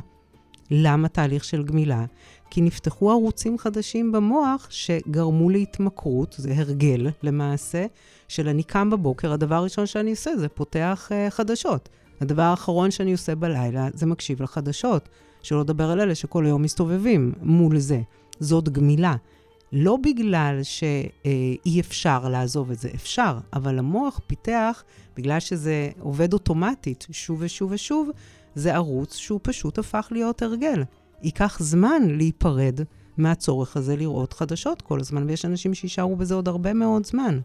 למה 0.70 1.08
תהליך 1.08 1.44
של 1.44 1.62
גמילה? 1.62 2.04
כי 2.50 2.60
נפתחו 2.60 3.10
ערוצים 3.10 3.58
חדשים 3.58 4.12
במוח 4.12 4.66
שגרמו 4.70 5.50
להתמכרות, 5.50 6.34
זה 6.38 6.54
הרגל 6.56 7.10
למעשה, 7.22 7.86
של 8.28 8.48
אני 8.48 8.62
קם 8.62 8.90
בבוקר, 8.90 9.32
הדבר 9.32 9.54
הראשון 9.54 9.86
שאני 9.86 10.10
עושה 10.10 10.36
זה 10.36 10.48
פותח 10.48 11.10
uh, 11.10 11.30
חדשות. 11.30 11.88
הדבר 12.20 12.42
האחרון 12.42 12.90
שאני 12.90 13.12
עושה 13.12 13.34
בלילה 13.34 13.88
זה 13.94 14.06
מקשיב 14.06 14.42
לחדשות, 14.42 15.08
שלא 15.42 15.60
לדבר 15.60 15.90
על 15.90 16.00
אלה 16.00 16.14
שכל 16.14 16.46
היום 16.46 16.62
מסתובבים 16.62 17.32
מול 17.42 17.78
זה. 17.78 18.00
זאת 18.40 18.68
גמילה. 18.68 19.16
לא 19.72 19.96
בגלל 19.96 20.60
שאי 20.62 21.80
אפשר 21.80 22.28
לעזוב 22.28 22.70
את 22.70 22.78
זה, 22.78 22.88
אפשר, 22.94 23.38
אבל 23.52 23.78
המוח 23.78 24.20
פיתח, 24.26 24.84
בגלל 25.16 25.40
שזה 25.40 25.88
עובד 26.00 26.32
אוטומטית 26.32 27.06
שוב 27.10 27.38
ושוב 27.40 27.70
ושוב, 27.72 28.10
זה 28.54 28.74
ערוץ 28.74 29.16
שהוא 29.16 29.40
פשוט 29.42 29.78
הפך 29.78 30.08
להיות 30.10 30.42
הרגל. 30.42 30.82
ייקח 31.22 31.58
זמן 31.60 32.02
להיפרד 32.06 32.80
מהצורך 33.16 33.76
הזה 33.76 33.96
לראות 33.96 34.32
חדשות 34.32 34.82
כל 34.82 35.00
הזמן, 35.00 35.24
ויש 35.28 35.44
אנשים 35.44 35.74
שיישארו 35.74 36.16
בזה 36.16 36.34
עוד 36.34 36.48
הרבה 36.48 36.72
מאוד 36.72 37.06
זמן. 37.06 37.40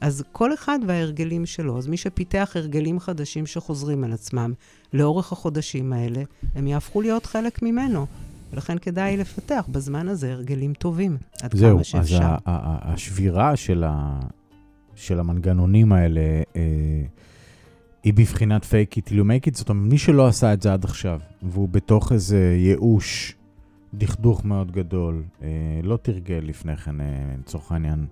אז 0.00 0.24
כל 0.32 0.54
אחד 0.54 0.78
וההרגלים 0.86 1.46
שלו, 1.46 1.78
אז 1.78 1.86
מי 1.86 1.96
שפיתח 1.96 2.52
הרגלים 2.54 3.00
חדשים 3.00 3.46
שחוזרים 3.46 4.04
על 4.04 4.12
עצמם 4.12 4.52
לאורך 4.92 5.32
החודשים 5.32 5.92
האלה, 5.92 6.22
הם 6.54 6.66
יהפכו 6.66 7.00
להיות 7.00 7.26
חלק 7.26 7.62
ממנו. 7.62 8.06
ולכן 8.54 8.78
כדאי 8.78 9.16
לפתח 9.16 9.66
בזמן 9.72 10.08
הזה 10.08 10.32
הרגלים 10.32 10.74
טובים, 10.74 11.16
עד 11.42 11.56
זהו, 11.56 11.76
כמה 11.76 11.84
שאפשר. 11.84 12.18
זהו, 12.18 12.26
אז 12.26 12.38
השבירה 12.82 13.56
של, 13.56 13.84
ה, 13.86 14.20
של 14.94 15.20
המנגנונים 15.20 15.92
האלה 15.92 16.20
אה, 16.56 16.62
היא 18.04 18.14
בבחינת 18.14 18.62
fake 18.62 18.98
it 18.98 19.10
you 19.10 19.12
make 19.12 19.50
it, 19.50 19.56
זאת 19.56 19.68
אומרת, 19.68 19.92
מי 19.92 19.98
שלא 19.98 20.26
עשה 20.26 20.52
את 20.52 20.62
זה 20.62 20.72
עד 20.72 20.84
עכשיו, 20.84 21.20
והוא 21.42 21.68
בתוך 21.68 22.12
איזה 22.12 22.56
ייאוש, 22.58 23.34
דכדוך 23.94 24.44
מאוד 24.44 24.72
גדול, 24.72 25.22
אה, 25.42 25.48
לא 25.82 25.96
תרגל 25.96 26.40
לפני 26.42 26.76
כן, 26.76 27.00
אה, 27.00 27.06
לצורך 27.38 27.72
אה, 27.72 27.76
העניין, 27.76 28.06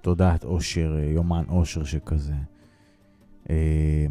תודעת 0.00 0.44
עושר, 0.44 0.96
אה, 0.98 1.04
יומן 1.04 1.44
עושר 1.48 1.84
שכזה. 1.84 2.34
אה, 3.50 4.06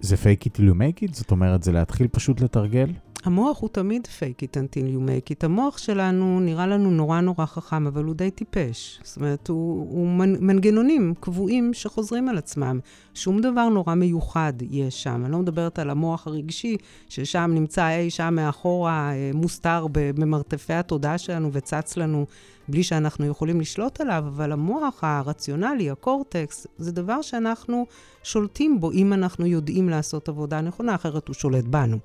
זה 0.00 0.16
fake 0.16 0.46
it 0.46 0.56
till 0.56 0.60
you 0.60 0.74
make 0.74 1.08
it? 1.08 1.12
זאת 1.14 1.30
אומרת, 1.30 1.62
זה 1.62 1.72
להתחיל 1.72 2.08
פשוט 2.08 2.40
לתרגל? 2.40 2.90
המוח 3.26 3.60
הוא 3.60 3.68
תמיד 3.72 4.08
fake 4.18 4.42
it 4.42 4.56
until 4.56 4.82
you 4.82 5.08
make 5.08 5.30
it. 5.30 5.44
המוח 5.44 5.78
שלנו 5.78 6.40
נראה 6.40 6.66
לנו 6.66 6.90
נורא 6.90 7.20
נורא 7.20 7.46
חכם, 7.46 7.86
אבל 7.86 8.04
הוא 8.04 8.14
די 8.14 8.30
טיפש. 8.30 9.00
זאת 9.02 9.16
אומרת, 9.16 9.48
הוא, 9.48 9.86
הוא 9.90 10.08
מנגנונים 10.40 11.14
קבועים 11.20 11.74
שחוזרים 11.74 12.28
על 12.28 12.38
עצמם. 12.38 12.80
שום 13.14 13.40
דבר 13.40 13.68
נורא 13.68 13.94
מיוחד 13.94 14.52
יש 14.70 15.02
שם. 15.02 15.22
אני 15.24 15.32
לא 15.32 15.38
מדברת 15.38 15.78
על 15.78 15.90
המוח 15.90 16.26
הרגשי, 16.26 16.76
ששם 17.08 17.50
נמצא 17.54 17.88
אי 17.88 18.10
שם 18.10 18.34
מאחורה, 18.34 19.12
אה, 19.12 19.30
מוסתר 19.34 19.86
במרתפי 19.92 20.72
התודעה 20.72 21.18
שלנו 21.18 21.50
וצץ 21.52 21.96
לנו 21.96 22.26
בלי 22.68 22.82
שאנחנו 22.82 23.26
יכולים 23.26 23.60
לשלוט 23.60 24.00
עליו, 24.00 24.24
אבל 24.26 24.52
המוח 24.52 25.04
הרציונלי, 25.04 25.90
הקורטקס, 25.90 26.66
זה 26.78 26.92
דבר 26.92 27.22
שאנחנו 27.22 27.86
שולטים 28.22 28.80
בו 28.80 28.92
אם 28.92 29.12
אנחנו 29.12 29.46
יודעים 29.46 29.88
לעשות 29.88 30.28
עבודה 30.28 30.60
נכונה, 30.60 30.94
אחרת 30.94 31.28
הוא 31.28 31.34
שולט 31.34 31.64
בנו. 31.64 31.98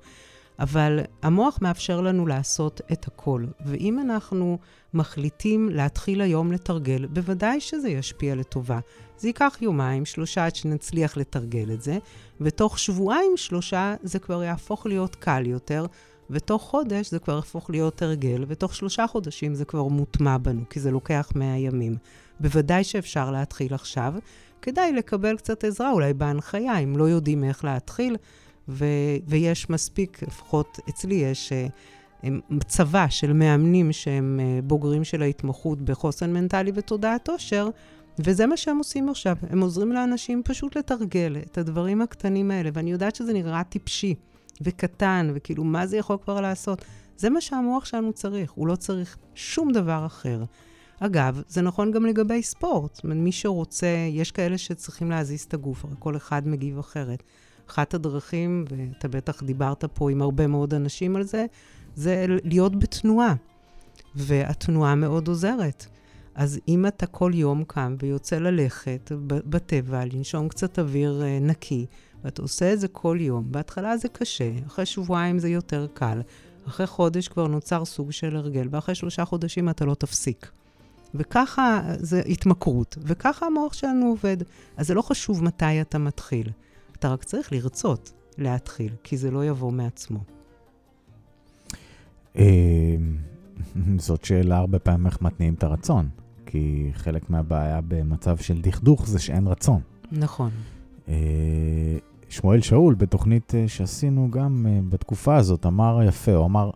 אבל 0.58 1.00
המוח 1.22 1.58
מאפשר 1.62 2.00
לנו 2.00 2.26
לעשות 2.26 2.80
את 2.92 3.06
הכל, 3.06 3.44
ואם 3.66 3.98
אנחנו 3.98 4.58
מחליטים 4.94 5.68
להתחיל 5.68 6.20
היום 6.20 6.52
לתרגל, 6.52 7.06
בוודאי 7.06 7.60
שזה 7.60 7.88
ישפיע 7.88 8.34
לטובה. 8.34 8.78
זה 9.18 9.28
ייקח 9.28 9.58
יומיים, 9.60 10.04
שלושה 10.04 10.46
עד 10.46 10.56
שנצליח 10.56 11.16
לתרגל 11.16 11.72
את 11.72 11.82
זה, 11.82 11.98
ותוך 12.40 12.78
שבועיים, 12.78 13.36
שלושה, 13.36 13.94
זה 14.02 14.18
כבר 14.18 14.42
יהפוך 14.42 14.86
להיות 14.86 15.16
קל 15.16 15.46
יותר, 15.46 15.86
ותוך 16.30 16.62
חודש 16.62 17.10
זה 17.10 17.18
כבר 17.18 17.36
יהפוך 17.36 17.70
להיות 17.70 18.02
הרגל, 18.02 18.44
ותוך 18.48 18.74
שלושה 18.74 19.06
חודשים 19.06 19.54
זה 19.54 19.64
כבר 19.64 19.82
מוטמע 19.82 20.38
בנו, 20.38 20.62
כי 20.70 20.80
זה 20.80 20.90
לוקח 20.90 21.28
מאה 21.34 21.58
ימים. 21.58 21.96
בוודאי 22.40 22.84
שאפשר 22.84 23.30
להתחיל 23.30 23.74
עכשיו. 23.74 24.14
כדאי 24.62 24.92
לקבל 24.92 25.36
קצת 25.36 25.64
עזרה, 25.64 25.90
אולי 25.90 26.14
בהנחיה, 26.14 26.78
אם 26.78 26.96
לא 26.96 27.04
יודעים 27.04 27.44
איך 27.44 27.64
להתחיל. 27.64 28.16
ו- 28.68 29.16
ויש 29.26 29.70
מספיק, 29.70 30.22
לפחות 30.22 30.78
אצלי 30.88 31.14
יש 31.14 31.52
uh, 32.24 32.28
צבא 32.66 33.06
של 33.08 33.32
מאמנים 33.32 33.92
שהם 33.92 34.40
uh, 34.40 34.62
בוגרים 34.64 35.04
של 35.04 35.22
ההתמחות 35.22 35.82
בחוסן 35.82 36.32
מנטלי 36.32 36.72
ותודעת 36.74 37.28
עושר, 37.28 37.68
וזה 38.18 38.46
מה 38.46 38.56
שהם 38.56 38.78
עושים 38.78 39.08
עכשיו. 39.08 39.36
הם 39.50 39.60
עוזרים 39.60 39.92
לאנשים 39.92 40.42
פשוט 40.44 40.76
לתרגל 40.76 41.36
את 41.46 41.58
הדברים 41.58 42.02
הקטנים 42.02 42.50
האלה, 42.50 42.70
ואני 42.72 42.92
יודעת 42.92 43.16
שזה 43.16 43.32
נראה 43.32 43.64
טיפשי 43.64 44.14
וקטן, 44.60 45.30
וכאילו, 45.34 45.64
מה 45.64 45.86
זה 45.86 45.96
יכול 45.96 46.16
כבר 46.24 46.40
לעשות? 46.40 46.84
זה 47.16 47.30
מה 47.30 47.40
שהמוח 47.40 47.84
שלנו 47.84 48.12
צריך, 48.12 48.52
הוא 48.52 48.66
לא 48.66 48.76
צריך 48.76 49.16
שום 49.34 49.72
דבר 49.72 50.06
אחר. 50.06 50.44
אגב, 51.00 51.42
זה 51.48 51.62
נכון 51.62 51.90
גם 51.90 52.06
לגבי 52.06 52.42
ספורט. 52.42 52.94
זאת 52.94 53.04
אומרת, 53.04 53.18
מי 53.18 53.32
שרוצה, 53.32 54.06
יש 54.10 54.32
כאלה 54.32 54.58
שצריכים 54.58 55.10
להזיז 55.10 55.42
את 55.42 55.54
הגוף, 55.54 55.84
הרי 55.84 55.94
כל 55.98 56.16
אחד 56.16 56.48
מגיב 56.48 56.78
אחרת. 56.78 57.22
אחת 57.70 57.94
הדרכים, 57.94 58.64
ואתה 58.70 59.08
בטח 59.08 59.42
דיברת 59.42 59.84
פה 59.84 60.10
עם 60.10 60.22
הרבה 60.22 60.46
מאוד 60.46 60.74
אנשים 60.74 61.16
על 61.16 61.22
זה, 61.22 61.46
זה 61.94 62.26
להיות 62.44 62.78
בתנועה. 62.78 63.34
והתנועה 64.14 64.94
מאוד 64.94 65.28
עוזרת. 65.28 65.86
אז 66.34 66.60
אם 66.68 66.86
אתה 66.86 67.06
כל 67.06 67.30
יום 67.34 67.64
קם 67.64 67.96
ויוצא 67.98 68.36
ללכת 68.36 69.12
בטבע, 69.26 70.04
לנשום 70.04 70.48
קצת 70.48 70.78
אוויר 70.78 71.22
אה, 71.22 71.38
נקי, 71.40 71.86
ואתה 72.24 72.42
עושה 72.42 72.72
את 72.72 72.80
זה 72.80 72.88
כל 72.88 73.16
יום, 73.20 73.44
בהתחלה 73.50 73.96
זה 73.96 74.08
קשה, 74.08 74.50
אחרי 74.66 74.86
שבועיים 74.86 75.38
זה 75.38 75.48
יותר 75.48 75.86
קל, 75.94 76.20
אחרי 76.68 76.86
חודש 76.86 77.28
כבר 77.28 77.46
נוצר 77.46 77.84
סוג 77.84 78.10
של 78.10 78.36
הרגל, 78.36 78.68
ואחרי 78.70 78.94
שלושה 78.94 79.24
חודשים 79.24 79.68
אתה 79.68 79.84
לא 79.84 79.94
תפסיק. 79.94 80.50
וככה 81.14 81.82
זה 81.98 82.22
התמכרות, 82.28 82.98
וככה 83.02 83.46
המוח 83.46 83.72
שלנו 83.72 84.06
עובד. 84.06 84.36
אז 84.76 84.86
זה 84.86 84.94
לא 84.94 85.02
חשוב 85.02 85.44
מתי 85.44 85.80
אתה 85.80 85.98
מתחיל, 85.98 86.48
אתה 87.02 87.12
רק 87.12 87.24
צריך 87.24 87.52
לרצות 87.52 88.12
להתחיל, 88.38 88.92
כי 89.04 89.16
זה 89.16 89.30
לא 89.30 89.44
יבוא 89.44 89.72
מעצמו. 89.72 90.18
אה, 92.36 92.96
זאת 93.98 94.24
שאלה 94.24 94.56
הרבה 94.56 94.78
פעמים 94.78 95.06
איך 95.06 95.22
מתניעים 95.22 95.54
את 95.54 95.64
הרצון, 95.64 96.08
כי 96.46 96.90
חלק 96.94 97.30
מהבעיה 97.30 97.80
במצב 97.88 98.36
של 98.36 98.60
דכדוך 98.60 99.06
זה 99.06 99.18
שאין 99.18 99.46
רצון. 99.46 99.80
נכון. 100.12 100.50
אה, 101.08 101.14
שמואל 102.28 102.60
שאול, 102.60 102.94
בתוכנית 102.94 103.54
אה, 103.54 103.68
שעשינו 103.68 104.30
גם 104.30 104.66
בתקופה 104.88 105.36
הזאת, 105.36 105.66
אמר 105.66 106.02
יפה, 106.02 106.34
הוא 106.34 106.46
אמר, 106.46 106.70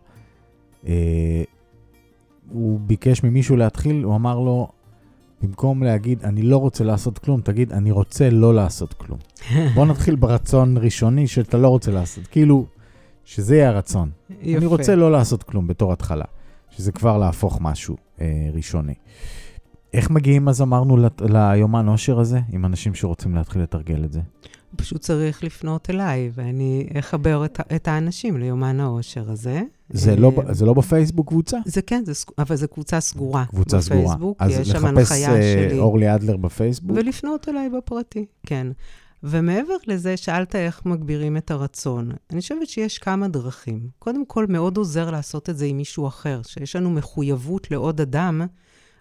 הוא 2.49 2.79
ביקש 2.79 3.23
ממישהו 3.23 3.55
להתחיל, 3.55 4.03
הוא 4.03 4.15
אמר 4.15 4.39
לו, 4.39 4.67
במקום 5.41 5.83
להגיד, 5.83 6.23
אני 6.23 6.41
לא 6.41 6.57
רוצה 6.57 6.83
לעשות 6.83 7.19
כלום, 7.19 7.41
תגיד, 7.41 7.73
אני 7.73 7.91
רוצה 7.91 8.29
לא 8.29 8.53
לעשות 8.53 8.93
כלום. 8.93 9.19
בוא 9.75 9.85
נתחיל 9.85 10.15
ברצון 10.15 10.77
ראשוני 10.77 11.27
שאתה 11.27 11.57
לא 11.57 11.67
רוצה 11.67 11.91
לעשות. 11.91 12.27
כאילו, 12.27 12.65
שזה 13.25 13.55
יהיה 13.55 13.69
הרצון. 13.69 14.09
יפה. 14.41 14.57
אני 14.57 14.65
רוצה 14.65 14.95
לא 14.95 15.11
לעשות 15.11 15.43
כלום 15.43 15.67
בתור 15.67 15.93
התחלה, 15.93 16.25
שזה 16.69 16.91
כבר 16.91 17.17
להפוך 17.17 17.57
משהו 17.61 17.97
אה, 18.21 18.49
ראשוני. 18.53 18.93
איך 19.93 20.09
מגיעים, 20.09 20.49
אז 20.49 20.61
אמרנו, 20.61 20.97
ליומן 21.29 21.87
אושר 21.87 22.19
הזה, 22.19 22.39
עם 22.51 22.65
אנשים 22.65 22.95
שרוצים 22.95 23.35
להתחיל 23.35 23.61
לתרגל 23.61 24.03
את 24.03 24.11
זה? 24.11 24.21
פשוט 24.75 25.01
צריך 25.01 25.43
לפנות 25.43 25.89
אליי, 25.89 26.31
ואני 26.33 26.87
אחבר 26.99 27.45
את, 27.45 27.59
את 27.75 27.87
האנשים 27.87 28.37
ליומן 28.37 28.79
האושר 28.79 29.31
הזה. 29.31 29.61
זה, 29.89 30.15
לא, 30.15 30.31
אה, 30.47 30.53
זה 30.53 30.65
לא 30.65 30.73
בפייסבוק 30.73 31.27
קבוצה? 31.27 31.57
זה 31.65 31.81
כן, 31.81 32.03
זה, 32.05 32.13
אבל 32.37 32.55
זו 32.55 32.67
קבוצה 32.67 32.99
סגורה. 32.99 33.45
קבוצה 33.45 33.77
בפייסבוק, 33.77 34.13
סגורה. 34.13 34.33
אז 34.39 34.69
לחפש 34.69 35.11
אורלי 35.77 36.15
אדלר 36.15 36.37
בפייסבוק? 36.37 36.97
ולפנות 36.97 37.49
אליי 37.49 37.69
בפרטי, 37.69 38.25
כן. 38.45 38.67
ומעבר 39.23 39.75
לזה, 39.87 40.17
שאלת 40.17 40.55
איך 40.55 40.85
מגבירים 40.85 41.37
את 41.37 41.51
הרצון. 41.51 42.11
אני 42.31 42.41
חושבת 42.41 42.67
שיש 42.67 42.97
כמה 42.97 43.27
דרכים. 43.27 43.89
קודם 43.99 44.25
כל, 44.25 44.45
מאוד 44.49 44.77
עוזר 44.77 45.11
לעשות 45.11 45.49
את 45.49 45.57
זה 45.57 45.65
עם 45.65 45.77
מישהו 45.77 46.07
אחר. 46.07 46.41
שיש 46.43 46.75
לנו 46.75 46.89
מחויבות 46.89 47.71
לעוד 47.71 48.01
אדם, 48.01 48.41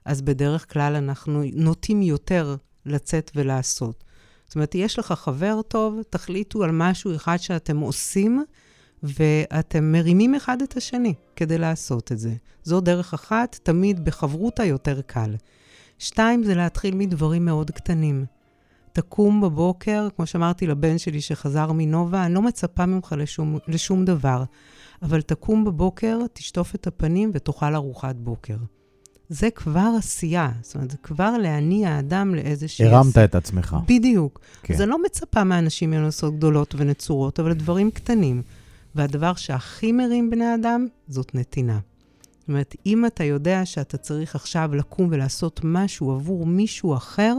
אז 0.05 0.23
בדרך 0.23 0.73
כלל 0.73 0.95
אנחנו 0.97 1.43
נוטים 1.55 2.03
יותר 2.03 2.57
לצאת 2.87 3.31
ולעשות. 3.35 4.05
זאת 4.47 4.55
אומרת, 4.55 4.75
יש 4.75 4.99
לך 4.99 5.13
חבר 5.13 5.63
טוב, 5.63 5.99
תחליטו 6.11 6.65
על 6.65 6.71
משהו 6.73 7.15
אחד 7.15 7.37
שאתם 7.37 7.79
עושים, 7.79 8.45
ואתם 9.03 9.93
מרימים 9.93 10.35
אחד 10.35 10.63
את 10.63 10.77
השני 10.77 11.15
כדי 11.37 11.59
לעשות 11.59 12.13
את 12.13 12.19
זה. 12.19 12.35
זו 12.63 12.81
דרך 12.81 13.15
אחת, 13.15 13.59
תמיד 13.63 14.05
בחברותה 14.05 14.65
יותר 14.65 15.01
קל. 15.07 15.35
שתיים, 15.99 16.45
זה 16.45 16.55
להתחיל 16.55 16.95
מדברים 16.95 17.45
מאוד 17.45 17.71
קטנים. 17.71 18.25
תקום 18.93 19.41
בבוקר, 19.41 20.09
כמו 20.17 20.27
שאמרתי 20.27 20.67
לבן 20.67 20.99
שלי 20.99 21.21
שחזר 21.21 21.73
מנובה, 21.73 22.25
אני 22.25 22.35
לא 22.35 22.43
מצפה 22.43 22.87
ממך 22.87 23.15
לשום, 23.19 23.59
לשום 23.69 24.05
דבר, 24.05 24.45
אבל 25.03 25.23
תקום 25.23 25.65
בבוקר, 25.65 26.19
תשטוף 26.33 26.75
את 26.75 26.87
הפנים 26.87 27.31
ותאכל 27.35 27.75
ארוחת 27.75 28.17
בוקר. 28.17 28.57
זה 29.29 29.51
כבר 29.51 29.91
עשייה, 29.99 30.51
זאת 30.63 30.75
אומרת, 30.75 30.91
זה 30.91 30.97
כבר 31.03 31.39
להניע 31.39 31.99
אדם 31.99 32.35
לאיזושהי... 32.35 32.87
הרמת 32.87 33.19
את 33.19 33.35
עצמך. 33.35 33.77
בדיוק. 33.89 34.41
כן. 34.63 34.75
אז 34.75 34.81
אני 34.81 34.91
לא 34.91 35.03
מצפה 35.03 35.45
מאנשים 35.45 35.93
לעשות 35.93 36.37
גדולות 36.37 36.75
ונצורות, 36.79 37.41
אבל 37.41 37.53
דברים 37.53 37.91
קטנים. 37.91 38.43
והדבר 38.97 39.35
שהכי 39.35 39.93
מרים 39.93 40.31
בני 40.31 40.55
אדם, 40.55 40.87
זאת 41.09 41.35
נתינה. 41.35 41.79
זאת 42.39 42.49
אומרת, 42.49 42.75
אם 42.87 43.07
אתה 43.07 43.25
יודע 43.25 43.67
שאתה 43.67 43.97
צריך 43.97 44.35
עכשיו 44.35 44.75
לקום 44.75 45.09
ולעשות 45.11 45.61
משהו 45.65 46.13
עבור 46.13 46.47
מישהו 46.47 46.95
אחר, 46.95 47.35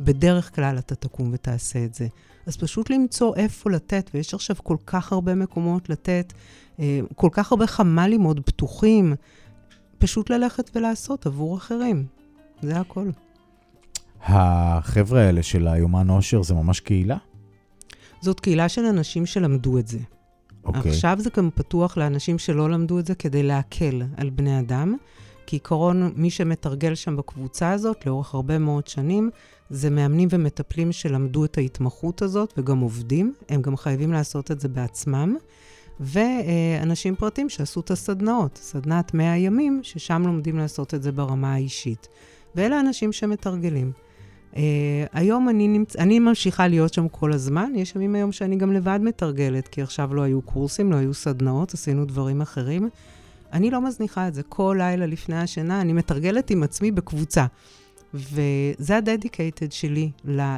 בדרך 0.00 0.54
כלל 0.54 0.78
אתה 0.78 0.94
תקום 0.94 1.30
ותעשה 1.32 1.84
את 1.84 1.94
זה. 1.94 2.06
אז 2.46 2.56
פשוט 2.56 2.90
למצוא 2.90 3.36
איפה 3.36 3.70
לתת, 3.70 4.10
ויש 4.14 4.34
עכשיו 4.34 4.56
כל 4.62 4.76
כך 4.86 5.12
הרבה 5.12 5.34
מקומות 5.34 5.88
לתת, 5.88 6.32
אה, 6.80 7.00
כל 7.14 7.28
כך 7.32 7.52
הרבה 7.52 7.66
חמ"לים 7.66 8.22
עוד 8.22 8.40
פתוחים, 8.44 9.14
פשוט 9.98 10.30
ללכת 10.30 10.70
ולעשות 10.76 11.26
עבור 11.26 11.56
אחרים. 11.56 12.06
זה 12.62 12.80
הכל. 12.80 13.10
החבר'ה 14.22 15.20
האלה 15.20 15.42
של 15.42 15.68
היומן 15.68 16.10
אושר 16.10 16.42
זה 16.42 16.54
ממש 16.54 16.80
קהילה? 16.80 17.16
זאת 18.20 18.40
קהילה 18.40 18.68
של 18.68 18.84
אנשים 18.84 19.26
שלמדו 19.26 19.78
את 19.78 19.88
זה. 19.88 19.98
Okay. 20.64 20.76
אוקיי. 20.76 20.90
עכשיו 20.90 21.16
זה 21.20 21.30
גם 21.36 21.50
פתוח 21.54 21.96
לאנשים 21.96 22.38
שלא 22.38 22.70
למדו 22.70 22.98
את 22.98 23.06
זה 23.06 23.14
כדי 23.14 23.42
להקל 23.42 24.02
על 24.16 24.30
בני 24.30 24.58
אדם. 24.58 24.96
כעיקרון, 25.46 26.12
מי 26.16 26.30
שמתרגל 26.30 26.94
שם 26.94 27.16
בקבוצה 27.16 27.70
הזאת 27.70 28.06
לאורך 28.06 28.34
הרבה 28.34 28.58
מאוד 28.58 28.86
שנים, 28.86 29.30
זה 29.70 29.90
מאמנים 29.90 30.28
ומטפלים 30.32 30.92
שלמדו 30.92 31.44
את 31.44 31.58
ההתמחות 31.58 32.22
הזאת 32.22 32.54
וגם 32.56 32.78
עובדים. 32.78 33.34
הם 33.48 33.62
גם 33.62 33.76
חייבים 33.76 34.12
לעשות 34.12 34.50
את 34.50 34.60
זה 34.60 34.68
בעצמם. 34.68 35.36
ואנשים 36.00 37.14
פרטיים 37.16 37.48
שעשו 37.48 37.80
את 37.80 37.90
הסדנאות, 37.90 38.58
סדנת 38.62 39.14
100 39.14 39.36
ימים, 39.36 39.80
ששם 39.82 40.22
לומדים 40.26 40.58
לעשות 40.58 40.94
את 40.94 41.02
זה 41.02 41.12
ברמה 41.12 41.54
האישית. 41.54 42.08
ואלה 42.54 42.76
האנשים 42.76 43.12
שמתרגלים. 43.12 43.92
Uh, 44.52 44.56
היום 45.12 45.48
אני, 45.48 45.68
נמצ... 45.68 45.96
אני 45.96 46.18
ממשיכה 46.18 46.68
להיות 46.68 46.94
שם 46.94 47.08
כל 47.08 47.32
הזמן, 47.32 47.72
יש 47.76 47.96
ימים 47.96 48.14
היום 48.14 48.32
שאני 48.32 48.56
גם 48.56 48.72
לבד 48.72 48.98
מתרגלת, 49.02 49.68
כי 49.68 49.82
עכשיו 49.82 50.14
לא 50.14 50.22
היו 50.22 50.42
קורסים, 50.42 50.92
לא 50.92 50.96
היו 50.96 51.14
סדנאות, 51.14 51.74
עשינו 51.74 52.04
דברים 52.04 52.40
אחרים. 52.40 52.88
אני 53.52 53.70
לא 53.70 53.80
מזניחה 53.80 54.28
את 54.28 54.34
זה. 54.34 54.42
כל 54.42 54.76
לילה 54.78 55.06
לפני 55.06 55.36
השינה 55.38 55.80
אני 55.80 55.92
מתרגלת 55.92 56.50
עם 56.50 56.62
עצמי 56.62 56.90
בקבוצה. 56.90 57.46
וזה 58.14 58.96
הדדיקייטד 58.96 59.72
שלי 59.72 60.10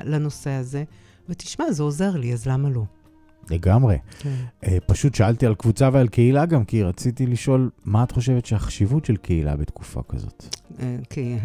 לנושא 0.04 0.50
הזה. 0.50 0.84
ותשמע, 1.28 1.72
זה 1.72 1.82
עוזר 1.82 2.16
לי, 2.16 2.32
אז 2.32 2.46
למה 2.46 2.68
לא? 2.70 2.82
לגמרי. 3.50 3.98
כן. 4.18 4.34
Uh, 4.64 4.68
פשוט 4.86 5.14
שאלתי 5.14 5.46
על 5.46 5.54
קבוצה 5.54 5.90
ועל 5.92 6.08
קהילה 6.08 6.46
גם, 6.46 6.64
כי 6.64 6.82
רציתי 6.82 7.26
לשאול, 7.26 7.70
מה 7.84 8.02
את 8.02 8.12
חושבת 8.12 8.46
שהחשיבות 8.46 9.04
של 9.04 9.16
קהילה 9.16 9.56
בתקופה 9.56 10.00
כזאת? 10.08 10.56
Uh, 10.78 10.82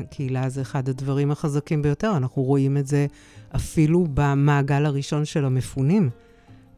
קהילה 0.09 0.49
זה 0.49 0.61
אחד 0.61 0.89
הדברים 0.89 1.31
החזקים 1.31 1.81
ביותר, 1.81 2.17
אנחנו 2.17 2.41
רואים 2.41 2.77
את 2.77 2.87
זה 2.87 3.07
אפילו 3.55 4.07
במעגל 4.13 4.85
הראשון 4.85 5.25
של 5.25 5.45
המפונים. 5.45 6.09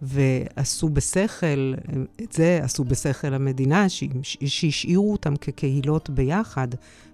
ועשו 0.02 0.90
בשכל, 0.90 1.74
את 2.22 2.32
זה 2.32 2.60
עשו 2.64 2.84
בשכל 2.84 3.34
המדינה, 3.34 3.86
שהשאירו 4.24 5.12
אותם 5.12 5.36
כקהילות 5.36 6.10
ביחד, 6.10 6.68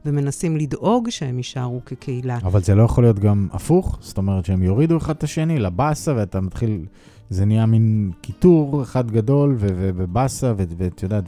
ומנסים 0.05 0.57
לדאוג 0.57 1.09
שהם 1.09 1.37
יישארו 1.37 1.81
כקהילה. 1.85 2.37
אבל 2.37 2.63
זה 2.63 2.75
לא 2.75 2.83
יכול 2.83 3.03
להיות 3.03 3.19
גם 3.19 3.47
הפוך? 3.51 3.97
זאת 4.01 4.17
אומרת 4.17 4.45
שהם 4.45 4.63
יורידו 4.63 4.97
אחד 4.97 5.15
את 5.15 5.23
השני 5.23 5.59
לבאסה, 5.59 6.13
ואתה 6.15 6.41
מתחיל... 6.41 6.85
זה 7.29 7.45
נהיה 7.45 7.65
מין 7.65 8.11
קיטור 8.21 8.81
אחד 8.83 9.11
גדול, 9.11 9.55
ובאסה, 9.59 10.53
ואת 10.57 11.03
יודעת, 11.03 11.23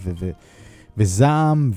וזעם, 0.99 1.71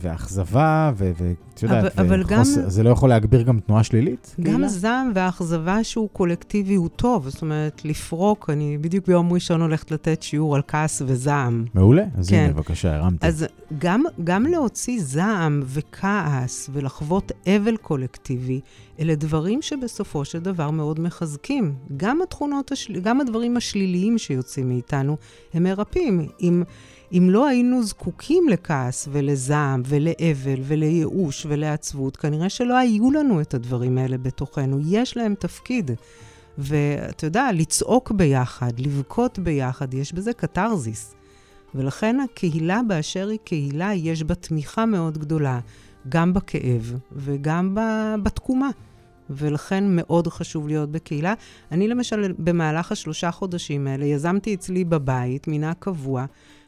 ואכזבה, 0.00 0.92
ואת 0.96 1.62
יודעת, 1.62 1.98
אבל, 1.98 2.06
אבל 2.06 2.24
גם... 2.24 2.44
זה 2.44 2.82
לא 2.82 2.90
יכול 2.90 3.08
להגביר 3.08 3.42
גם 3.42 3.60
תנועה 3.60 3.84
שלילית? 3.84 4.34
גם 4.40 4.52
כאילו? 4.52 4.68
זעם 4.68 5.12
והאכזבה 5.14 5.84
שהוא 5.84 6.08
קולקטיבי 6.12 6.74
הוא 6.74 6.88
טוב, 6.88 7.28
זאת 7.28 7.42
אומרת, 7.42 7.84
לפרוק, 7.84 8.50
אני 8.50 8.78
בדיוק 8.78 9.06
ביום 9.06 9.32
ראשון 9.32 9.62
הולכת 9.62 9.90
לתת 9.90 10.22
שיעור 10.22 10.56
על 10.56 10.62
כעס 10.68 11.02
וזעם. 11.06 11.64
מעולה, 11.74 12.04
אז 12.18 12.30
כן. 12.30 12.36
הנה, 12.36 12.52
בבקשה, 12.52 12.94
הרמתי. 12.94 13.26
אז 13.26 13.46
גם, 13.78 14.02
גם 14.24 14.46
להוציא 14.46 15.00
זעם 15.02 15.62
וכעס 15.66 16.70
ולחוות 16.72 17.32
אבל 17.46 17.76
קולקטיבי, 17.76 18.60
אלה 19.00 19.14
דברים 19.14 19.62
שבסופו 19.62 20.24
של 20.24 20.38
דבר 20.38 20.70
מאוד 20.70 21.00
מחזקים. 21.00 21.74
גם 21.96 22.22
התכונות, 22.22 22.72
השל... 22.72 23.00
גם 23.00 23.20
הדברים 23.20 23.56
השליליים 23.56 24.18
שיוצאים 24.18 24.68
מאיתנו, 24.68 25.16
הם 25.54 25.62
מרפאים. 25.62 26.28
אם... 26.40 26.62
אם 27.12 27.30
לא 27.30 27.46
היינו 27.46 27.82
זקוקים 27.82 28.48
לכעס 28.48 29.08
ולזעם 29.12 29.82
ולאבל 29.86 30.60
ולייאוש 30.62 31.46
ולעצבות, 31.48 32.16
כנראה 32.16 32.48
שלא 32.48 32.76
היו 32.76 33.10
לנו 33.10 33.40
את 33.40 33.54
הדברים 33.54 33.98
האלה 33.98 34.18
בתוכנו. 34.18 34.78
יש 34.86 35.16
להם 35.16 35.34
תפקיד. 35.34 35.90
ואתה 36.58 37.26
יודע, 37.26 37.52
לצעוק 37.52 38.10
ביחד, 38.10 38.72
לבכות 38.78 39.38
ביחד, 39.38 39.94
יש 39.94 40.12
בזה 40.12 40.32
קתרזיס. 40.32 41.14
ולכן 41.74 42.20
הקהילה 42.20 42.80
באשר 42.88 43.28
היא 43.28 43.38
קהילה, 43.44 43.94
יש 43.94 44.22
בה 44.22 44.34
תמיכה 44.34 44.86
מאוד 44.86 45.18
גדולה. 45.18 45.60
גם 46.08 46.32
בכאב 46.32 46.98
וגם 47.12 47.76
בתקומה. 48.22 48.70
ולכן 49.30 49.84
מאוד 49.88 50.28
חשוב 50.28 50.68
להיות 50.68 50.90
בקהילה. 50.90 51.34
אני 51.72 51.88
למשל, 51.88 52.32
במהלך 52.38 52.92
השלושה 52.92 53.30
חודשים 53.30 53.86
האלה, 53.86 54.04
יזמתי 54.04 54.54
אצלי 54.54 54.84
בבית, 54.84 55.48
מינה 55.48 55.74
קבוע. 55.74 56.24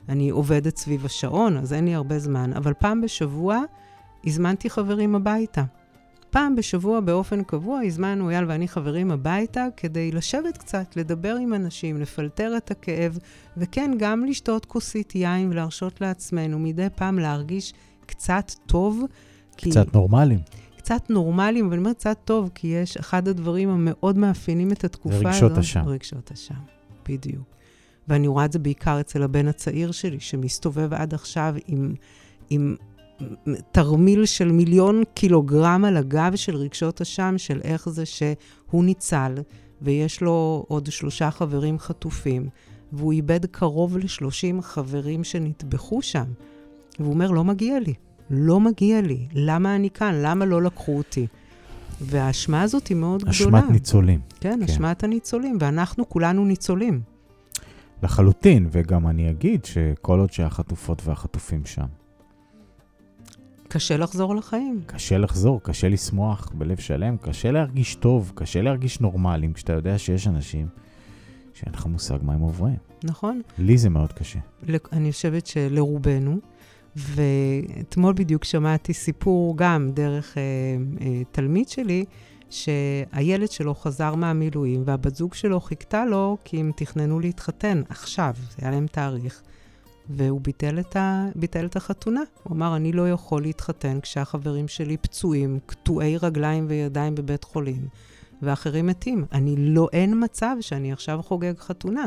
אני 0.09 0.31
עובדת 0.31 0.77
סביב 0.77 1.05
השעון, 1.05 1.57
אז 1.57 1.73
אין 1.73 1.85
לי 1.85 1.95
הרבה 1.95 2.19
זמן, 2.19 2.53
אבל 2.53 2.73
פעם 2.79 3.01
בשבוע 3.01 3.61
הזמנתי 4.25 4.71
חברים 4.71 5.15
הביתה. 5.15 5.65
פעם 6.31 6.57
בשבוע 6.57 7.01
באופן 7.01 7.43
קבוע 7.43 7.81
הזמנו 7.81 8.31
אייל 8.31 8.45
ואני 8.49 8.69
חברים 8.69 9.11
הביתה 9.11 9.67
כדי 9.77 10.13
לשבת 10.13 10.57
קצת, 10.57 10.97
לדבר 10.97 11.37
עם 11.37 11.55
אנשים, 11.55 12.01
לפלטר 12.01 12.57
את 12.57 12.71
הכאב, 12.71 13.19
וכן, 13.57 13.91
גם 13.99 14.25
לשתות 14.25 14.65
כוסית 14.65 15.15
יין 15.15 15.51
ולהרשות 15.51 16.01
לעצמנו 16.01 16.59
מדי 16.59 16.87
פעם 16.95 17.19
להרגיש 17.19 17.73
קצת 18.07 18.53
טוב. 18.67 19.03
כי... 19.57 19.71
קצת 19.71 19.95
נורמלים. 19.95 20.39
קצת 20.87 21.11
נורמליים, 21.11 21.69
ואני 21.71 21.79
אומרת 21.79 21.97
קצת 21.97 22.19
טוב, 22.25 22.51
כי 22.55 22.67
יש 22.67 22.97
אחד 22.97 23.29
הדברים 23.29 23.69
המאוד 23.69 24.19
מאפיינים 24.19 24.73
את 24.73 24.85
התקופה 24.85 25.17
הזאת. 25.17 25.27
רגשות 25.27 25.59
אשם. 25.59 25.83
רגשות 25.87 26.33
אשם, 26.33 26.55
בדיוק. 27.09 27.45
ואני 28.09 28.29
רואה 28.29 28.45
את 28.45 28.53
זה 28.53 28.59
בעיקר 28.59 29.01
אצל 29.01 29.23
הבן 29.23 29.49
הצעיר 29.49 29.93
שלי, 29.93 30.21
שמסתובב 30.21 30.95
עד 30.95 31.15
עכשיו 31.15 31.55
עם, 31.67 31.95
עם 32.51 32.77
תרמיל 33.73 34.27
של 34.27 34.53
מיליון 34.53 35.03
קילוגרם 35.15 35.85
על 35.85 35.97
הגב 35.97 36.33
של 36.37 36.57
רגשות 36.57 37.01
אשם, 37.01 37.35
של 37.37 37.61
איך 37.65 37.89
זה 37.89 38.07
שהוא 38.07 38.85
ניצל, 38.85 39.35
ויש 39.83 40.21
לו 40.21 40.65
עוד 40.69 40.93
שלושה 40.93 41.31
חברים 41.31 41.79
חטופים, 41.79 42.49
והוא 42.93 43.13
איבד 43.13 43.47
קרוב 43.47 43.99
ל-30 43.99 44.63
חברים 44.63 45.25
שנטבחו 45.25 46.03
שם. 46.03 46.27
והוא 47.01 47.13
אומר, 47.13 47.31
לא 47.31 47.45
מגיע 47.45 47.81
לי, 47.81 47.95
לא 48.31 48.61
מגיע 48.61 49.01
לי, 49.01 49.27
למה 49.33 49.77
אני 49.77 49.91
כאן? 49.91 50.15
למה 50.15 50.45
לא 50.45 50.63
לקחו 50.63 50.97
אותי? 50.97 51.27
והאשמה 52.01 52.63
הזאת 52.63 52.87
היא 52.87 52.97
מאוד 52.97 53.29
אשמת 53.29 53.47
גדולה. 53.47 53.59
אשמת 53.59 53.71
ניצולים. 53.71 54.21
כן, 54.41 54.59
כן, 54.59 54.63
אשמת 54.63 55.05
הניצולים, 55.05 55.59
ואנחנו 55.61 56.09
כולנו 56.09 56.45
ניצולים. 56.45 57.01
לחלוטין, 58.03 58.69
וגם 58.73 59.09
אני 59.09 59.31
אגיד 59.31 59.65
שכל 59.65 60.19
עוד 60.19 60.33
שהחטופות 60.33 61.03
והחטופים 61.07 61.67
שם. 61.67 61.87
קשה 63.69 63.97
לחזור 63.97 64.37
לחיים. 64.37 64.83
קשה 64.87 65.19
לחזור, 65.19 65.61
קשה 65.63 65.89
לשמוח 65.89 66.53
בלב 66.55 66.77
שלם, 66.77 67.17
קשה 67.17 67.51
להרגיש 67.51 67.95
טוב, 67.95 68.33
קשה 68.35 68.63
להרגיש 68.63 69.01
נורמליים, 69.01 69.53
כשאתה 69.53 69.73
יודע 69.73 69.99
שיש 69.99 70.29
אנשים 70.29 70.67
שאין 71.55 71.73
לך 71.75 71.87
מושג 71.87 72.19
מה 72.23 72.35
הם 72.35 72.41
עוברים. 72.41 72.77
נכון. 73.05 73.43
לי 73.59 73.79
זה 73.79 73.89
מאוד 73.89 74.13
קשה. 74.13 74.39
אני 74.93 75.13
חושבת 75.13 75.47
שלרובנו, 75.47 76.39
ואתמול 76.97 78.15
בדיוק 78.15 78.45
שמעתי 78.45 78.93
סיפור 78.93 79.57
גם 79.57 79.91
דרך 79.95 80.39
אה, 80.39 80.43
אה, 81.01 81.23
תלמיד 81.33 81.69
שלי, 81.69 82.05
שהילד 82.51 83.51
שלו 83.51 83.75
חזר 83.75 84.15
מהמילואים, 84.15 84.83
והבת 84.87 85.15
זוג 85.15 85.35
שלו 85.35 85.61
חיכתה 85.61 86.05
לו 86.05 86.37
כי 86.45 86.61
הם 86.61 86.73
תכננו 86.77 87.21
להתחתן 87.21 87.83
עכשיו, 87.89 88.35
זה 88.51 88.57
היה 88.59 88.71
להם 88.71 88.87
תאריך. 88.87 89.43
והוא 90.11 90.41
ביטל 90.41 90.81
את, 90.81 90.97
ה... 90.97 91.27
ביטל 91.35 91.67
את 91.67 91.77
החתונה. 91.77 92.21
הוא 92.43 92.57
אמר, 92.57 92.77
אני 92.77 92.93
לא 92.93 93.11
יכול 93.11 93.43
להתחתן 93.43 94.01
כשהחברים 94.01 94.69
שלי 94.69 94.97
פצועים, 94.97 95.59
קטועי 95.67 96.17
רגליים 96.17 96.67
וידיים 96.69 97.15
בבית 97.15 97.45
חולים, 97.45 97.89
ואחרים 98.43 98.87
מתים. 98.87 99.25
אני 99.33 99.55
לא, 99.59 99.89
אין 99.93 100.25
מצב 100.25 100.57
שאני 100.61 100.93
עכשיו 100.93 101.21
חוגג 101.23 101.59
חתונה. 101.59 102.05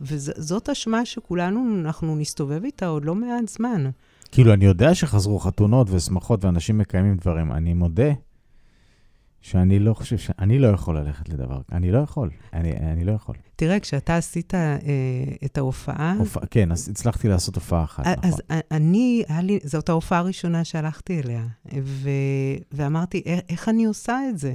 וזאת 0.00 0.68
אשמה 0.68 1.06
שכולנו, 1.06 1.80
אנחנו 1.80 2.16
נסתובב 2.16 2.64
איתה 2.64 2.86
עוד 2.86 3.04
לא 3.04 3.14
מעט 3.14 3.48
זמן. 3.48 3.90
כאילו, 4.32 4.52
אני 4.52 4.64
יודע 4.64 4.94
שחזרו 4.94 5.38
חתונות 5.38 5.90
ושמחות 5.90 6.44
ואנשים 6.44 6.78
מקיימים 6.78 7.16
דברים. 7.16 7.52
אני 7.52 7.74
מודה 7.74 8.12
שאני 9.40 9.78
לא 9.78 9.94
חושב 9.94 10.18
ש... 10.18 10.30
אני 10.38 10.58
לא 10.58 10.68
יכול 10.68 10.98
ללכת 10.98 11.28
לדבר, 11.28 11.60
אני 11.72 11.92
לא 11.92 11.98
יכול, 11.98 12.30
אני, 12.52 12.72
אני 12.72 13.04
לא 13.04 13.12
יכול. 13.12 13.34
תראה, 13.56 13.80
כשאתה 13.80 14.16
עשית 14.16 14.54
אה, 14.54 14.78
את 15.44 15.58
ההופעה... 15.58 16.14
הופע, 16.18 16.40
כן, 16.50 16.72
אז 16.72 16.88
הצלחתי 16.88 17.28
לעשות 17.28 17.54
הופעה 17.54 17.84
אחת, 17.84 18.06
אז 18.06 18.14
נכון. 18.18 18.30
אז 18.30 18.60
אני, 18.70 19.22
לי, 19.42 19.58
זאת 19.64 19.88
ההופעה 19.88 20.18
הראשונה 20.18 20.64
שהלכתי 20.64 21.20
אליה, 21.20 21.46
ו, 21.82 22.10
ואמרתי, 22.72 23.22
איך, 23.26 23.40
איך 23.48 23.68
אני 23.68 23.84
עושה 23.84 24.18
את 24.28 24.38
זה? 24.38 24.54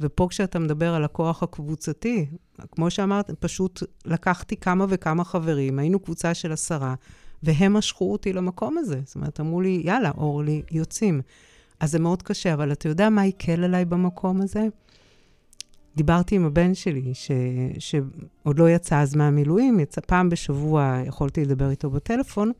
ופה 0.00 0.26
כשאתה 0.30 0.58
מדבר 0.58 0.94
על 0.94 1.04
הכוח 1.04 1.42
הקבוצתי, 1.42 2.26
כמו 2.72 2.90
שאמרת, 2.90 3.30
פשוט 3.30 3.82
לקחתי 4.04 4.56
כמה 4.56 4.86
וכמה 4.88 5.24
חברים, 5.24 5.78
היינו 5.78 6.00
קבוצה 6.00 6.34
של 6.34 6.52
עשרה, 6.52 6.94
והם 7.42 7.72
משכו 7.72 8.12
אותי 8.12 8.32
למקום 8.32 8.78
הזה. 8.78 9.00
זאת 9.04 9.14
אומרת, 9.14 9.40
אמרו 9.40 9.60
לי, 9.60 9.82
יאללה, 9.84 10.10
אורלי, 10.16 10.62
יוצאים. 10.70 11.20
אז 11.80 11.90
זה 11.90 11.98
מאוד 11.98 12.22
קשה, 12.22 12.54
אבל 12.54 12.72
אתה 12.72 12.88
יודע 12.88 13.10
מה 13.10 13.22
הקל 13.22 13.64
עליי 13.64 13.84
במקום 13.84 14.40
הזה? 14.40 14.66
דיברתי 15.96 16.34
עם 16.36 16.44
הבן 16.44 16.74
שלי, 16.74 17.14
ש... 17.14 17.30
שעוד 17.78 18.58
לא 18.58 18.70
יצא 18.70 19.00
אז 19.00 19.16
מהמילואים, 19.16 19.80
יצא 19.80 20.00
פעם 20.00 20.28
בשבוע, 20.28 21.02
יכולתי 21.06 21.44
לדבר 21.44 21.70
איתו 21.70 21.90
בטלפון, 21.90 22.52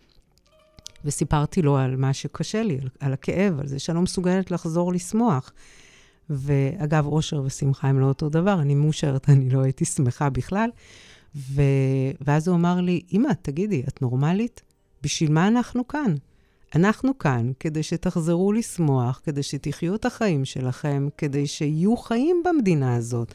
וסיפרתי 1.04 1.62
לו 1.62 1.76
על 1.76 1.96
מה 1.96 2.12
שקשה 2.12 2.62
לי, 2.62 2.78
על, 2.82 2.88
על 3.00 3.12
הכאב, 3.12 3.60
על 3.60 3.66
זה 3.66 3.78
שאני 3.78 3.96
לא 3.96 4.02
מסוגלת 4.02 4.50
לחזור 4.50 4.92
לשמוח. 4.92 5.52
ואגב, 6.30 7.06
אושר 7.06 7.42
ושמחה 7.44 7.88
הם 7.88 8.00
לא 8.00 8.06
אותו 8.06 8.28
דבר, 8.28 8.60
אני 8.60 8.74
מאושרת, 8.74 9.28
אני 9.28 9.50
לא 9.50 9.60
הייתי 9.60 9.84
שמחה 9.84 10.30
בכלל. 10.30 10.70
ו... 11.36 11.62
ואז 12.20 12.48
הוא 12.48 12.56
אמר 12.56 12.80
לי, 12.80 13.02
אמא, 13.12 13.32
תגידי, 13.42 13.82
את 13.88 14.02
נורמלית? 14.02 14.62
בשביל 15.02 15.32
מה 15.32 15.48
אנחנו 15.48 15.88
כאן? 15.88 16.14
אנחנו 16.74 17.18
כאן 17.18 17.52
כדי 17.60 17.82
שתחזרו 17.82 18.52
לשמוח, 18.52 19.20
כדי 19.24 19.42
שתחיו 19.42 19.94
את 19.94 20.04
החיים 20.04 20.44
שלכם, 20.44 21.08
כדי 21.18 21.46
שיהיו 21.46 21.96
חיים 21.96 22.42
במדינה 22.44 22.94
הזאת. 22.94 23.34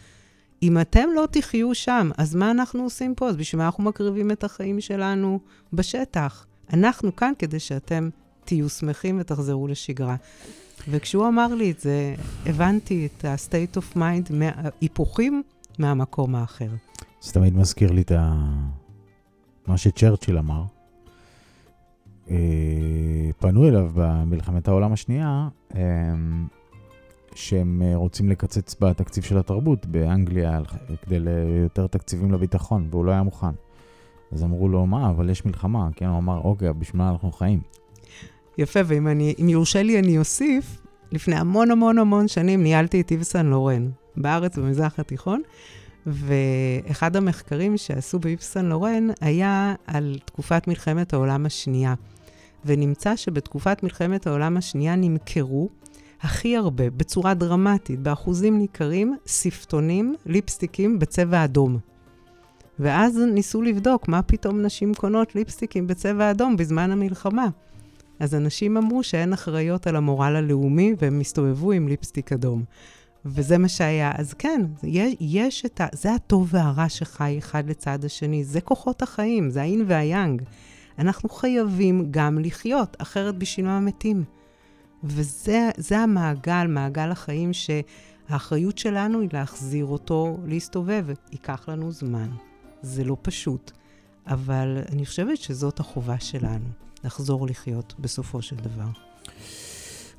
אם 0.63 0.81
אתם 0.81 1.09
לא 1.15 1.27
תחיו 1.31 1.75
שם, 1.75 2.09
אז 2.17 2.35
מה 2.35 2.51
אנחנו 2.51 2.83
עושים 2.83 3.15
פה? 3.15 3.29
אז 3.29 3.35
בשביל 3.35 3.59
מה 3.59 3.65
אנחנו 3.65 3.83
מקריבים 3.83 4.31
את 4.31 4.43
החיים 4.43 4.81
שלנו 4.81 5.39
בשטח? 5.73 6.45
אנחנו 6.73 7.15
כאן 7.15 7.33
כדי 7.39 7.59
שאתם 7.59 8.09
תהיו 8.45 8.69
שמחים 8.69 9.17
ותחזרו 9.19 9.67
לשגרה. 9.67 10.15
וכשהוא 10.89 11.27
אמר 11.27 11.55
לי 11.55 11.71
את 11.71 11.79
זה, 11.79 12.15
הבנתי 12.45 13.05
את 13.05 13.25
ה-state 13.25 13.77
of 13.77 13.97
mind, 13.97 14.33
היפוכים 14.81 15.43
מהמקום 15.79 16.35
האחר. 16.35 16.69
זה 17.21 17.33
תמיד 17.33 17.55
מזכיר 17.55 17.91
לי 17.91 18.01
את 18.01 18.11
ה... 18.11 18.33
מה 19.67 19.77
שצ'רצ'יל 19.77 20.37
אמר. 20.37 20.63
אה, 22.29 22.35
פנו 23.39 23.67
אליו 23.67 23.91
במלחמת 23.93 24.67
העולם 24.67 24.93
השנייה, 24.93 25.47
אה, 25.75 25.81
שהם 27.35 27.81
אה, 27.85 27.95
רוצים 27.95 28.29
לקצץ 28.29 28.75
בתקציב 28.81 29.23
של 29.23 29.37
התרבות 29.37 29.85
באנגליה 29.85 30.59
כדי 31.01 31.19
ליותר 31.19 31.87
תקציבים 31.87 32.31
לביטחון, 32.31 32.87
והוא 32.91 33.05
לא 33.05 33.11
היה 33.11 33.23
מוכן. 33.23 33.53
אז 34.31 34.43
אמרו 34.43 34.69
לו, 34.69 34.85
מה, 34.85 35.09
אבל 35.09 35.29
יש 35.29 35.45
מלחמה. 35.45 35.89
כן, 35.95 36.05
הוא 36.05 36.17
אמר, 36.17 36.37
אוקיי, 36.37 36.73
בשביל 36.73 37.01
מה 37.01 37.09
אנחנו 37.09 37.31
חיים? 37.31 37.61
יפה, 38.57 38.79
ואם 38.85 39.07
אני, 39.07 39.33
יורשה 39.37 39.83
לי 39.83 39.99
אני 39.99 40.17
אוסיף, 40.17 40.81
לפני 41.11 41.35
המון 41.35 41.71
המון 41.71 41.97
המון 41.97 42.27
שנים 42.27 42.63
ניהלתי 42.63 43.01
את 43.01 43.11
איבסן 43.11 43.45
לורן, 43.45 43.89
בארץ, 44.17 44.57
במזרח 44.57 44.99
התיכון, 44.99 45.41
ואחד 46.07 47.15
המחקרים 47.15 47.77
שעשו 47.77 48.19
באיבסן 48.19 48.65
לורן 48.65 49.07
היה 49.21 49.75
על 49.87 50.17
תקופת 50.25 50.67
מלחמת 50.67 51.13
העולם 51.13 51.45
השנייה. 51.45 51.93
ונמצא 52.65 53.15
שבתקופת 53.15 53.83
מלחמת 53.83 54.27
העולם 54.27 54.57
השנייה 54.57 54.95
נמכרו 54.95 55.69
הכי 56.21 56.57
הרבה, 56.57 56.89
בצורה 56.89 57.33
דרמטית, 57.33 57.99
באחוזים 57.99 58.57
ניכרים, 58.57 59.17
שפתונים, 59.25 60.15
ליפסטיקים 60.25 60.99
בצבע 60.99 61.43
אדום. 61.43 61.77
ואז 62.79 63.17
ניסו 63.33 63.61
לבדוק 63.61 64.07
מה 64.07 64.21
פתאום 64.21 64.61
נשים 64.61 64.93
קונות 64.93 65.35
ליפסטיקים 65.35 65.87
בצבע 65.87 66.31
אדום 66.31 66.57
בזמן 66.57 66.91
המלחמה. 66.91 67.47
אז 68.19 68.35
אנשים 68.35 68.77
אמרו 68.77 69.03
שהן 69.03 69.33
אחראיות 69.33 69.87
על 69.87 69.95
המורל 69.95 70.35
הלאומי, 70.35 70.93
והם 71.01 71.19
הסתובבו 71.19 71.71
עם 71.71 71.87
ליפסטיק 71.87 72.33
אדום. 72.33 72.63
וזה 73.25 73.57
מה 73.57 73.67
שהיה. 73.67 74.11
אז 74.15 74.33
כן, 74.33 74.61
יש, 74.83 75.15
יש 75.19 75.65
את 75.65 75.81
ה... 75.81 75.87
זה 75.93 76.13
הטוב 76.13 76.49
והרע 76.51 76.89
שחי 76.89 77.35
אחד 77.37 77.69
לצד 77.69 78.05
השני. 78.05 78.43
זה 78.43 78.61
כוחות 78.61 79.01
החיים, 79.01 79.49
זה 79.49 79.61
האין 79.61 79.85
והיאנג. 79.87 80.41
אנחנו 80.99 81.29
חייבים 81.29 82.07
גם 82.11 82.39
לחיות, 82.39 82.97
אחרת 82.99 83.37
בשביל 83.37 83.65
מה 83.65 83.79
מתים. 83.79 84.23
וזה 85.03 85.97
המעגל, 85.97 86.65
מעגל 86.67 87.11
החיים 87.11 87.51
שהאחריות 87.53 88.77
שלנו 88.77 89.19
היא 89.19 89.29
להחזיר 89.33 89.85
אותו 89.85 90.37
להסתובב. 90.45 91.05
ייקח 91.31 91.69
לנו 91.69 91.91
זמן. 91.91 92.29
זה 92.81 93.03
לא 93.03 93.17
פשוט, 93.21 93.71
אבל 94.27 94.77
אני 94.91 95.05
חושבת 95.05 95.37
שזאת 95.37 95.79
החובה 95.79 96.19
שלנו, 96.19 96.65
לחזור 97.05 97.47
לחיות 97.47 97.95
בסופו 97.99 98.41
של 98.41 98.55
דבר. 98.55 98.87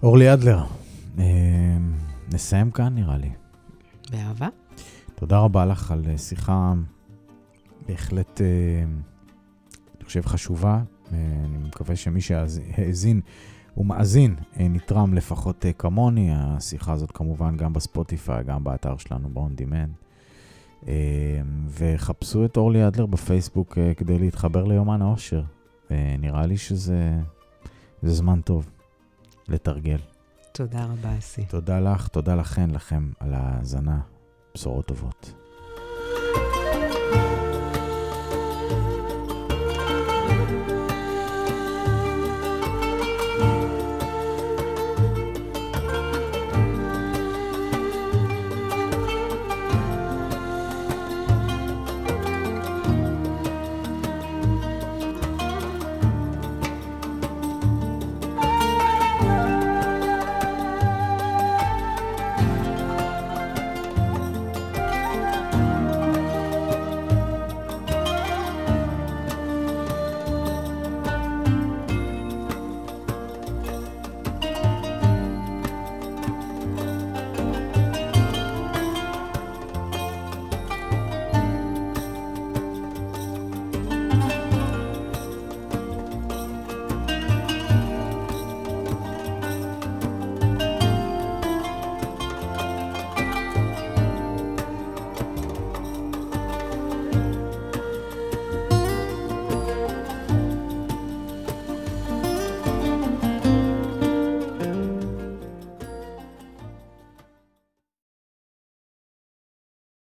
אורלי 0.02 0.32
אדלר, 0.32 0.64
אה, 1.18 1.24
נסיים 2.32 2.70
כאן 2.70 2.94
נראה 2.94 3.16
לי. 3.16 3.30
באהבה. 4.10 4.48
תודה 5.14 5.38
רבה 5.38 5.66
לך 5.66 5.90
על 5.90 6.02
אה, 6.08 6.18
שיחה 6.18 6.72
בהחלט... 7.88 8.40
אה, 8.40 8.46
חושב, 10.04 10.26
חשובה. 10.26 10.82
אני 11.12 11.58
מקווה 11.58 11.96
שמי 11.96 12.20
שהאזין 12.20 13.20
ומאזין 13.76 14.36
נתרם 14.56 15.14
לפחות 15.14 15.64
כמוני. 15.78 16.30
השיחה 16.34 16.92
הזאת 16.92 17.10
כמובן 17.12 17.56
גם 17.56 17.72
בספוטיפיי, 17.72 18.44
גם 18.44 18.64
באתר 18.64 18.96
שלנו 18.96 19.28
ב-on 19.28 19.60
demand. 19.60 20.86
וחפשו 21.68 22.44
את 22.44 22.56
אורלי 22.56 22.86
אדלר 22.86 23.06
בפייסבוק 23.06 23.78
כדי 23.96 24.18
להתחבר 24.18 24.64
ליומן 24.64 25.02
העושר. 25.02 25.42
נראה 25.90 26.46
לי 26.46 26.56
שזה 26.56 27.12
זמן 28.02 28.40
טוב 28.40 28.70
לתרגל. 29.48 29.98
תודה 30.52 30.84
רבה, 30.84 31.18
אסי. 31.18 31.44
תודה 31.44 31.80
לך, 31.80 32.08
תודה 32.08 32.34
לכן, 32.34 32.70
לכם, 32.70 33.10
על 33.20 33.34
ההאזנה. 33.34 34.00
בשורות 34.54 34.86
טובות. 34.86 35.45